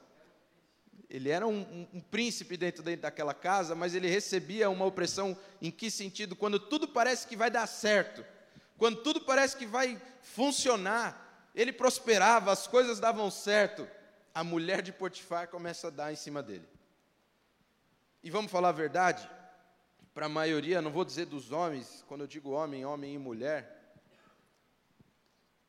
Ele 1.08 1.28
era 1.28 1.46
um, 1.46 1.60
um, 1.60 1.88
um 1.94 2.00
príncipe 2.00 2.56
dentro, 2.56 2.82
dentro 2.82 3.02
daquela 3.02 3.34
casa, 3.34 3.74
mas 3.74 3.94
ele 3.94 4.08
recebia 4.08 4.70
uma 4.70 4.84
opressão 4.84 5.36
em 5.60 5.70
que 5.70 5.90
sentido? 5.90 6.34
Quando 6.34 6.58
tudo 6.58 6.88
parece 6.88 7.26
que 7.26 7.36
vai 7.36 7.50
dar 7.50 7.66
certo, 7.66 8.24
quando 8.78 9.02
tudo 9.02 9.20
parece 9.20 9.56
que 9.56 9.66
vai 9.66 10.00
funcionar, 10.22 11.50
ele 11.54 11.72
prosperava, 11.72 12.50
as 12.50 12.66
coisas 12.66 12.98
davam 12.98 13.30
certo 13.30 13.86
a 14.34 14.42
mulher 14.42 14.80
de 14.80 14.92
Potifar 14.92 15.48
começa 15.48 15.88
a 15.88 15.90
dar 15.90 16.12
em 16.12 16.16
cima 16.16 16.42
dele. 16.42 16.66
E 18.22 18.30
vamos 18.30 18.50
falar 18.50 18.70
a 18.70 18.72
verdade? 18.72 19.28
Para 20.14 20.26
a 20.26 20.28
maioria, 20.28 20.80
não 20.80 20.90
vou 20.90 21.04
dizer 21.04 21.26
dos 21.26 21.52
homens, 21.52 22.04
quando 22.08 22.22
eu 22.22 22.26
digo 22.26 22.50
homem, 22.50 22.84
homem 22.84 23.14
e 23.14 23.18
mulher, 23.18 23.81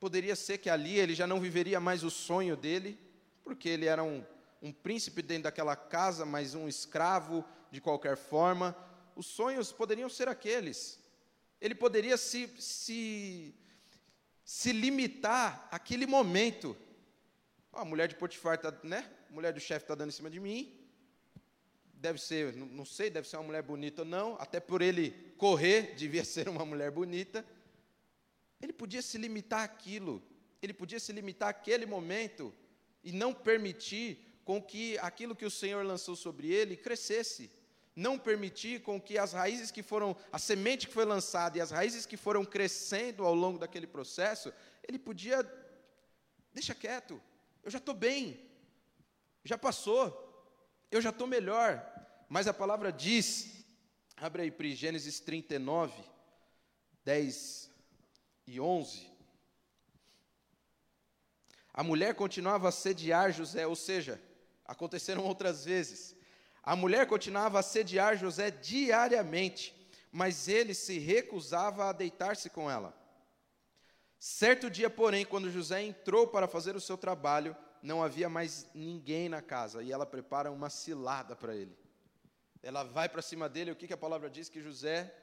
poderia 0.03 0.35
ser 0.35 0.57
que 0.57 0.69
ali 0.69 0.99
ele 0.99 1.15
já 1.15 1.25
não 1.25 1.39
viveria 1.39 1.79
mais 1.79 2.03
o 2.03 2.11
sonho 2.11 2.57
dele, 2.57 2.99
porque 3.41 3.69
ele 3.69 3.85
era 3.85 4.03
um, 4.03 4.21
um 4.61 4.69
príncipe 4.69 5.21
dentro 5.21 5.43
daquela 5.43 5.77
casa, 5.77 6.25
mas 6.25 6.53
um 6.55 6.67
escravo 6.67 7.45
de 7.71 7.79
qualquer 7.79 8.17
forma. 8.17 8.75
Os 9.15 9.27
sonhos 9.27 9.71
poderiam 9.71 10.09
ser 10.09 10.27
aqueles. 10.27 10.99
Ele 11.61 11.73
poderia 11.73 12.17
se, 12.17 12.49
se, 12.59 13.55
se 14.43 14.73
limitar 14.73 15.69
àquele 15.71 16.05
momento 16.05 16.75
a 17.71 17.85
mulher 17.85 18.09
de 18.09 18.15
Potifar 18.15 18.55
está, 18.55 18.73
né? 18.83 19.09
A 19.29 19.33
mulher 19.33 19.53
do 19.53 19.61
chefe 19.61 19.85
está 19.85 19.95
dando 19.95 20.09
em 20.09 20.11
cima 20.11 20.29
de 20.29 20.41
mim. 20.41 20.85
Deve 21.93 22.19
ser, 22.19 22.53
não 22.53 22.83
sei, 22.83 23.09
deve 23.09 23.25
ser 23.25 23.37
uma 23.37 23.43
mulher 23.43 23.63
bonita 23.63 24.01
ou 24.01 24.05
não. 24.05 24.35
Até 24.37 24.59
por 24.59 24.81
ele 24.81 25.11
correr, 25.37 25.95
devia 25.95 26.25
ser 26.25 26.49
uma 26.49 26.65
mulher 26.65 26.91
bonita. 26.91 27.45
Ele 28.63 28.71
podia 28.71 29.01
se 29.01 29.17
limitar 29.17 29.61
àquilo. 29.61 30.23
Ele 30.61 30.71
podia 30.71 30.97
se 30.97 31.11
limitar 31.11 31.49
àquele 31.49 31.85
momento 31.85 32.55
e 33.03 33.11
não 33.11 33.33
permitir 33.33 34.39
com 34.45 34.61
que 34.63 34.97
aquilo 34.99 35.35
que 35.35 35.45
o 35.45 35.51
Senhor 35.51 35.85
lançou 35.85 36.15
sobre 36.15 36.47
ele 36.49 36.77
crescesse. 36.77 37.51
Não 37.93 38.17
permitir 38.17 38.81
com 38.81 39.01
que 39.01 39.17
as 39.17 39.33
raízes 39.33 39.69
que 39.69 39.83
foram, 39.83 40.15
a 40.31 40.39
semente 40.39 40.87
que 40.87 40.93
foi 40.93 41.03
lançada 41.03 41.57
e 41.57 41.61
as 41.61 41.71
raízes 41.71 42.05
que 42.05 42.15
foram 42.15 42.45
crescendo 42.45 43.25
ao 43.25 43.35
longo 43.35 43.59
daquele 43.59 43.85
processo, 43.85 44.51
ele 44.87 44.97
podia, 44.97 45.37
deixa 46.53 46.73
quieto, 46.73 47.21
eu 47.63 47.69
já 47.69 47.79
estou 47.79 47.93
bem, 47.93 48.39
já 49.43 49.57
passou, 49.57 50.07
eu 50.89 51.01
já 51.01 51.09
estou 51.09 51.27
melhor. 51.27 51.85
Mas 52.29 52.47
a 52.47 52.53
palavra 52.53 52.93
diz, 52.93 53.65
abre 54.15 54.43
aí 54.43 54.51
para 54.51 54.69
Gênesis 54.69 55.19
39, 55.19 55.93
10 57.03 57.72
e 58.45 58.59
11. 58.59 59.11
A 61.73 61.83
mulher 61.83 62.13
continuava 62.13 62.69
a 62.69 62.71
sediar 62.71 63.31
José, 63.31 63.65
ou 63.65 63.75
seja, 63.75 64.21
aconteceram 64.65 65.25
outras 65.25 65.65
vezes. 65.65 66.15
A 66.61 66.75
mulher 66.75 67.07
continuava 67.07 67.59
a 67.59 67.63
sediar 67.63 68.15
José 68.15 68.51
diariamente, 68.51 69.75
mas 70.11 70.47
ele 70.47 70.73
se 70.73 70.99
recusava 70.99 71.89
a 71.89 71.91
deitar-se 71.91 72.49
com 72.49 72.69
ela. 72.69 72.95
Certo 74.19 74.69
dia, 74.69 74.89
porém, 74.89 75.25
quando 75.25 75.51
José 75.51 75.81
entrou 75.81 76.27
para 76.27 76.47
fazer 76.47 76.75
o 76.75 76.81
seu 76.81 76.97
trabalho, 76.97 77.57
não 77.81 78.01
havia 78.01 78.29
mais 78.29 78.65
ninguém 78.73 79.27
na 79.27 79.41
casa 79.41 79.83
e 79.83 79.91
ela 79.91 80.05
prepara 80.05 80.49
uma 80.51 80.69
cilada 80.69 81.35
para 81.35 81.55
ele. 81.55 81.77
Ela 82.61 82.83
vai 82.83 83.09
para 83.09 83.21
cima 83.21 83.49
dele, 83.49 83.71
o 83.71 83.75
que, 83.75 83.87
que 83.87 83.93
a 83.93 83.97
palavra 83.97 84.29
diz? 84.29 84.47
Que 84.47 84.61
José 84.61 85.13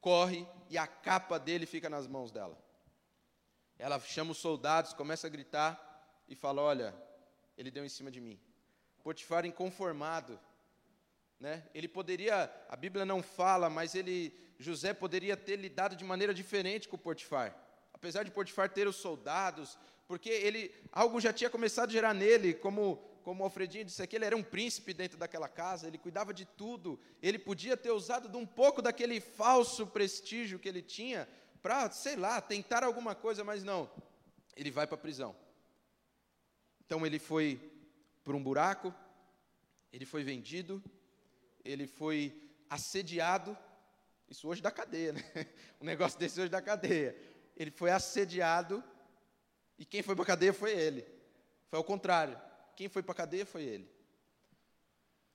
corre 0.00 0.46
e 0.68 0.76
a 0.76 0.86
capa 0.86 1.38
dele 1.38 1.66
fica 1.66 1.88
nas 1.88 2.06
mãos 2.06 2.30
dela. 2.30 2.58
Ela 3.78 3.98
chama 4.00 4.32
os 4.32 4.38
soldados, 4.38 4.92
começa 4.92 5.26
a 5.26 5.30
gritar 5.30 5.72
e 6.28 6.34
fala: 6.34 6.62
Olha, 6.62 6.94
ele 7.56 7.70
deu 7.70 7.84
em 7.84 7.88
cima 7.88 8.10
de 8.10 8.20
mim. 8.20 8.40
Potifar 9.02 9.44
inconformado, 9.44 10.38
né? 11.38 11.68
Ele 11.72 11.88
poderia, 11.88 12.52
a 12.68 12.76
Bíblia 12.76 13.04
não 13.04 13.22
fala, 13.22 13.70
mas 13.70 13.94
ele, 13.94 14.36
José 14.58 14.92
poderia 14.92 15.36
ter 15.36 15.56
lidado 15.56 15.94
de 15.94 16.04
maneira 16.04 16.34
diferente 16.34 16.88
com 16.88 16.98
Potifar 16.98 17.56
apesar 17.98 18.22
de 18.22 18.30
Potifar 18.30 18.68
ter 18.68 18.86
os 18.86 18.94
soldados, 18.94 19.76
porque 20.06 20.30
ele 20.30 20.72
algo 20.92 21.20
já 21.20 21.32
tinha 21.32 21.50
começado 21.50 21.88
a 21.88 21.92
gerar 21.92 22.14
nele, 22.14 22.54
como 22.54 23.02
como 23.22 23.44
Alfredinho 23.44 23.84
disse 23.84 24.02
aqui, 24.02 24.16
ele 24.16 24.24
era 24.24 24.36
um 24.36 24.42
príncipe 24.42 24.94
dentro 24.94 25.18
daquela 25.18 25.48
casa, 25.48 25.86
ele 25.86 25.98
cuidava 25.98 26.32
de 26.32 26.44
tudo, 26.44 26.98
ele 27.22 27.38
podia 27.38 27.76
ter 27.76 27.90
usado 27.90 28.28
de 28.28 28.36
um 28.36 28.46
pouco 28.46 28.80
daquele 28.80 29.20
falso 29.20 29.86
prestígio 29.86 30.58
que 30.58 30.68
ele 30.68 30.82
tinha 30.82 31.28
para, 31.62 31.90
sei 31.90 32.16
lá, 32.16 32.40
tentar 32.40 32.84
alguma 32.84 33.14
coisa, 33.14 33.44
mas 33.44 33.62
não. 33.64 33.90
Ele 34.56 34.70
vai 34.70 34.86
para 34.86 34.96
a 34.96 35.00
prisão. 35.00 35.34
Então 36.80 37.04
ele 37.06 37.18
foi 37.18 37.60
para 38.24 38.36
um 38.36 38.42
buraco, 38.42 38.94
ele 39.92 40.06
foi 40.06 40.22
vendido, 40.22 40.82
ele 41.64 41.86
foi 41.86 42.50
assediado. 42.70 43.56
Isso 44.28 44.48
hoje 44.48 44.62
da 44.62 44.70
cadeia, 44.70 45.12
né? 45.12 45.22
Um 45.80 45.84
negócio 45.84 46.18
desse 46.18 46.40
hoje 46.40 46.50
da 46.50 46.60
cadeia 46.60 47.16
ele 47.58 47.72
foi 47.72 47.90
assediado 47.90 48.82
e 49.76 49.84
quem 49.84 50.00
foi 50.00 50.14
para 50.14 50.22
a 50.22 50.28
cadeia 50.28 50.52
foi 50.52 50.72
ele. 50.72 51.04
Foi 51.68 51.76
ao 51.76 51.84
contrário. 51.84 52.40
Quem 52.78 52.88
foi 52.88 53.02
para 53.02 53.10
a 53.10 53.16
cadeia 53.16 53.44
foi 53.44 53.64
ele. 53.64 53.90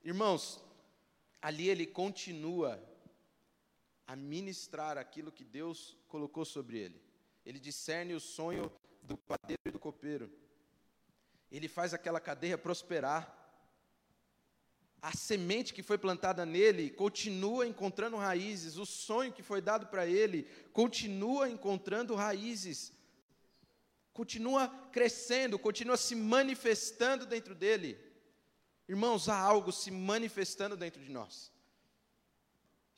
Irmãos, 0.02 0.64
ali 1.42 1.68
ele 1.68 1.86
continua 1.86 2.82
a 4.08 4.16
ministrar 4.16 4.98
aquilo 4.98 5.30
que 5.30 5.44
Deus 5.44 5.98
colocou 6.08 6.46
sobre 6.46 6.78
ele. 6.78 7.02
Ele 7.46 7.60
discerne 7.60 8.14
o 8.14 8.20
sonho 8.22 8.72
do 9.02 9.18
padeiro 9.18 9.62
e 9.66 9.72
do 9.72 9.78
copeiro. 9.78 10.32
Ele 11.52 11.68
faz 11.68 11.94
aquela 11.94 12.22
cadeia 12.22 12.58
prosperar 12.58 13.22
a 15.02 15.12
semente 15.12 15.74
que 15.74 15.84
foi 15.84 15.98
plantada 15.98 16.46
nele 16.46 16.90
continua 16.90 17.68
encontrando 17.68 18.16
raízes, 18.16 18.78
o 18.78 18.86
sonho 18.86 19.34
que 19.34 19.44
foi 19.44 19.60
dado 19.60 19.88
para 19.88 20.08
ele 20.08 20.48
continua 20.72 21.50
encontrando 21.50 22.16
raízes, 22.16 22.94
continua 24.14 24.70
crescendo, 24.92 25.58
continua 25.60 25.98
se 25.98 26.16
manifestando 26.16 27.26
dentro 27.26 27.56
dele. 27.56 28.00
Irmãos, 28.88 29.28
há 29.28 29.38
algo 29.38 29.72
se 29.72 29.90
manifestando 29.92 30.78
dentro 30.78 31.02
de 31.02 31.12
nós. 31.12 31.52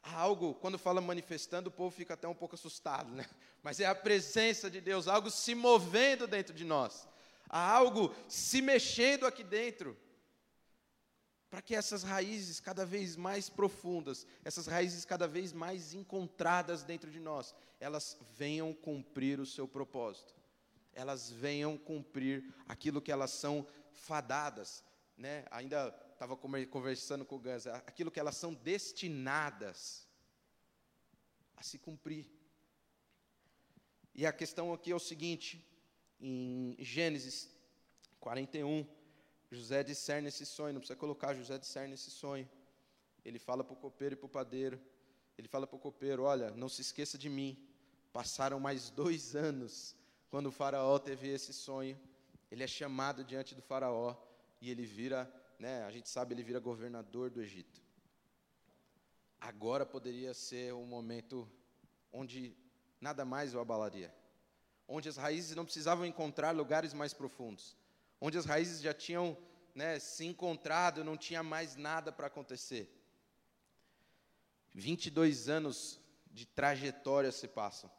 Há 0.04 0.19
algo, 0.19 0.54
quando 0.56 0.78
fala 0.78 1.01
manifestando, 1.01 1.69
o 1.69 1.73
povo 1.73 1.95
fica 1.95 2.13
até 2.13 2.28
um 2.28 2.36
pouco 2.36 2.56
assustado, 2.56 3.12
né? 3.12 3.25
Mas 3.63 3.80
é 3.80 3.86
a 3.86 3.95
presença 3.95 4.69
de 4.69 4.80
Deus, 4.80 5.08
algo 5.08 5.32
se 5.32 5.56
movendo 5.56 6.28
dentro 6.28 6.54
de 6.54 6.63
nós. 6.63 7.08
Há 7.49 7.71
algo 7.71 8.13
se 8.28 8.62
mexendo 8.62 9.25
aqui 9.25 9.43
dentro 9.43 9.97
para 11.49 11.62
que 11.62 11.73
essas 11.73 12.04
raízes 12.04 12.60
cada 12.60 12.86
vez 12.86 13.15
mais 13.15 13.49
profundas, 13.49 14.28
essas 14.43 14.67
raízes 14.67 15.06
cada 15.06 15.25
vez 15.25 15.54
mais 15.54 15.93
encontradas 15.93 16.84
dentro 16.84 17.10
de 17.10 17.19
nós, 17.19 17.56
elas 17.80 18.17
venham 18.38 18.73
cumprir 18.73 19.39
o 19.39 19.45
seu 19.45 19.65
propósito, 19.65 20.35
elas 20.95 21.29
venham 21.29 21.77
cumprir 21.77 22.55
aquilo 22.67 23.01
que 23.01 23.12
elas 23.12 23.31
são 23.31 23.67
fadadas, 23.91 24.84
né? 25.17 25.45
Ainda 25.51 25.93
estava 26.13 26.36
conversando 26.38 27.25
com 27.25 27.36
o 27.36 27.39
Gans, 27.39 27.67
aquilo 27.67 28.10
que 28.10 28.19
elas 28.19 28.38
são 28.38 28.53
destinadas 28.53 30.08
a 31.58 31.62
se 31.62 31.77
cumprir. 31.77 32.25
E 34.13 34.25
a 34.25 34.31
questão 34.31 34.73
aqui 34.73 34.91
é 34.91 34.95
o 34.95 34.99
seguinte, 34.99 35.62
em 36.19 36.77
Gênesis 36.79 37.50
41, 38.21 38.87
José 39.52 39.83
discerne 39.83 40.29
esse 40.29 40.46
sonho, 40.46 40.73
não 40.73 40.79
precisa 40.79 40.98
colocar, 40.98 41.33
José 41.33 41.58
discerne 41.58 41.93
esse 41.93 42.10
sonho. 42.10 42.50
Ele 43.25 43.37
fala 43.37 43.63
para 43.63 43.73
o 43.73 43.77
copeiro 43.77 44.13
e 44.13 44.17
para 44.17 44.25
o 44.25 44.29
padeiro. 44.29 44.79
Ele 45.37 45.48
fala 45.48 45.67
para 45.67 45.75
o 45.75 45.79
copeiro: 45.79 46.23
Olha, 46.23 46.52
não 46.52 46.69
se 46.69 46.81
esqueça 46.81 47.17
de 47.17 47.29
mim. 47.29 47.58
Passaram 48.13 48.60
mais 48.60 48.89
dois 48.89 49.35
anos 49.35 49.96
quando 50.30 50.48
o 50.48 50.52
Faraó 50.52 50.98
teve 51.00 51.28
esse 51.28 51.54
sonho. 51.54 52.00
Ele 52.52 52.63
é 52.63 52.67
chamado 52.67 53.23
diante 53.23 53.56
do 53.56 53.62
Faraó 53.62 54.15
e 54.62 54.69
ele 54.69 54.86
vira, 54.86 55.32
né, 55.60 55.84
a 55.84 55.92
gente 55.92 56.08
sabe, 56.10 56.34
ele 56.34 56.44
vira 56.44 56.60
governador 56.60 57.30
do 57.30 57.42
Egito. 57.42 57.82
Agora 59.40 59.86
poderia 59.86 60.34
ser 60.34 60.73
um 60.73 60.86
momento 60.86 61.50
onde 62.12 62.56
nada 63.02 63.26
mais 63.26 63.54
o 63.54 63.60
abalaria, 63.60 64.13
onde 64.88 65.10
as 65.10 65.17
raízes 65.17 65.56
não 65.56 65.65
precisavam 65.65 66.06
encontrar 66.06 66.52
lugares 66.52 66.94
mais 66.94 67.13
profundos 67.13 67.76
onde 68.19 68.38
as 68.38 68.46
raízes 68.46 68.82
já 68.82 68.94
tinham 68.94 69.38
né, 69.73 70.00
se 70.00 70.26
encontrado, 70.26 71.04
não 71.04 71.17
tinha 71.17 71.44
mais 71.44 71.76
nada 71.76 72.12
para 72.12 72.28
acontecer. 72.28 72.92
22 74.73 75.50
anos 75.50 76.00
de 76.32 76.46
trajetória 76.46 77.32
se 77.32 77.48
passam, 77.48 77.90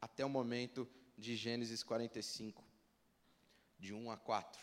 até 0.00 0.24
o 0.24 0.28
momento 0.28 0.88
de 1.16 1.34
Gênesis 1.34 1.82
45, 1.82 2.62
de 3.78 3.94
1 3.94 4.10
a 4.10 4.16
4. 4.16 4.60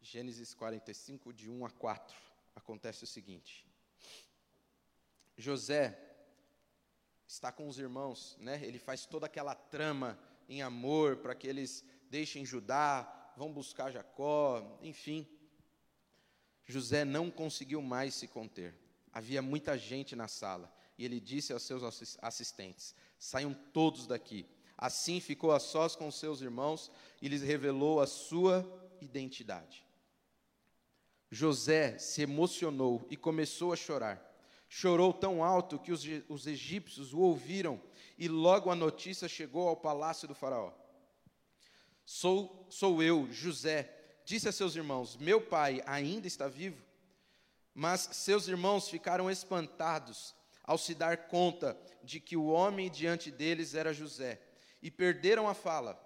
Gênesis 0.00 0.54
45, 0.54 1.32
de 1.32 1.50
1 1.50 1.66
a 1.66 1.70
4, 1.70 2.16
acontece 2.54 3.04
o 3.04 3.06
seguinte: 3.06 3.66
José 5.36 5.98
está 7.26 7.52
com 7.52 7.68
os 7.68 7.78
irmãos, 7.78 8.36
né? 8.40 8.60
Ele 8.64 8.78
faz 8.78 9.06
toda 9.06 9.26
aquela 9.26 9.54
trama 9.54 10.18
em 10.48 10.62
amor 10.62 11.18
para 11.18 11.34
que 11.34 11.46
eles 11.46 11.84
deixem 12.10 12.44
Judá, 12.44 13.32
vão 13.36 13.52
buscar 13.52 13.90
Jacó, 13.90 14.78
enfim. 14.82 15.26
José 16.64 17.04
não 17.04 17.30
conseguiu 17.30 17.80
mais 17.80 18.14
se 18.14 18.26
conter. 18.26 18.74
Havia 19.12 19.40
muita 19.40 19.76
gente 19.78 20.14
na 20.14 20.28
sala 20.28 20.72
e 20.96 21.04
ele 21.04 21.20
disse 21.20 21.52
aos 21.52 21.62
seus 21.62 21.82
assistentes: 22.20 22.94
Saiam 23.18 23.54
todos 23.54 24.06
daqui. 24.06 24.46
Assim 24.78 25.18
ficou 25.18 25.50
a 25.50 25.58
sós 25.58 25.96
com 25.96 26.08
seus 26.08 26.40
irmãos 26.40 26.88
e 27.20 27.26
lhes 27.26 27.42
revelou 27.42 28.00
a 28.00 28.06
sua 28.06 28.64
identidade. 29.00 29.84
José 31.28 31.98
se 31.98 32.22
emocionou 32.22 33.04
e 33.10 33.16
começou 33.16 33.72
a 33.72 33.76
chorar. 33.76 34.24
Chorou 34.68 35.12
tão 35.12 35.42
alto 35.42 35.80
que 35.80 35.90
os, 35.90 36.04
os 36.28 36.46
egípcios 36.46 37.12
o 37.12 37.18
ouviram 37.18 37.82
e 38.16 38.28
logo 38.28 38.70
a 38.70 38.76
notícia 38.76 39.28
chegou 39.28 39.68
ao 39.68 39.76
palácio 39.76 40.28
do 40.28 40.34
Faraó. 40.34 40.72
Sou, 42.04 42.64
sou 42.70 43.02
eu, 43.02 43.26
José, 43.32 43.92
disse 44.24 44.48
a 44.48 44.52
seus 44.52 44.76
irmãos: 44.76 45.16
Meu 45.16 45.40
pai 45.40 45.82
ainda 45.86 46.28
está 46.28 46.46
vivo? 46.46 46.82
Mas 47.74 48.08
seus 48.12 48.46
irmãos 48.46 48.88
ficaram 48.88 49.28
espantados 49.28 50.34
ao 50.62 50.78
se 50.78 50.94
dar 50.94 51.28
conta 51.28 51.76
de 52.04 52.20
que 52.20 52.36
o 52.36 52.46
homem 52.46 52.90
diante 52.90 53.30
deles 53.30 53.74
era 53.74 53.92
José 53.92 54.40
e 54.82 54.90
perderam 54.90 55.48
a 55.48 55.54
fala. 55.54 55.98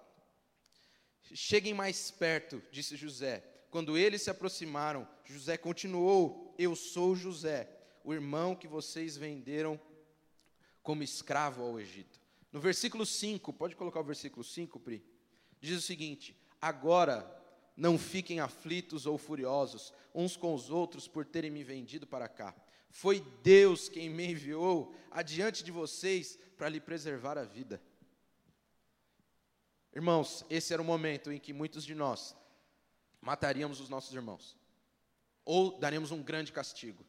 Cheguem 1.33 1.73
mais 1.73 2.11
perto, 2.11 2.61
disse 2.71 2.95
José. 2.95 3.43
Quando 3.69 3.97
eles 3.97 4.21
se 4.21 4.29
aproximaram, 4.29 5.07
José 5.25 5.57
continuou: 5.57 6.53
Eu 6.57 6.75
sou 6.75 7.15
José, 7.15 7.69
o 8.03 8.13
irmão 8.13 8.55
que 8.55 8.67
vocês 8.67 9.17
venderam 9.17 9.79
como 10.81 11.01
escravo 11.01 11.63
ao 11.63 11.79
Egito. 11.79 12.19
No 12.51 12.59
versículo 12.59 13.05
5, 13.05 13.51
pode 13.53 13.75
colocar 13.75 14.01
o 14.01 14.03
versículo 14.03 14.43
5, 14.43 14.79
Pri? 14.79 15.03
Diz 15.59 15.77
o 15.77 15.81
seguinte: 15.81 16.37
Agora 16.61 17.25
não 17.75 17.97
fiquem 17.97 18.39
aflitos 18.39 19.05
ou 19.05 19.17
furiosos 19.17 19.91
uns 20.13 20.37
com 20.37 20.53
os 20.53 20.69
outros 20.69 21.07
por 21.07 21.25
terem 21.25 21.49
me 21.49 21.63
vendido 21.63 22.05
para 22.05 22.27
cá. 22.27 22.55
Foi 22.89 23.21
Deus 23.41 23.89
quem 23.89 24.07
me 24.07 24.27
enviou 24.27 24.93
adiante 25.09 25.63
de 25.63 25.71
vocês 25.71 26.37
para 26.55 26.69
lhe 26.69 26.79
preservar 26.79 27.39
a 27.39 27.43
vida. 27.43 27.81
Irmãos, 29.95 30.43
esse 30.49 30.73
era 30.73 30.81
o 30.81 30.85
momento 30.85 31.31
em 31.31 31.39
que 31.39 31.53
muitos 31.53 31.85
de 31.85 31.93
nós 31.93 32.35
mataríamos 33.21 33.79
os 33.79 33.89
nossos 33.89 34.13
irmãos, 34.13 34.57
ou 35.45 35.79
daríamos 35.79 36.11
um 36.11 36.21
grande 36.21 36.51
castigo, 36.51 37.05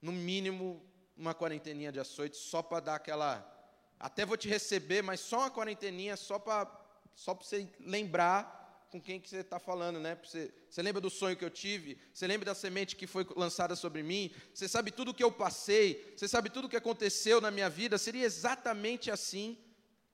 no 0.00 0.12
mínimo 0.12 0.84
uma 1.16 1.34
quarenteninha 1.34 1.90
de 1.90 1.98
açoite, 1.98 2.36
só 2.36 2.62
para 2.62 2.80
dar 2.80 2.94
aquela. 2.96 3.50
Até 3.98 4.26
vou 4.26 4.36
te 4.36 4.48
receber, 4.48 5.02
mas 5.02 5.20
só 5.20 5.40
uma 5.40 5.50
quarenteninha, 5.50 6.16
só 6.16 6.38
para 6.38 6.70
só 7.14 7.32
você 7.32 7.70
lembrar 7.80 8.88
com 8.90 9.00
quem 9.00 9.20
que 9.20 9.28
você 9.28 9.38
está 9.38 9.58
falando, 9.58 9.98
né? 9.98 10.16
Você, 10.22 10.52
você 10.68 10.82
lembra 10.82 11.00
do 11.00 11.10
sonho 11.10 11.36
que 11.36 11.44
eu 11.44 11.50
tive? 11.50 11.98
Você 12.12 12.26
lembra 12.26 12.46
da 12.46 12.54
semente 12.54 12.96
que 12.96 13.06
foi 13.06 13.26
lançada 13.34 13.74
sobre 13.74 14.02
mim? 14.02 14.32
Você 14.52 14.68
sabe 14.68 14.90
tudo 14.90 15.10
o 15.10 15.14
que 15.14 15.24
eu 15.24 15.32
passei? 15.32 16.14
Você 16.16 16.28
sabe 16.28 16.50
tudo 16.50 16.66
o 16.66 16.68
que 16.68 16.76
aconteceu 16.76 17.40
na 17.40 17.50
minha 17.50 17.70
vida? 17.70 17.96
Seria 17.96 18.24
exatamente 18.24 19.10
assim 19.10 19.58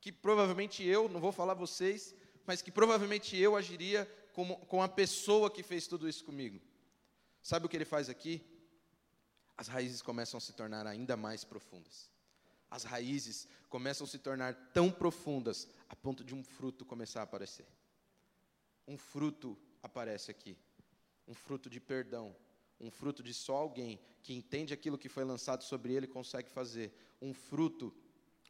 que 0.01 0.11
provavelmente 0.11 0.83
eu, 0.83 1.09
não 1.09 1.21
vou 1.21 1.33
falar 1.33 1.55
vocês, 1.55 2.15
mas 2.47 2.63
que 2.63 2.71
provavelmente 2.71 3.37
eu 3.37 3.55
agiria 3.55 4.07
com, 4.33 4.57
com 4.57 4.83
a 4.83 4.89
pessoa 4.89 5.51
que 5.51 5.63
fez 5.63 5.87
tudo 5.87 6.09
isso 6.09 6.25
comigo. 6.25 6.61
Sabe 7.43 7.67
o 7.67 7.69
que 7.69 7.77
ele 7.77 7.85
faz 7.85 8.09
aqui? 8.09 8.43
As 9.57 9.69
raízes 9.69 10.01
começam 10.01 10.39
a 10.39 10.41
se 10.41 10.53
tornar 10.53 10.87
ainda 10.87 11.17
mais 11.17 11.45
profundas. 11.45 12.11
As 12.71 12.85
raízes 12.85 13.47
começam 13.69 14.07
a 14.07 14.09
se 14.09 14.19
tornar 14.19 14.55
tão 14.73 14.91
profundas 14.91 15.69
a 15.89 15.95
ponto 15.95 16.25
de 16.25 16.35
um 16.35 16.43
fruto 16.43 16.85
começar 16.85 17.21
a 17.21 17.25
aparecer. 17.25 17.67
Um 18.87 18.97
fruto 18.97 19.59
aparece 19.83 20.31
aqui. 20.31 20.57
Um 21.29 21.35
fruto 21.35 21.69
de 21.69 21.79
perdão. 21.81 22.35
Um 22.81 22.91
fruto 22.91 23.23
de 23.23 23.35
só 23.35 23.57
alguém 23.57 24.01
que 24.23 24.33
entende 24.33 24.73
aquilo 24.73 24.97
que 24.97 25.09
foi 25.09 25.25
lançado 25.25 25.63
sobre 25.63 25.93
ele 25.93 26.07
consegue 26.07 26.51
fazer. 26.51 26.93
Um 27.21 27.35
fruto 27.35 27.95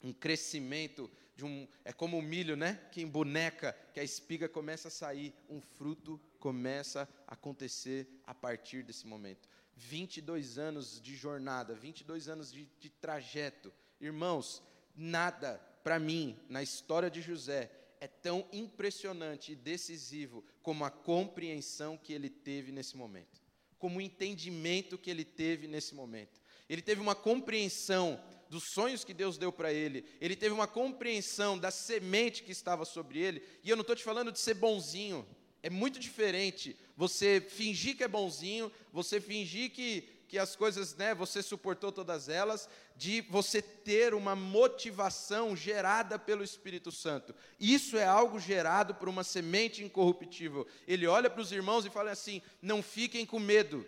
um 0.02 0.12
crescimento 0.12 1.10
um 1.42 1.66
é 1.84 1.92
como 1.92 2.18
o 2.18 2.22
milho, 2.22 2.56
né? 2.56 2.80
Que 2.92 3.02
em 3.02 3.06
boneca, 3.06 3.76
que 3.92 4.00
a 4.00 4.04
espiga 4.04 4.48
começa 4.48 4.88
a 4.88 4.90
sair, 4.90 5.34
um 5.48 5.60
fruto 5.60 6.20
começa 6.38 7.08
a 7.26 7.34
acontecer 7.34 8.08
a 8.26 8.34
partir 8.34 8.82
desse 8.82 9.06
momento. 9.06 9.48
22 9.76 10.58
anos 10.58 11.00
de 11.00 11.16
jornada, 11.16 11.74
22 11.74 12.28
anos 12.28 12.52
de, 12.52 12.68
de 12.78 12.90
trajeto. 12.90 13.72
Irmãos, 14.00 14.62
nada 14.94 15.60
para 15.82 15.98
mim 15.98 16.38
na 16.48 16.62
história 16.62 17.10
de 17.10 17.22
José 17.22 17.70
é 18.00 18.08
tão 18.08 18.46
impressionante 18.52 19.52
e 19.52 19.56
decisivo 19.56 20.44
como 20.62 20.84
a 20.84 20.90
compreensão 20.90 21.96
que 21.96 22.12
ele 22.12 22.30
teve 22.30 22.72
nesse 22.72 22.96
momento, 22.96 23.42
como 23.78 23.98
o 23.98 24.02
entendimento 24.02 24.98
que 24.98 25.10
ele 25.10 25.24
teve 25.24 25.66
nesse 25.66 25.94
momento. 25.94 26.40
Ele 26.68 26.80
teve 26.80 27.00
uma 27.00 27.14
compreensão 27.14 28.22
dos 28.50 28.64
sonhos 28.64 29.04
que 29.04 29.14
Deus 29.14 29.38
deu 29.38 29.52
para 29.52 29.72
ele, 29.72 30.04
ele 30.20 30.34
teve 30.34 30.52
uma 30.52 30.66
compreensão 30.66 31.56
da 31.56 31.70
semente 31.70 32.42
que 32.42 32.50
estava 32.50 32.84
sobre 32.84 33.20
ele, 33.20 33.42
e 33.62 33.70
eu 33.70 33.76
não 33.76 33.82
estou 33.82 33.94
te 33.94 34.02
falando 34.02 34.32
de 34.32 34.40
ser 34.40 34.54
bonzinho, 34.54 35.24
é 35.62 35.70
muito 35.70 36.00
diferente 36.00 36.76
você 36.96 37.40
fingir 37.40 37.96
que 37.96 38.02
é 38.02 38.08
bonzinho, 38.08 38.72
você 38.92 39.20
fingir 39.20 39.70
que, 39.70 40.02
que 40.26 40.36
as 40.36 40.56
coisas, 40.56 40.96
né, 40.96 41.14
você 41.14 41.42
suportou 41.42 41.92
todas 41.92 42.28
elas, 42.28 42.68
de 42.96 43.20
você 43.22 43.62
ter 43.62 44.14
uma 44.14 44.34
motivação 44.34 45.54
gerada 45.54 46.18
pelo 46.18 46.42
Espírito 46.42 46.90
Santo. 46.90 47.32
Isso 47.58 47.96
é 47.96 48.04
algo 48.04 48.40
gerado 48.40 48.96
por 48.96 49.08
uma 49.08 49.22
semente 49.22 49.84
incorruptível. 49.84 50.66
Ele 50.88 51.06
olha 51.06 51.30
para 51.30 51.40
os 51.40 51.52
irmãos 51.52 51.86
e 51.86 51.90
fala 51.90 52.10
assim: 52.10 52.42
não 52.60 52.82
fiquem 52.82 53.24
com 53.24 53.38
medo, 53.38 53.86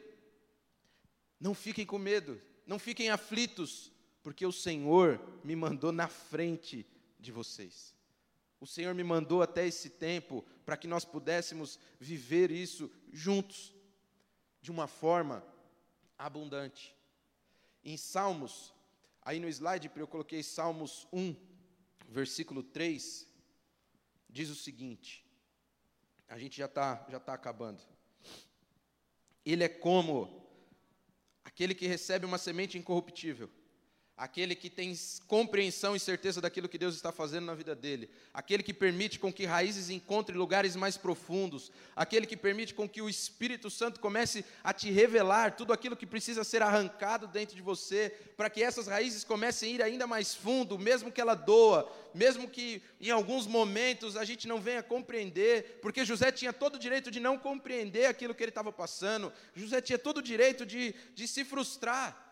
não 1.40 1.52
fiquem 1.52 1.84
com 1.84 1.98
medo, 1.98 2.40
não 2.66 2.78
fiquem 2.78 3.10
aflitos, 3.10 3.90
porque 4.22 4.46
o 4.46 4.52
Senhor 4.52 5.20
me 5.42 5.56
mandou 5.56 5.90
na 5.90 6.08
frente 6.08 6.86
de 7.18 7.32
vocês. 7.32 7.94
O 8.60 8.66
Senhor 8.66 8.94
me 8.94 9.02
mandou 9.02 9.42
até 9.42 9.66
esse 9.66 9.90
tempo 9.90 10.44
para 10.64 10.76
que 10.76 10.86
nós 10.86 11.04
pudéssemos 11.04 11.78
viver 11.98 12.50
isso 12.50 12.90
juntos, 13.12 13.74
de 14.60 14.70
uma 14.70 14.86
forma 14.86 15.44
abundante. 16.16 16.94
Em 17.84 17.96
Salmos, 17.96 18.72
aí 19.20 19.40
no 19.40 19.48
slide 19.48 19.90
eu 19.96 20.06
coloquei 20.06 20.40
Salmos 20.44 21.08
1, 21.12 21.34
versículo 22.08 22.62
3, 22.62 23.26
diz 24.30 24.48
o 24.48 24.54
seguinte: 24.54 25.26
a 26.28 26.38
gente 26.38 26.56
já 26.58 26.66
está 26.66 27.04
já 27.10 27.18
tá 27.18 27.34
acabando. 27.34 27.82
Ele 29.44 29.64
é 29.64 29.68
como 29.68 30.46
aquele 31.42 31.74
que 31.74 31.88
recebe 31.88 32.24
uma 32.24 32.38
semente 32.38 32.78
incorruptível 32.78 33.50
aquele 34.16 34.54
que 34.54 34.68
tem 34.68 34.94
compreensão 35.26 35.96
e 35.96 36.00
certeza 36.00 36.40
daquilo 36.40 36.68
que 36.68 36.78
Deus 36.78 36.94
está 36.94 37.10
fazendo 37.10 37.46
na 37.46 37.54
vida 37.54 37.74
dele, 37.74 38.10
aquele 38.32 38.62
que 38.62 38.74
permite 38.74 39.18
com 39.18 39.32
que 39.32 39.46
raízes 39.46 39.90
encontrem 39.90 40.38
lugares 40.38 40.76
mais 40.76 40.96
profundos, 40.96 41.72
aquele 41.96 42.26
que 42.26 42.36
permite 42.36 42.74
com 42.74 42.88
que 42.88 43.00
o 43.00 43.08
Espírito 43.08 43.70
Santo 43.70 44.00
comece 44.00 44.44
a 44.62 44.72
te 44.72 44.90
revelar 44.90 45.56
tudo 45.56 45.72
aquilo 45.72 45.96
que 45.96 46.06
precisa 46.06 46.44
ser 46.44 46.62
arrancado 46.62 47.26
dentro 47.26 47.56
de 47.56 47.62
você, 47.62 48.10
para 48.36 48.50
que 48.50 48.62
essas 48.62 48.86
raízes 48.86 49.24
comecem 49.24 49.70
a 49.70 49.74
ir 49.74 49.82
ainda 49.82 50.06
mais 50.06 50.34
fundo, 50.34 50.78
mesmo 50.78 51.10
que 51.10 51.20
ela 51.20 51.34
doa, 51.34 51.90
mesmo 52.14 52.48
que 52.48 52.82
em 53.00 53.10
alguns 53.10 53.46
momentos 53.46 54.16
a 54.16 54.24
gente 54.24 54.46
não 54.46 54.60
venha 54.60 54.82
compreender, 54.82 55.80
porque 55.80 56.04
José 56.04 56.30
tinha 56.30 56.52
todo 56.52 56.76
o 56.76 56.78
direito 56.78 57.10
de 57.10 57.18
não 57.18 57.38
compreender 57.38 58.06
aquilo 58.06 58.34
que 58.34 58.42
ele 58.42 58.50
estava 58.50 58.70
passando, 58.70 59.32
José 59.54 59.80
tinha 59.80 59.98
todo 59.98 60.18
o 60.18 60.22
direito 60.22 60.66
de, 60.66 60.94
de 61.14 61.26
se 61.26 61.44
frustrar, 61.44 62.31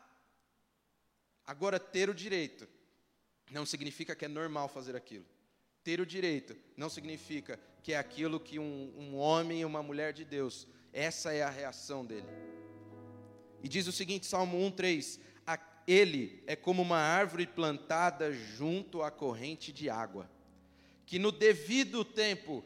Agora, 1.51 1.80
ter 1.80 2.09
o 2.09 2.14
direito 2.14 2.68
não 3.51 3.66
significa 3.66 4.14
que 4.14 4.24
é 4.24 4.28
normal 4.28 4.68
fazer 4.68 4.94
aquilo. 4.94 5.26
Ter 5.82 6.01
o 6.01 6.07
direito 6.07 6.57
não 6.76 6.88
significa 6.88 7.59
que 7.82 7.92
é 7.92 7.98
aquilo 7.98 8.38
que 8.38 8.61
um, 8.61 8.94
um 8.96 9.16
homem 9.16 9.62
e 9.62 9.64
uma 9.64 9.82
mulher 9.82 10.12
de 10.12 10.24
Deus, 10.24 10.68
essa 10.92 11.32
é 11.32 11.42
a 11.42 11.51
reação 11.51 12.07
dele. 12.07 12.28
E 13.64 13.68
diz 13.68 13.88
o 13.88 13.92
seguinte, 13.92 14.26
Salmo 14.26 14.59
1,3: 14.59 15.18
Ele 15.88 16.40
é 16.46 16.55
como 16.55 16.82
uma 16.82 16.98
árvore 16.98 17.48
plantada 17.48 18.32
junto 18.32 19.03
à 19.03 19.11
corrente 19.11 19.72
de 19.72 19.90
água, 19.90 20.30
que 21.05 21.18
no 21.18 21.32
devido 21.32 22.05
tempo, 22.05 22.64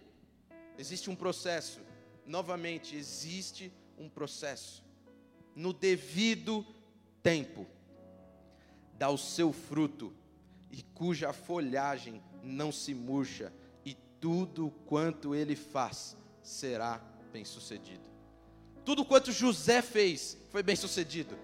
existe 0.76 1.08
um 1.08 1.16
processo, 1.16 1.80
novamente, 2.26 2.94
existe 2.94 3.72
um 3.96 4.10
processo, 4.10 4.84
no 5.56 5.72
devido 5.72 6.66
tempo 7.22 7.66
dá 8.98 9.08
o 9.10 9.18
seu 9.18 9.52
fruto 9.52 10.12
e 10.70 10.82
cuja 10.94 11.32
folhagem 11.32 12.22
não 12.42 12.72
se 12.72 12.94
murcha, 12.94 13.52
e 13.84 13.94
tudo 14.20 14.72
quanto 14.86 15.34
ele 15.34 15.56
faz 15.56 16.16
será 16.42 17.00
bem-sucedido. 17.32 18.02
Tudo 18.84 19.04
quanto 19.04 19.32
José 19.32 19.80
fez 19.80 20.36
foi 20.50 20.62
bem-sucedido. 20.62 21.38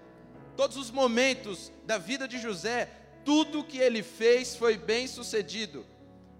Todos 0.55 0.77
os 0.77 0.91
momentos 0.91 1.71
da 1.85 1.97
vida 1.97 2.27
de 2.27 2.39
José, 2.39 2.89
tudo 3.25 3.63
que 3.63 3.77
ele 3.77 4.03
fez 4.03 4.55
foi 4.55 4.77
bem-sucedido. 4.77 5.85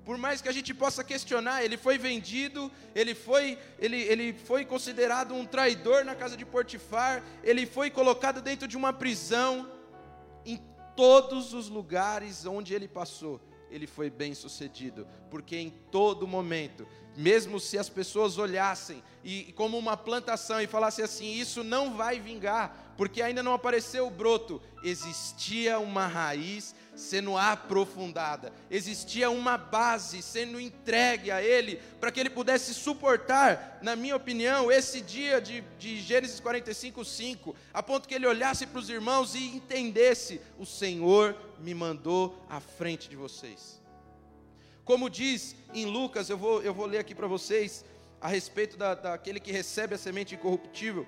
Por 0.03 0.17
mais 0.17 0.41
que 0.41 0.49
a 0.49 0.51
gente 0.51 0.73
possa 0.73 1.03
questionar, 1.03 1.63
ele 1.63 1.77
foi 1.77 1.97
vendido, 1.97 2.71
ele 2.93 3.13
foi, 3.13 3.57
ele, 3.79 4.01
ele 4.01 4.33
foi 4.33 4.65
considerado 4.65 5.33
um 5.33 5.45
traidor 5.45 6.03
na 6.03 6.15
casa 6.15 6.35
de 6.35 6.45
Portifar, 6.45 7.23
ele 7.43 7.65
foi 7.65 7.89
colocado 7.89 8.41
dentro 8.41 8.67
de 8.67 8.75
uma 8.75 8.91
prisão. 8.91 9.71
Em 10.43 10.57
todos 10.95 11.53
os 11.53 11.69
lugares 11.69 12.45
onde 12.45 12.73
ele 12.73 12.87
passou, 12.87 13.41
ele 13.69 13.87
foi 13.87 14.09
bem 14.09 14.33
sucedido, 14.35 15.07
porque 15.29 15.55
em 15.57 15.69
todo 15.69 16.27
momento, 16.27 16.85
mesmo 17.15 17.59
se 17.59 17.77
as 17.77 17.89
pessoas 17.89 18.37
olhassem 18.37 19.01
e 19.23 19.53
como 19.53 19.77
uma 19.77 19.95
plantação 19.95 20.59
e 20.61 20.67
falassem 20.67 21.05
assim, 21.05 21.31
isso 21.31 21.63
não 21.63 21.95
vai 21.95 22.19
vingar, 22.19 22.93
porque 22.97 23.21
ainda 23.21 23.41
não 23.41 23.53
apareceu 23.53 24.07
o 24.07 24.11
broto, 24.11 24.61
existia 24.83 25.79
uma 25.79 26.05
raiz 26.05 26.75
sendo 26.95 27.37
aprofundada, 27.37 28.51
existia 28.69 29.29
uma 29.29 29.57
base 29.57 30.21
sendo 30.21 30.59
entregue 30.59 31.31
a 31.31 31.41
ele, 31.41 31.81
para 31.99 32.11
que 32.11 32.19
ele 32.19 32.29
pudesse 32.29 32.73
suportar, 32.73 33.79
na 33.81 33.95
minha 33.95 34.15
opinião, 34.15 34.71
esse 34.71 35.01
dia 35.01 35.39
de, 35.39 35.61
de 35.79 36.01
Gênesis 36.01 36.39
45, 36.39 37.03
5, 37.03 37.55
a 37.73 37.81
ponto 37.81 38.07
que 38.07 38.13
ele 38.13 38.27
olhasse 38.27 38.67
para 38.67 38.79
os 38.79 38.89
irmãos 38.89 39.35
e 39.35 39.55
entendesse: 39.55 40.41
o 40.59 40.65
Senhor 40.65 41.35
me 41.59 41.73
mandou 41.73 42.43
à 42.49 42.59
frente 42.59 43.09
de 43.09 43.15
vocês. 43.15 43.81
Como 44.83 45.09
diz 45.09 45.55
em 45.73 45.85
Lucas, 45.85 46.29
eu 46.29 46.37
vou, 46.37 46.61
eu 46.61 46.73
vou 46.73 46.85
ler 46.85 46.97
aqui 46.97 47.15
para 47.15 47.27
vocês, 47.27 47.85
a 48.19 48.27
respeito 48.27 48.77
da, 48.77 48.93
daquele 48.93 49.39
que 49.39 49.51
recebe 49.51 49.95
a 49.95 49.97
semente 49.97 50.35
incorruptível. 50.35 51.07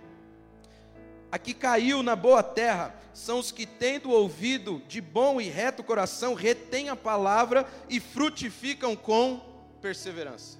Aqui 1.34 1.52
caiu 1.52 2.04
na 2.04 2.16
boa 2.16 2.44
terra 2.44 2.94
são 3.12 3.40
os 3.40 3.52
que, 3.52 3.66
tendo 3.66 4.12
ouvido 4.12 4.84
de 4.88 5.02
bom 5.02 5.42
e 5.42 5.50
reto 5.50 5.84
coração, 5.84 6.36
retêm 6.36 6.90
a 6.90 6.96
palavra 6.96 7.68
e 7.90 8.00
frutificam 8.00 8.96
com 8.96 9.42
perseverança. 9.82 10.60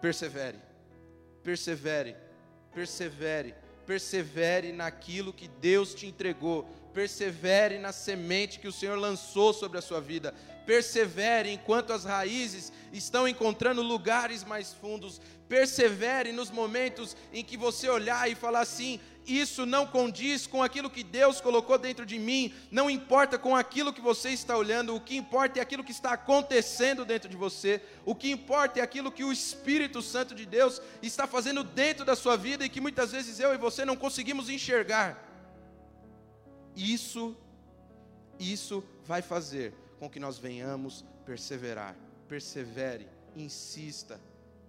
Persevere, 0.00 0.58
persevere, 1.44 2.16
persevere, 2.74 3.54
persevere 3.86 4.72
naquilo 4.72 5.32
que 5.32 5.46
Deus 5.46 5.94
te 5.94 6.08
entregou, 6.08 6.64
persevere 6.92 7.78
na 7.78 7.92
semente 7.92 8.58
que 8.58 8.66
o 8.66 8.72
Senhor 8.72 8.98
lançou 8.98 9.54
sobre 9.54 9.78
a 9.78 9.82
sua 9.82 10.00
vida, 10.00 10.34
persevere 10.66 11.52
enquanto 11.52 11.92
as 11.92 12.04
raízes 12.04 12.72
estão 12.92 13.28
encontrando 13.28 13.80
lugares 13.80 14.42
mais 14.42 14.72
fundos, 14.72 15.20
persevere 15.48 16.32
nos 16.32 16.50
momentos 16.50 17.16
em 17.32 17.44
que 17.44 17.56
você 17.56 17.88
olhar 17.88 18.30
e 18.30 18.34
falar 18.34 18.60
assim: 18.60 19.00
isso 19.26 19.66
não 19.66 19.86
condiz 19.86 20.46
com 20.46 20.62
aquilo 20.62 20.88
que 20.88 21.02
Deus 21.02 21.40
colocou 21.40 21.76
dentro 21.76 22.06
de 22.06 22.18
mim, 22.18 22.54
não 22.70 22.88
importa 22.88 23.36
com 23.36 23.56
aquilo 23.56 23.92
que 23.92 24.00
você 24.00 24.30
está 24.30 24.56
olhando, 24.56 24.94
o 24.94 25.00
que 25.00 25.16
importa 25.16 25.58
é 25.58 25.62
aquilo 25.62 25.82
que 25.82 25.90
está 25.90 26.12
acontecendo 26.12 27.04
dentro 27.04 27.28
de 27.28 27.36
você, 27.36 27.82
o 28.04 28.14
que 28.14 28.30
importa 28.30 28.78
é 28.78 28.82
aquilo 28.82 29.10
que 29.10 29.24
o 29.24 29.32
Espírito 29.32 30.00
Santo 30.00 30.34
de 30.34 30.46
Deus 30.46 30.80
está 31.02 31.26
fazendo 31.26 31.64
dentro 31.64 32.04
da 32.04 32.14
sua 32.14 32.36
vida 32.36 32.64
e 32.64 32.68
que 32.68 32.80
muitas 32.80 33.10
vezes 33.10 33.40
eu 33.40 33.52
e 33.52 33.58
você 33.58 33.84
não 33.84 33.96
conseguimos 33.96 34.48
enxergar. 34.48 35.22
Isso, 36.76 37.36
isso 38.38 38.84
vai 39.04 39.22
fazer 39.22 39.74
com 39.98 40.08
que 40.08 40.20
nós 40.20 40.38
venhamos 40.38 41.04
perseverar. 41.24 41.96
Persevere, 42.28 43.08
insista, 43.34 44.20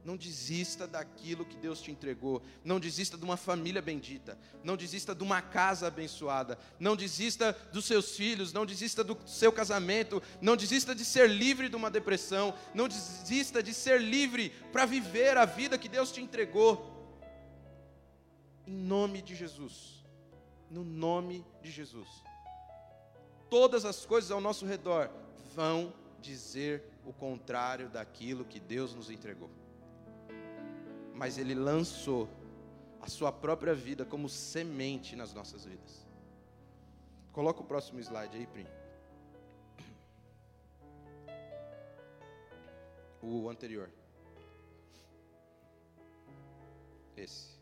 não 0.07 0.15
desista 0.15 0.87
daquilo 0.87 1.45
que 1.45 1.57
Deus 1.57 1.81
te 1.81 1.91
entregou. 1.91 2.41
Não 2.63 2.79
desista 2.79 3.17
de 3.17 3.25
uma 3.25 3.35
família 3.35 3.81
bendita. 3.81 4.39
Não 4.63 4.77
desista 4.77 5.13
de 5.13 5.21
uma 5.21 5.41
casa 5.41 5.87
abençoada. 5.87 6.57
Não 6.79 6.95
desista 6.95 7.51
dos 7.73 7.83
seus 7.83 8.15
filhos. 8.15 8.53
Não 8.53 8.65
desista 8.65 9.03
do 9.03 9.17
seu 9.25 9.51
casamento. 9.51 10.23
Não 10.39 10.55
desista 10.55 10.95
de 10.95 11.03
ser 11.03 11.29
livre 11.29 11.67
de 11.67 11.75
uma 11.75 11.91
depressão. 11.91 12.53
Não 12.73 12.87
desista 12.87 13.61
de 13.61 13.73
ser 13.73 13.99
livre 13.99 14.51
para 14.71 14.85
viver 14.85 15.35
a 15.35 15.43
vida 15.43 15.77
que 15.77 15.89
Deus 15.89 16.09
te 16.09 16.21
entregou. 16.21 17.19
Em 18.65 18.71
nome 18.71 19.21
de 19.21 19.35
Jesus. 19.35 20.05
No 20.71 20.85
nome 20.85 21.45
de 21.61 21.69
Jesus. 21.69 22.07
Todas 23.49 23.83
as 23.83 24.05
coisas 24.05 24.31
ao 24.31 24.39
nosso 24.39 24.65
redor 24.65 25.11
vão 25.53 25.93
dizer 26.21 26.81
o 27.05 27.11
contrário 27.11 27.89
daquilo 27.89 28.45
que 28.45 28.59
Deus 28.61 28.93
nos 28.93 29.09
entregou 29.09 29.66
mas 31.17 31.39
Ele 31.39 31.55
lançou 31.55 32.29
a 33.01 33.07
Sua 33.07 33.31
própria 33.31 33.73
vida 33.73 34.05
como 34.05 34.29
semente 34.29 35.15
nas 35.15 35.33
nossas 35.33 35.65
vidas. 35.65 36.05
Coloca 37.33 37.61
o 37.61 37.65
próximo 37.65 37.99
slide 37.99 38.37
aí, 38.37 38.47
Prim. 38.47 38.67
O 43.21 43.49
anterior. 43.49 43.89
Esse. 47.15 47.57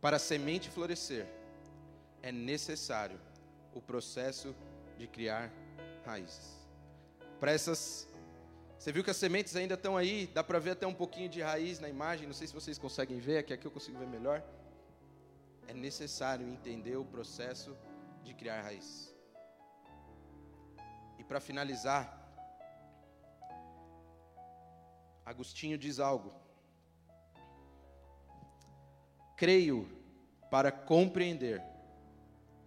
Para 0.00 0.16
a 0.16 0.18
semente 0.18 0.68
florescer, 0.68 1.26
é 2.22 2.32
necessário 2.32 3.20
o 3.72 3.80
processo 3.80 4.54
de 4.98 5.06
criar 5.06 5.52
raízes. 6.04 6.66
Para 7.38 7.52
essas 7.52 8.08
você 8.86 8.92
viu 8.92 9.02
que 9.02 9.10
as 9.10 9.16
sementes 9.16 9.56
ainda 9.56 9.74
estão 9.74 9.96
aí, 9.96 10.28
dá 10.28 10.44
para 10.44 10.60
ver 10.60 10.70
até 10.70 10.86
um 10.86 10.94
pouquinho 10.94 11.28
de 11.28 11.42
raiz 11.42 11.80
na 11.80 11.88
imagem, 11.88 12.24
não 12.24 12.32
sei 12.32 12.46
se 12.46 12.54
vocês 12.54 12.78
conseguem 12.78 13.18
ver, 13.18 13.38
aqui, 13.38 13.52
aqui 13.52 13.66
eu 13.66 13.70
consigo 13.72 13.98
ver 13.98 14.06
melhor. 14.06 14.40
É 15.66 15.74
necessário 15.74 16.46
entender 16.46 16.94
o 16.94 17.04
processo 17.04 17.76
de 18.22 18.32
criar 18.32 18.62
raiz. 18.62 19.12
E 21.18 21.24
para 21.24 21.40
finalizar, 21.40 22.04
Agostinho 25.24 25.76
diz 25.76 25.98
algo. 25.98 26.32
Creio 29.36 29.90
para 30.48 30.70
compreender 30.70 31.60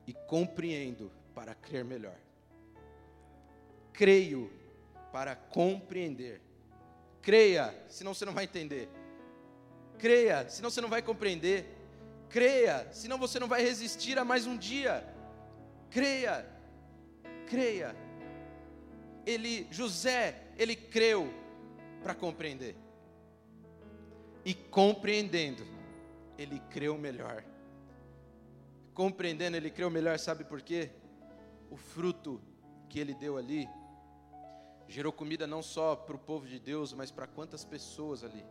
e 0.05 0.13
compreendo 0.13 1.09
para 1.33 1.55
crer 1.55 1.85
melhor. 1.85 2.19
Creio 3.93 4.58
para 5.11 5.35
compreender. 5.35 6.41
Creia, 7.21 7.75
senão 7.87 8.13
você 8.13 8.25
não 8.25 8.33
vai 8.33 8.45
entender. 8.45 8.89
Creia, 9.97 10.47
senão 10.49 10.69
você 10.69 10.81
não 10.81 10.89
vai 10.89 11.01
compreender. 11.01 11.65
Creia, 12.29 12.87
senão 12.91 13.17
você 13.17 13.39
não 13.39 13.47
vai 13.47 13.61
resistir 13.61 14.17
a 14.17 14.23
mais 14.23 14.45
um 14.45 14.57
dia. 14.57 15.05
Creia, 15.89 16.47
creia. 17.47 17.95
Ele, 19.25 19.67
José, 19.71 20.43
ele 20.57 20.75
creu 20.75 21.33
para 22.01 22.15
compreender. 22.15 22.75
E 24.45 24.53
compreendendo, 24.53 25.65
ele 26.37 26.59
creu 26.69 26.97
melhor. 26.97 27.43
Compreendendo, 28.93 29.57
ele 29.57 29.69
creu 29.69 29.89
melhor, 29.89 30.17
sabe 30.17 30.43
por 30.43 30.61
quê? 30.61 30.91
O 31.69 31.77
fruto 31.77 32.41
que 32.87 32.99
ele 32.99 33.13
deu 33.13 33.37
ali 33.37 33.67
gerou 34.89 35.13
comida 35.13 35.45
não 35.45 35.61
só 35.61 35.95
para 35.95 36.15
o 36.15 36.19
povo 36.19 36.47
de 36.47 36.59
Deus, 36.59 36.93
mas 36.93 37.11
para 37.11 37.27
quantas 37.27 37.63
pessoas 37.63 38.23
ali. 38.23 38.43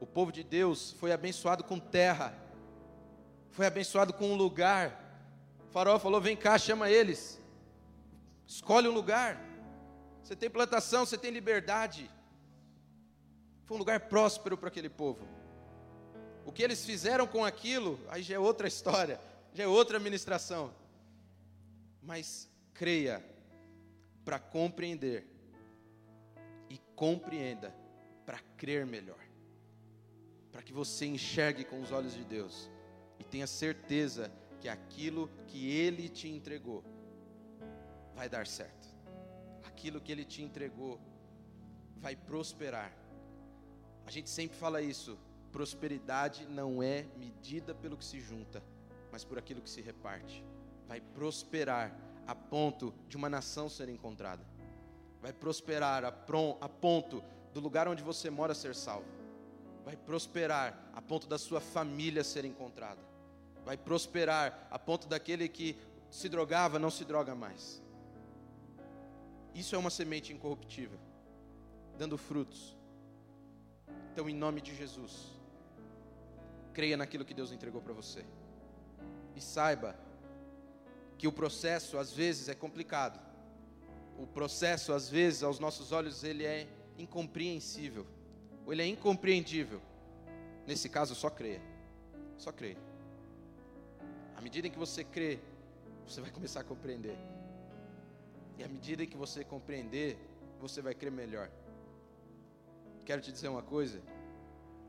O 0.00 0.06
povo 0.06 0.32
de 0.32 0.42
Deus 0.42 0.92
foi 0.92 1.12
abençoado 1.12 1.62
com 1.62 1.78
terra, 1.78 2.34
foi 3.50 3.66
abençoado 3.66 4.12
com 4.14 4.32
um 4.32 4.34
lugar. 4.34 4.98
O 5.68 5.70
farol 5.70 5.98
falou: 5.98 6.20
vem 6.20 6.34
cá, 6.34 6.58
chama 6.58 6.90
eles, 6.90 7.38
escolhe 8.46 8.88
um 8.88 8.92
lugar. 8.92 9.38
Você 10.22 10.34
tem 10.34 10.48
plantação, 10.48 11.04
você 11.04 11.18
tem 11.18 11.30
liberdade. 11.30 12.10
Foi 13.66 13.76
um 13.76 13.78
lugar 13.78 14.00
próspero 14.00 14.56
para 14.56 14.68
aquele 14.68 14.88
povo. 14.88 15.28
O 16.46 16.52
que 16.52 16.62
eles 16.62 16.84
fizeram 16.84 17.26
com 17.26 17.44
aquilo, 17.44 18.00
aí 18.08 18.22
já 18.22 18.36
é 18.36 18.38
outra 18.38 18.66
história, 18.66 19.20
já 19.52 19.64
é 19.64 19.68
outra 19.68 19.98
administração. 19.98 20.74
Mas 22.02 22.48
creia 22.72 23.24
para 24.24 24.38
compreender 24.38 25.31
compreenda 27.02 27.74
para 28.24 28.38
crer 28.56 28.86
melhor. 28.86 29.18
Para 30.52 30.62
que 30.62 30.72
você 30.72 31.04
enxergue 31.04 31.64
com 31.64 31.82
os 31.82 31.90
olhos 31.90 32.14
de 32.14 32.22
Deus 32.22 32.70
e 33.18 33.24
tenha 33.24 33.48
certeza 33.48 34.30
que 34.60 34.68
aquilo 34.68 35.28
que 35.48 35.68
Ele 35.68 36.08
te 36.08 36.28
entregou 36.28 36.84
vai 38.14 38.28
dar 38.28 38.46
certo. 38.46 38.86
Aquilo 39.64 40.00
que 40.00 40.12
Ele 40.12 40.24
te 40.24 40.42
entregou 40.42 41.00
vai 41.96 42.14
prosperar. 42.14 42.96
A 44.06 44.10
gente 44.12 44.30
sempre 44.30 44.56
fala 44.56 44.80
isso. 44.80 45.18
Prosperidade 45.50 46.46
não 46.46 46.80
é 46.80 47.08
medida 47.16 47.74
pelo 47.74 47.96
que 47.96 48.04
se 48.04 48.20
junta, 48.20 48.62
mas 49.10 49.24
por 49.24 49.40
aquilo 49.40 49.60
que 49.60 49.70
se 49.70 49.80
reparte. 49.80 50.44
vai 50.86 51.00
prosperar 51.00 51.92
a 52.28 52.34
ponto 52.34 52.94
de 53.08 53.16
uma 53.16 53.28
nação 53.28 53.68
ser 53.68 53.88
encontrada. 53.88 54.51
Vai 55.22 55.32
prosperar 55.32 56.04
a, 56.04 56.10
ponto 56.10 57.22
do 57.54 57.60
lugar 57.60 57.86
onde 57.86 58.02
você 58.02 58.28
mora 58.28 58.54
ser 58.54 58.74
salvo. 58.74 59.06
Vai 59.84 59.96
prosperar 59.96 60.90
a 60.92 61.00
ponto 61.00 61.28
da 61.28 61.38
sua 61.38 61.60
família 61.60 62.24
ser 62.24 62.44
encontrada. 62.44 63.00
Vai 63.64 63.76
prosperar 63.76 64.66
a 64.68 64.78
ponto 64.80 65.06
daquele 65.06 65.48
que 65.48 65.78
se 66.10 66.28
drogava 66.28 66.76
não 66.76 66.90
se 66.90 67.04
droga 67.04 67.36
mais. 67.36 67.80
Isso 69.54 69.76
é 69.76 69.78
uma 69.78 69.90
semente 69.90 70.32
incorruptível, 70.32 70.98
dando 71.96 72.18
frutos. 72.18 72.76
Então, 74.12 74.28
em 74.28 74.34
nome 74.34 74.60
de 74.60 74.74
Jesus, 74.74 75.30
creia 76.74 76.96
naquilo 76.96 77.24
que 77.24 77.32
Deus 77.32 77.52
entregou 77.52 77.80
para 77.80 77.92
você. 77.92 78.24
E 79.36 79.40
saiba 79.40 79.96
que 81.16 81.28
o 81.28 81.32
processo 81.32 81.96
às 81.96 82.12
vezes 82.12 82.48
é 82.48 82.54
complicado. 82.54 83.31
O 84.18 84.26
processo 84.26 84.92
às 84.92 85.08
vezes 85.08 85.42
aos 85.42 85.58
nossos 85.58 85.92
olhos 85.92 86.22
ele 86.22 86.44
é 86.44 86.66
incompreensível. 86.98 88.06
Ou 88.64 88.72
ele 88.72 88.82
é 88.82 88.86
incompreendível. 88.86 89.80
Nesse 90.66 90.88
caso 90.88 91.14
só 91.14 91.30
creia. 91.30 91.60
Só 92.38 92.52
creia. 92.52 92.78
À 94.36 94.40
medida 94.40 94.66
em 94.66 94.70
que 94.70 94.78
você 94.78 95.04
crê, 95.04 95.38
você 96.06 96.20
vai 96.20 96.30
começar 96.30 96.60
a 96.60 96.64
compreender. 96.64 97.16
E 98.58 98.64
à 98.64 98.68
medida 98.68 99.02
em 99.02 99.06
que 99.06 99.16
você 99.16 99.44
compreender, 99.44 100.18
você 100.60 100.80
vai 100.82 100.94
crer 100.94 101.10
melhor. 101.10 101.50
Quero 103.04 103.20
te 103.20 103.32
dizer 103.32 103.48
uma 103.48 103.62
coisa, 103.62 104.00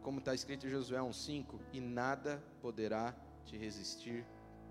como 0.03 0.19
está 0.19 0.35
escrito 0.35 0.67
em 0.67 0.69
Josué 0.69 0.99
1,5: 0.99 1.59
e 1.71 1.79
nada 1.79 2.43
poderá 2.61 3.15
te 3.45 3.57
resistir 3.57 4.25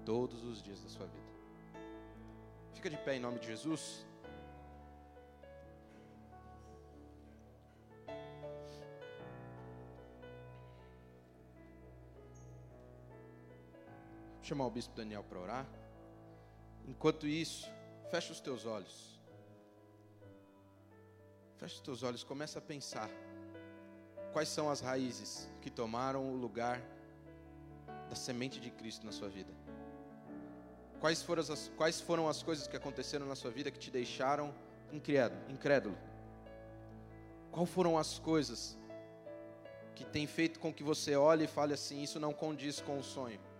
todos 0.04 0.44
os 0.44 0.62
dias 0.62 0.80
da 0.80 0.88
sua 0.88 1.06
vida. 1.06 1.32
Fica 2.74 2.90
de 2.90 2.96
pé 2.98 3.16
em 3.16 3.20
nome 3.20 3.38
de 3.38 3.46
Jesus. 3.46 4.06
Chamar 14.52 14.66
o 14.66 14.70
bispo 14.70 14.94
Daniel 14.94 15.24
para 15.24 15.38
orar. 15.38 15.66
Enquanto 16.86 17.26
isso, 17.26 17.70
fecha 18.10 18.32
os 18.32 18.38
teus 18.38 18.66
olhos. 18.66 19.18
Fecha 21.56 21.76
os 21.76 21.80
teus 21.80 22.02
olhos, 22.02 22.22
começa 22.22 22.58
a 22.58 22.62
pensar. 22.62 23.08
Quais 24.30 24.50
são 24.50 24.68
as 24.68 24.82
raízes 24.82 25.48
que 25.62 25.70
tomaram 25.70 26.30
o 26.30 26.36
lugar 26.36 26.82
da 28.10 28.14
semente 28.14 28.60
de 28.60 28.70
Cristo 28.70 29.06
na 29.06 29.12
sua 29.12 29.30
vida? 29.30 29.50
Quais 31.00 31.22
foram 31.22 31.40
as, 31.40 31.72
quais 31.74 32.00
foram 32.02 32.28
as 32.28 32.42
coisas 32.42 32.66
que 32.66 32.76
aconteceram 32.76 33.24
na 33.24 33.34
sua 33.34 33.50
vida 33.50 33.70
que 33.70 33.78
te 33.78 33.90
deixaram 33.90 34.54
incrédulo? 35.48 35.96
Qual 37.50 37.64
foram 37.64 37.96
as 37.96 38.18
coisas 38.18 38.78
que 39.94 40.04
têm 40.04 40.26
feito 40.26 40.60
com 40.60 40.74
que 40.74 40.82
você 40.82 41.16
olhe 41.16 41.44
e 41.44 41.48
fale 41.48 41.72
assim: 41.72 42.02
Isso 42.02 42.20
não 42.20 42.34
condiz 42.34 42.82
com 42.82 42.98
o 42.98 43.02
sonho? 43.02 43.51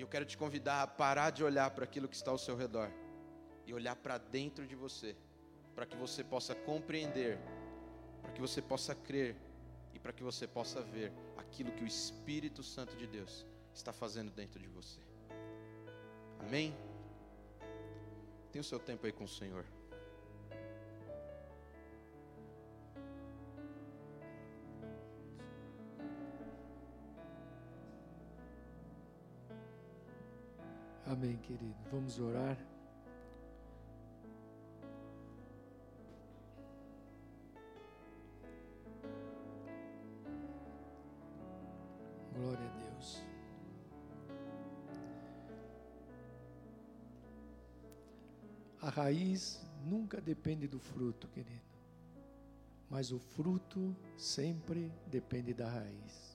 E 0.00 0.02
eu 0.02 0.08
quero 0.08 0.24
te 0.24 0.38
convidar 0.38 0.80
a 0.82 0.86
parar 0.86 1.28
de 1.28 1.44
olhar 1.44 1.70
para 1.72 1.84
aquilo 1.84 2.08
que 2.08 2.16
está 2.16 2.30
ao 2.30 2.38
seu 2.38 2.56
redor 2.56 2.90
e 3.66 3.74
olhar 3.74 3.94
para 3.94 4.16
dentro 4.16 4.66
de 4.66 4.74
você, 4.74 5.14
para 5.74 5.84
que 5.84 5.94
você 5.94 6.24
possa 6.24 6.54
compreender 6.54 7.38
para 8.22 8.32
que 8.32 8.40
você 8.40 8.62
possa 8.62 8.94
crer 8.94 9.36
e 9.92 9.98
para 9.98 10.10
que 10.10 10.22
você 10.22 10.46
possa 10.46 10.80
ver 10.80 11.12
aquilo 11.36 11.70
que 11.72 11.84
o 11.84 11.86
Espírito 11.86 12.62
Santo 12.62 12.96
de 12.96 13.06
Deus 13.06 13.44
está 13.74 13.92
fazendo 13.92 14.30
dentro 14.30 14.58
de 14.58 14.68
você. 14.68 15.00
Amém? 16.38 16.74
Tem 18.50 18.58
o 18.58 18.64
seu 18.64 18.78
tempo 18.78 19.04
aí 19.04 19.12
com 19.12 19.24
o 19.24 19.28
Senhor. 19.28 19.66
Amém, 31.10 31.36
querido. 31.38 31.74
Vamos 31.90 32.20
orar. 32.20 32.56
Glória 42.32 42.64
a 42.64 42.76
Deus. 42.76 43.26
A 48.80 48.88
raiz 48.88 49.68
nunca 49.84 50.20
depende 50.20 50.68
do 50.68 50.78
fruto, 50.78 51.26
querido. 51.26 51.60
Mas 52.88 53.10
o 53.10 53.18
fruto 53.18 53.96
sempre 54.16 54.92
depende 55.08 55.52
da 55.52 55.68
raiz. 55.68 56.29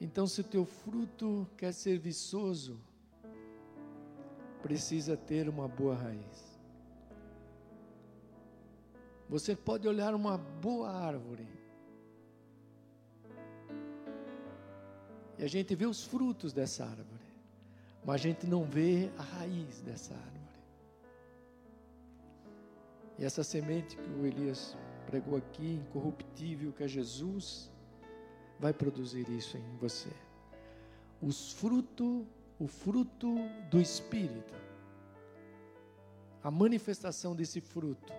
Então, 0.00 0.26
se 0.26 0.40
o 0.40 0.44
teu 0.44 0.64
fruto 0.64 1.46
quer 1.56 1.72
ser 1.72 1.98
viçoso, 1.98 2.80
precisa 4.62 5.16
ter 5.16 5.48
uma 5.48 5.68
boa 5.68 5.94
raiz. 5.94 6.58
Você 9.28 9.54
pode 9.54 9.86
olhar 9.86 10.14
uma 10.14 10.38
boa 10.38 10.90
árvore 10.90 11.46
E 15.40 15.44
a 15.44 15.48
gente 15.48 15.74
vê 15.74 15.86
os 15.86 16.04
frutos 16.04 16.52
dessa 16.52 16.84
árvore, 16.84 17.24
mas 18.04 18.16
a 18.16 18.18
gente 18.18 18.46
não 18.46 18.62
vê 18.62 19.10
a 19.16 19.22
raiz 19.22 19.80
dessa 19.80 20.12
árvore. 20.12 20.40
E 23.18 23.24
essa 23.24 23.42
semente 23.42 23.96
que 23.96 24.10
o 24.10 24.26
Elias 24.26 24.76
pregou 25.06 25.38
aqui, 25.38 25.80
incorruptível, 25.88 26.74
que 26.74 26.82
é 26.82 26.88
Jesus, 26.88 27.70
vai 28.60 28.74
produzir 28.74 29.28
isso 29.30 29.56
em 29.56 29.76
você. 29.78 30.10
Os 31.20 31.52
frutos, 31.52 32.26
o 32.58 32.66
fruto 32.66 33.36
do 33.70 33.80
Espírito, 33.80 34.54
a 36.44 36.50
manifestação 36.50 37.34
desse 37.34 37.60
fruto. 37.60 38.12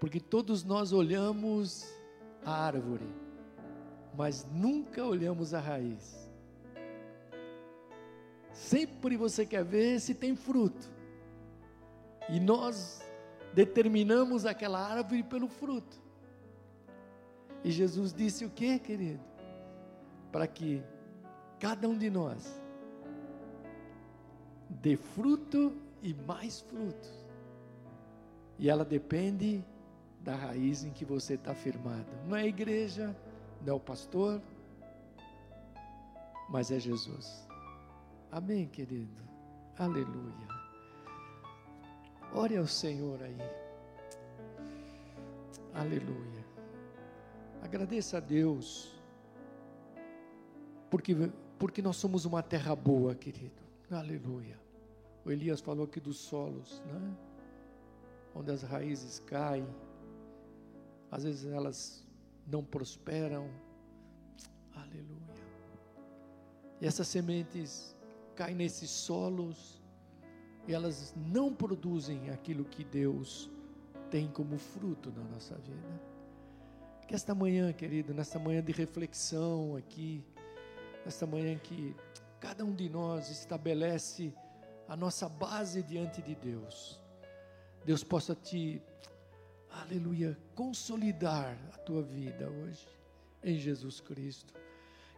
Porque 0.00 0.18
todos 0.20 0.64
nós 0.64 0.92
olhamos 0.92 1.88
a 2.44 2.52
árvore, 2.52 3.08
mas 4.16 4.44
nunca 4.52 5.04
olhamos 5.04 5.54
a 5.54 5.60
raiz. 5.60 6.28
Sempre 8.52 9.16
você 9.16 9.46
quer 9.46 9.64
ver 9.64 10.00
se 10.00 10.14
tem 10.14 10.34
fruto. 10.34 10.90
E 12.28 12.40
nós 12.40 13.02
determinamos 13.54 14.44
aquela 14.44 14.80
árvore 14.80 15.22
pelo 15.22 15.48
fruto. 15.48 16.05
E 17.66 17.70
Jesus 17.72 18.12
disse 18.12 18.44
o 18.44 18.50
que, 18.50 18.78
querido? 18.78 19.18
Para 20.30 20.46
que 20.46 20.84
cada 21.58 21.88
um 21.88 21.98
de 21.98 22.08
nós 22.08 22.62
dê 24.70 24.96
fruto 24.96 25.76
e 26.00 26.14
mais 26.14 26.60
frutos. 26.60 27.26
E 28.56 28.70
ela 28.70 28.84
depende 28.84 29.64
da 30.20 30.36
raiz 30.36 30.84
em 30.84 30.92
que 30.92 31.04
você 31.04 31.34
está 31.34 31.56
firmado. 31.56 32.06
Não 32.28 32.36
é 32.36 32.42
a 32.42 32.46
igreja, 32.46 33.16
não 33.62 33.72
é 33.72 33.76
o 33.76 33.80
pastor, 33.80 34.40
mas 36.48 36.70
é 36.70 36.78
Jesus. 36.78 37.48
Amém, 38.30 38.68
querido? 38.68 39.20
Aleluia. 39.76 40.48
Ore 42.32 42.58
ao 42.58 42.66
Senhor 42.68 43.20
aí. 43.20 43.36
Aleluia. 45.74 46.35
Agradeça 47.62 48.18
a 48.18 48.20
Deus, 48.20 48.96
porque, 50.90 51.14
porque 51.58 51.82
nós 51.82 51.96
somos 51.96 52.24
uma 52.24 52.42
terra 52.42 52.74
boa, 52.76 53.14
querido. 53.14 53.62
Aleluia. 53.90 54.58
O 55.24 55.30
Elias 55.30 55.60
falou 55.60 55.84
aqui 55.84 56.00
dos 56.00 56.18
solos, 56.18 56.82
né? 56.86 57.16
Onde 58.34 58.50
as 58.50 58.62
raízes 58.62 59.18
caem, 59.20 59.66
às 61.10 61.24
vezes 61.24 61.50
elas 61.50 62.06
não 62.46 62.62
prosperam. 62.62 63.50
Aleluia. 64.74 65.26
E 66.80 66.86
essas 66.86 67.08
sementes 67.08 67.96
caem 68.34 68.54
nesses 68.54 68.90
solos 68.90 69.82
e 70.68 70.74
elas 70.74 71.14
não 71.16 71.52
produzem 71.52 72.30
aquilo 72.30 72.64
que 72.64 72.84
Deus 72.84 73.50
tem 74.10 74.28
como 74.28 74.58
fruto 74.58 75.10
na 75.10 75.24
nossa 75.24 75.56
vida. 75.56 76.15
Que 77.06 77.14
esta 77.14 77.36
manhã, 77.36 77.72
querido, 77.72 78.12
nesta 78.12 78.36
manhã 78.36 78.60
de 78.60 78.72
reflexão 78.72 79.76
aqui, 79.76 80.24
nesta 81.04 81.24
manhã 81.24 81.56
que 81.56 81.94
cada 82.40 82.64
um 82.64 82.74
de 82.74 82.88
nós 82.88 83.30
estabelece 83.30 84.34
a 84.88 84.96
nossa 84.96 85.28
base 85.28 85.84
diante 85.84 86.20
de 86.20 86.34
Deus, 86.34 87.00
Deus 87.84 88.02
possa 88.02 88.34
te 88.34 88.82
aleluia, 89.70 90.36
consolidar 90.56 91.56
a 91.72 91.78
tua 91.78 92.02
vida 92.02 92.50
hoje 92.50 92.88
em 93.44 93.56
Jesus 93.56 94.00
Cristo. 94.00 94.52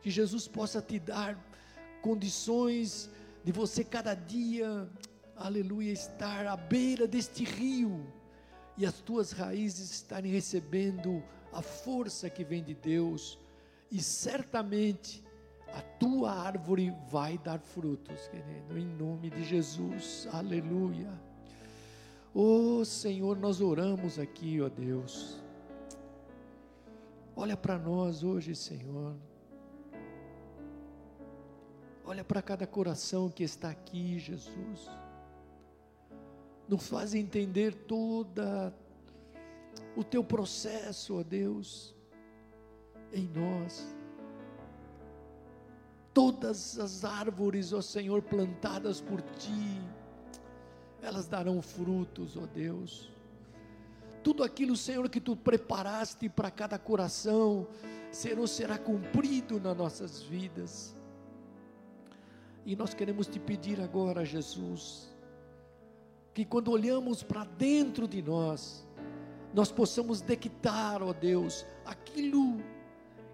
Que 0.02 0.10
Jesus 0.10 0.46
possa 0.46 0.82
te 0.82 0.98
dar 0.98 1.42
condições 2.02 3.10
de 3.42 3.50
você 3.50 3.82
cada 3.82 4.12
dia, 4.12 4.86
aleluia, 5.34 5.90
estar 5.90 6.46
à 6.46 6.56
beira 6.56 7.08
deste 7.08 7.44
rio 7.44 8.06
e 8.76 8.84
as 8.84 9.00
tuas 9.00 9.32
raízes 9.32 9.90
estarem 9.90 10.30
recebendo 10.30 11.24
a 11.52 11.62
força 11.62 12.28
que 12.28 12.44
vem 12.44 12.62
de 12.62 12.74
Deus, 12.74 13.38
e 13.90 14.00
certamente 14.00 15.24
a 15.74 15.80
tua 15.80 16.32
árvore 16.32 16.92
vai 17.10 17.38
dar 17.38 17.58
frutos, 17.58 18.28
querido, 18.28 18.78
em 18.78 18.86
nome 18.86 19.30
de 19.30 19.44
Jesus, 19.44 20.28
aleluia. 20.32 21.10
Oh 22.34 22.84
Senhor, 22.84 23.36
nós 23.36 23.60
oramos 23.60 24.18
aqui, 24.18 24.60
ó 24.60 24.68
Deus. 24.68 25.40
Olha 27.34 27.56
para 27.56 27.78
nós 27.78 28.22
hoje, 28.22 28.54
Senhor. 28.54 29.14
Olha 32.04 32.24
para 32.24 32.40
cada 32.40 32.66
coração 32.66 33.28
que 33.28 33.42
está 33.42 33.70
aqui, 33.70 34.18
Jesus. 34.18 34.90
Nos 36.66 36.88
faz 36.88 37.14
entender 37.14 37.74
toda 37.74 38.74
o 39.98 40.04
teu 40.04 40.22
processo, 40.22 41.18
ó 41.18 41.24
Deus, 41.24 41.92
em 43.12 43.26
nós. 43.34 43.92
Todas 46.14 46.78
as 46.78 47.04
árvores, 47.04 47.72
ó 47.72 47.80
Senhor, 47.80 48.22
plantadas 48.22 49.00
por 49.00 49.20
ti, 49.20 49.82
elas 51.02 51.26
darão 51.26 51.60
frutos, 51.60 52.36
ó 52.36 52.46
Deus. 52.46 53.10
Tudo 54.22 54.44
aquilo, 54.44 54.76
Senhor, 54.76 55.08
que 55.08 55.20
tu 55.20 55.34
preparaste 55.34 56.28
para 56.28 56.48
cada 56.48 56.78
coração, 56.78 57.66
Senhor, 58.12 58.46
será 58.46 58.78
cumprido 58.78 59.58
nas 59.58 59.76
nossas 59.76 60.22
vidas. 60.22 60.96
E 62.64 62.76
nós 62.76 62.94
queremos 62.94 63.26
te 63.26 63.40
pedir 63.40 63.80
agora, 63.80 64.24
Jesus, 64.24 65.12
que 66.32 66.44
quando 66.44 66.70
olhamos 66.70 67.24
para 67.24 67.42
dentro 67.42 68.06
de 68.06 68.22
nós, 68.22 68.86
nós 69.52 69.72
possamos 69.72 70.20
detectar, 70.20 71.02
ó 71.02 71.12
Deus, 71.12 71.64
aquilo 71.84 72.62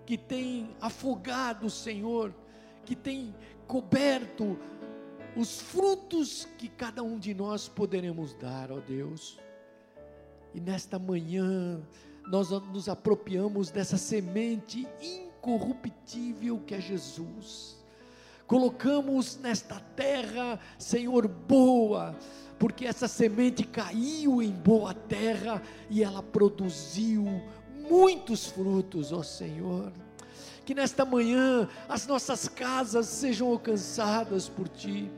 que 0.07 0.17
tem 0.17 0.75
afogado 0.81 1.67
o 1.67 1.71
Senhor, 1.71 2.35
que 2.85 2.95
tem 2.95 3.35
coberto 3.67 4.59
os 5.37 5.61
frutos 5.61 6.47
que 6.59 6.69
cada 6.69 7.03
um 7.03 7.19
de 7.19 7.35
nós 7.35 7.69
poderemos 7.69 8.35
dar, 8.35 8.71
ó 8.71 8.79
Deus. 8.79 9.39
E 10.55 10.61
nesta 10.61 10.99
manhã, 10.99 11.83
nós 12.29 12.51
nos 12.51 12.89
apropriamos 12.89 13.71
dessa 13.71 13.97
semente 13.97 14.87
incorruptível 15.03 16.61
que 16.65 16.75
é 16.75 16.81
Jesus. 16.81 17.83
Colocamos 18.47 19.37
nesta 19.39 19.81
terra, 19.97 20.61
Senhor, 20.79 21.27
boa, 21.27 22.15
porque 22.59 22.87
essa 22.87 23.09
semente 23.09 23.65
caiu 23.65 24.43
em 24.43 24.51
boa 24.51 24.95
terra 24.95 25.63
e 25.91 26.03
ela 26.03 26.23
produziu 26.23 27.43
muitos 27.89 28.47
frutos, 28.47 29.13
ó 29.13 29.23
Senhor. 29.23 29.93
Que 30.65 30.75
nesta 30.75 31.05
manhã 31.05 31.69
as 31.89 32.07
nossas 32.07 32.49
casas 32.49 33.07
sejam 33.07 33.49
alcançadas 33.49 34.49
por 34.49 34.69
Ti. 34.69 35.11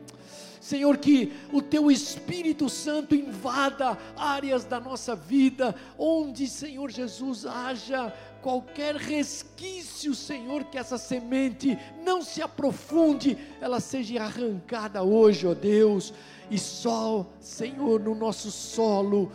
Senhor, 0.61 0.97
que 0.97 1.33
o 1.53 1.63
Teu 1.63 1.93
Espírito 1.93 2.69
Santo 2.69 3.15
invada 3.15 3.97
áreas 4.17 4.65
da 4.65 4.81
nossa 4.81 5.15
vida, 5.15 5.73
onde, 5.97 6.49
Senhor 6.49 6.91
Jesus, 6.91 7.47
haja 7.47 8.13
qualquer 8.43 8.97
resquício, 8.97 10.13
Senhor, 10.13 10.65
que 10.65 10.77
essa 10.77 10.99
semente 10.99 11.79
não 12.05 12.21
se 12.21 12.43
aprofunde, 12.43 13.39
ela 13.61 13.79
seja 13.79 14.25
arrancada 14.25 15.05
hoje, 15.05 15.47
ó 15.47 15.55
Deus 15.55 16.13
e 16.51 16.59
só, 16.59 17.27
Senhor, 17.41 18.01
no 18.01 18.15
nosso 18.15 18.53
solo, 18.53 19.33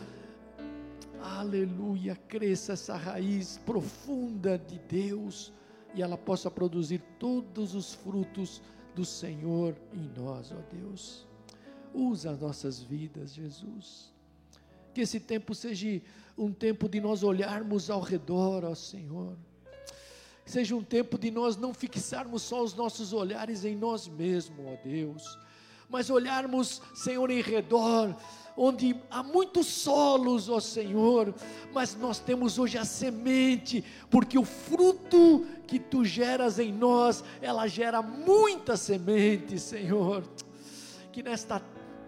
aleluia, 1.22 2.16
cresça 2.16 2.74
essa 2.74 2.96
raiz 2.96 3.60
profunda 3.66 4.58
de 4.58 4.80
Deus 4.80 5.52
e 5.94 6.02
ela 6.02 6.18
possa 6.18 6.50
produzir 6.50 7.04
todos 7.20 7.76
os 7.76 7.94
frutos 7.94 8.62
do 8.96 9.04
Senhor 9.04 9.76
em 9.94 10.10
nós, 10.18 10.54
ó 10.54 10.62
Deus. 10.74 11.28
Usa 11.94 12.32
as 12.32 12.40
nossas 12.40 12.82
vidas, 12.82 13.34
Jesus. 13.34 14.14
Que 14.94 15.02
esse 15.02 15.20
tempo 15.20 15.54
seja 15.54 16.02
um 16.38 16.54
tempo 16.54 16.88
de 16.88 17.02
nós 17.02 17.24
olharmos 17.24 17.90
ao 17.90 18.00
redor, 18.00 18.64
ó 18.64 18.74
Senhor. 18.74 19.36
Seja 20.46 20.76
um 20.76 20.84
tempo 20.84 21.18
de 21.18 21.30
nós 21.30 21.58
não 21.58 21.74
fixarmos 21.74 22.42
só 22.42 22.64
os 22.64 22.74
nossos 22.74 23.12
olhares 23.12 23.66
em 23.66 23.76
nós 23.76 24.08
mesmos, 24.08 24.66
ó 24.66 24.78
Deus 24.82 25.38
mas 25.92 26.10
olharmos, 26.10 26.82
Senhor, 26.94 27.30
em 27.30 27.42
redor, 27.42 28.16
onde 28.56 28.96
há 29.10 29.22
muitos 29.22 29.68
solos, 29.68 30.50
ó 30.50 30.60
Senhor, 30.60 31.34
mas 31.74 31.96
nós 31.96 32.20
temos 32.20 32.58
hoje 32.58 32.78
a 32.78 32.86
semente, 32.86 33.84
porque 34.10 34.40
o 34.40 34.46
fruto 34.46 35.46
que 35.68 35.78
tu 35.78 36.06
geras 36.06 36.60
em 36.60 36.72
nós, 36.72 37.24
ela 37.42 37.68
gera 37.68 38.02
muita 38.02 38.78
semente, 38.78 39.60
Senhor. 39.60 40.24
Que 41.12 41.22
nesta 41.22 41.62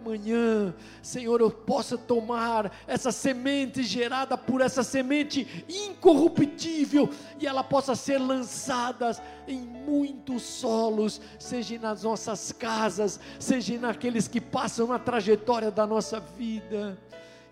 manhã, 0.04 0.74
Senhor, 1.02 1.40
eu 1.40 1.50
possa 1.50 1.98
tomar 1.98 2.72
essa 2.88 3.12
semente 3.12 3.84
gerada 3.84 4.38
por 4.38 4.62
essa 4.62 4.84
semente 4.84 5.66
incorruptível 5.68 7.10
e 7.40 7.48
ela 7.48 7.64
possa 7.64 7.96
ser 7.96 8.18
lançada 8.18 9.12
em 9.48 9.60
muitos 9.60 10.42
solos, 10.44 11.22
seja 11.40 11.78
nas 11.80 12.04
nossas 12.04 12.52
casas, 12.52 13.20
seja 13.40 13.80
naqueles 13.80 14.28
que 14.28 14.42
passam 14.42 14.88
na 14.88 15.00
trajetória 15.00 15.72
da 15.72 15.88
nossa 15.88 16.20
vida 16.20 16.98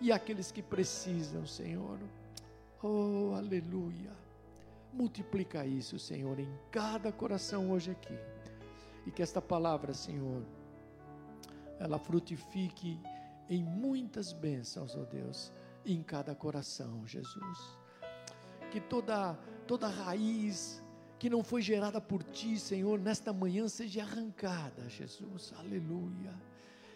e 0.00 0.10
aqueles 0.10 0.50
que 0.50 0.62
precisam, 0.62 1.46
Senhor. 1.46 1.98
Oh, 2.82 3.34
aleluia. 3.36 4.10
Multiplica 4.92 5.64
isso, 5.64 5.98
Senhor, 5.98 6.38
em 6.38 6.48
cada 6.70 7.10
coração 7.12 7.70
hoje 7.70 7.92
aqui. 7.92 8.14
E 9.06 9.10
que 9.10 9.22
esta 9.22 9.40
palavra, 9.40 9.94
Senhor, 9.94 10.42
ela 11.82 11.98
frutifique 11.98 12.98
em 13.48 13.62
muitas 13.62 14.32
bênçãos, 14.32 14.94
ó 14.96 15.04
Deus, 15.04 15.52
em 15.84 16.02
cada 16.02 16.34
coração, 16.34 17.06
Jesus. 17.06 17.76
Que 18.70 18.80
toda 18.80 19.34
toda 19.66 19.88
raiz 19.88 20.82
que 21.18 21.28
não 21.28 21.42
foi 21.42 21.60
gerada 21.62 22.00
por 22.00 22.22
ti, 22.22 22.58
Senhor, 22.58 22.98
nesta 22.98 23.32
manhã 23.32 23.68
seja 23.68 24.02
arrancada, 24.02 24.88
Jesus. 24.88 25.52
Aleluia. 25.58 26.34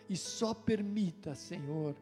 E 0.09 0.17
só 0.17 0.55
permita, 0.55 1.35
Senhor, 1.35 1.95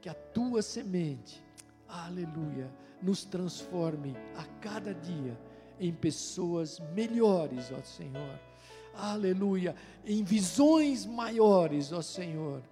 que 0.00 0.08
a 0.08 0.14
tua 0.14 0.62
semente, 0.62 1.44
aleluia, 1.88 2.72
nos 3.00 3.24
transforme 3.24 4.14
a 4.36 4.44
cada 4.60 4.94
dia 4.94 5.38
em 5.78 5.92
pessoas 5.92 6.78
melhores, 6.94 7.70
ó 7.72 7.82
Senhor 7.82 8.51
aleluia, 8.94 9.74
em 10.04 10.22
visões 10.22 11.06
maiores, 11.06 11.92
ó 11.92 12.02
Senhor, 12.02 12.62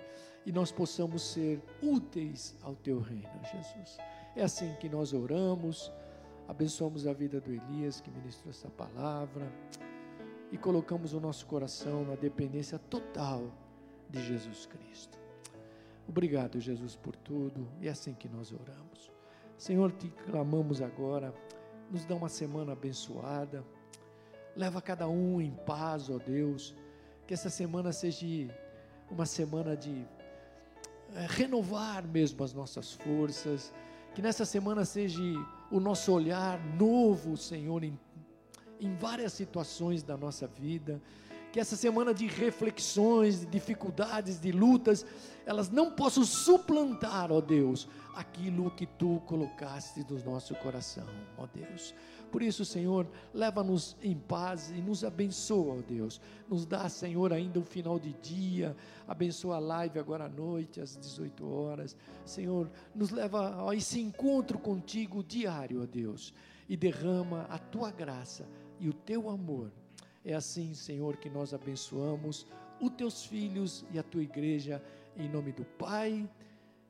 e 0.45 0.53
nós 0.53 0.73
possamos 0.73 1.23
ser 1.23 1.63
úteis 1.83 2.57
ao 2.63 2.75
teu 2.75 3.01
reino, 3.01 3.29
Jesus. 3.43 3.99
É 4.35 4.43
assim 4.43 4.75
que 4.81 4.89
nós 4.89 5.13
oramos, 5.13 5.93
abençoamos 6.49 7.07
a 7.07 7.13
vida 7.13 7.41
do 7.41 7.53
Elias 7.53 8.01
que 8.01 8.11
ministrou 8.11 8.51
essa 8.51 8.69
palavra 8.71 9.53
e 10.51 10.59
colocamos 10.59 11.13
o 11.13 11.21
nosso 11.21 11.47
coração 11.47 12.05
na 12.05 12.15
dependência 12.15 12.79
total 12.79 13.51
de 14.09 14.23
Jesus 14.23 14.67
Cristo. 14.67 15.19
Obrigado, 16.09 16.59
Jesus, 16.59 16.97
por 16.97 17.15
tudo, 17.15 17.69
e 17.81 17.87
é 17.87 17.91
assim 17.91 18.13
que 18.13 18.29
nós 18.29 18.53
oramos. 18.53 19.13
Senhor, 19.57 19.93
te 19.93 20.09
clamamos 20.27 20.83
agora, 20.83 21.33
nos 21.91 22.05
dá 22.05 22.17
uma 22.17 22.29
semana 22.29 22.73
abençoada 22.73 23.65
Leva 24.57 24.81
cada 24.83 25.09
um 25.09 25.41
em 25.41 25.51
paz, 25.67 26.11
ó 26.11 26.19
Deus. 26.19 26.75
Que 27.27 27.35
essa 27.35 27.51
semana 27.51 27.93
seja 27.93 28.53
uma 29.11 29.27
semana 29.27 29.77
de 29.77 30.05
é, 31.15 31.27
renovar 31.29 32.07
mesmo 32.07 32.43
as 32.45 32.53
nossas 32.53 32.93
forças. 32.93 33.73
Que 34.15 34.23
nessa 34.23 34.45
semana 34.45 34.85
seja 34.85 35.21
o 35.71 35.79
nosso 35.79 36.13
olhar 36.13 36.59
novo, 36.77 37.37
Senhor, 37.37 37.85
em, 37.85 37.99
em 38.81 38.95
várias 38.97 39.33
situações 39.33 40.03
da 40.03 40.17
nossa 40.17 40.47
vida. 40.47 41.01
Que 41.53 41.59
essa 41.59 41.75
semana 41.75 42.15
de 42.15 42.27
reflexões, 42.27 43.41
de 43.41 43.47
dificuldades, 43.47 44.41
de 44.41 44.53
lutas, 44.53 45.05
elas 45.45 45.69
não 45.69 45.91
possam 45.91 46.25
suplantar, 46.25 47.33
ó 47.33 47.41
Deus, 47.41 47.89
aquilo 48.15 48.71
que 48.71 48.87
tu 48.87 49.21
colocaste 49.27 50.07
no 50.09 50.23
nosso 50.25 50.55
coração, 50.57 51.09
ó 51.37 51.47
Deus. 51.47 51.93
Por 52.31 52.41
isso, 52.41 52.65
Senhor, 52.65 53.09
leva-nos 53.35 53.97
em 54.01 54.17
paz 54.17 54.71
e 54.71 54.81
nos 54.81 55.03
abençoa, 55.03 55.79
ó 55.79 55.83
Deus. 55.83 56.21
Nos 56.49 56.65
dá, 56.65 56.89
Senhor, 56.89 57.33
ainda 57.33 57.59
um 57.59 57.65
final 57.65 57.99
de 57.99 58.13
dia. 58.13 58.77
Abençoa 59.09 59.57
a 59.57 59.59
live 59.59 59.99
agora 59.99 60.27
à 60.27 60.29
noite, 60.29 60.81
às 60.81 60.97
18 60.97 61.45
horas. 61.53 61.97
Senhor, 62.25 62.71
nos 62.95 63.11
leva 63.11 63.69
a 63.69 63.75
esse 63.75 63.99
encontro 64.01 64.59
contigo 64.59 65.25
diário, 65.25 65.83
ó 65.83 65.87
Deus. 65.87 66.33
E 66.69 66.77
derrama 66.77 67.47
a 67.51 67.59
tua 67.59 67.91
graça 67.91 68.49
e 68.79 68.89
o 68.89 68.93
teu 68.93 69.29
amor 69.29 69.73
É 70.25 70.35
assim, 70.35 70.75
Senhor, 70.75 71.17
que 71.17 71.31
nós 71.31 71.55
abençoamos 71.55 72.47
os 72.81 72.91
teus 72.91 73.25
filhos 73.25 73.85
e 73.91 73.99
a 73.99 74.03
tua 74.03 74.23
igreja, 74.23 74.83
em 75.17 75.29
nome 75.29 75.53
do 75.53 75.65
Pai, 75.65 76.29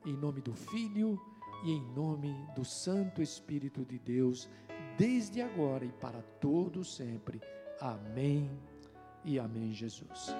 em 0.04 0.12
nome 0.12 0.40
do 0.40 0.52
Filho 0.52 1.20
e 1.64 1.72
em 1.72 1.82
nome 1.94 2.34
do 2.54 2.64
Santo 2.64 3.22
Espírito 3.22 3.84
de 3.84 3.98
Deus, 3.98 4.48
desde 4.96 5.40
agora 5.40 5.84
e 5.84 5.92
para 5.92 6.22
todo 6.40 6.84
sempre. 6.84 7.40
Amém 7.80 8.50
e 9.24 9.38
amém, 9.38 9.72
Jesus. 9.72 10.34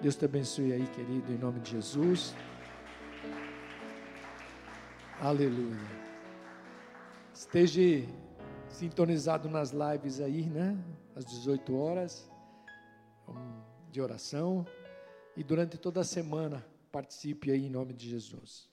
Deus 0.00 0.14
te 0.14 0.24
abençoe 0.24 0.72
aí, 0.72 0.86
querido, 0.88 1.32
em 1.32 1.38
nome 1.38 1.60
de 1.60 1.72
Jesus. 1.72 2.34
Aleluia. 5.20 6.06
Esteja 7.34 8.06
sintonizado 8.68 9.48
nas 9.48 9.72
lives 9.72 10.20
aí, 10.20 10.46
né? 10.46 10.78
Às 11.14 11.24
18 11.24 11.74
horas 11.74 12.35
de 13.90 14.00
oração. 14.00 14.66
E 15.36 15.44
durante 15.44 15.76
toda 15.78 16.00
a 16.00 16.04
semana, 16.04 16.64
participe 16.90 17.50
aí 17.50 17.66
em 17.66 17.70
nome 17.70 17.92
de 17.92 18.08
Jesus. 18.08 18.68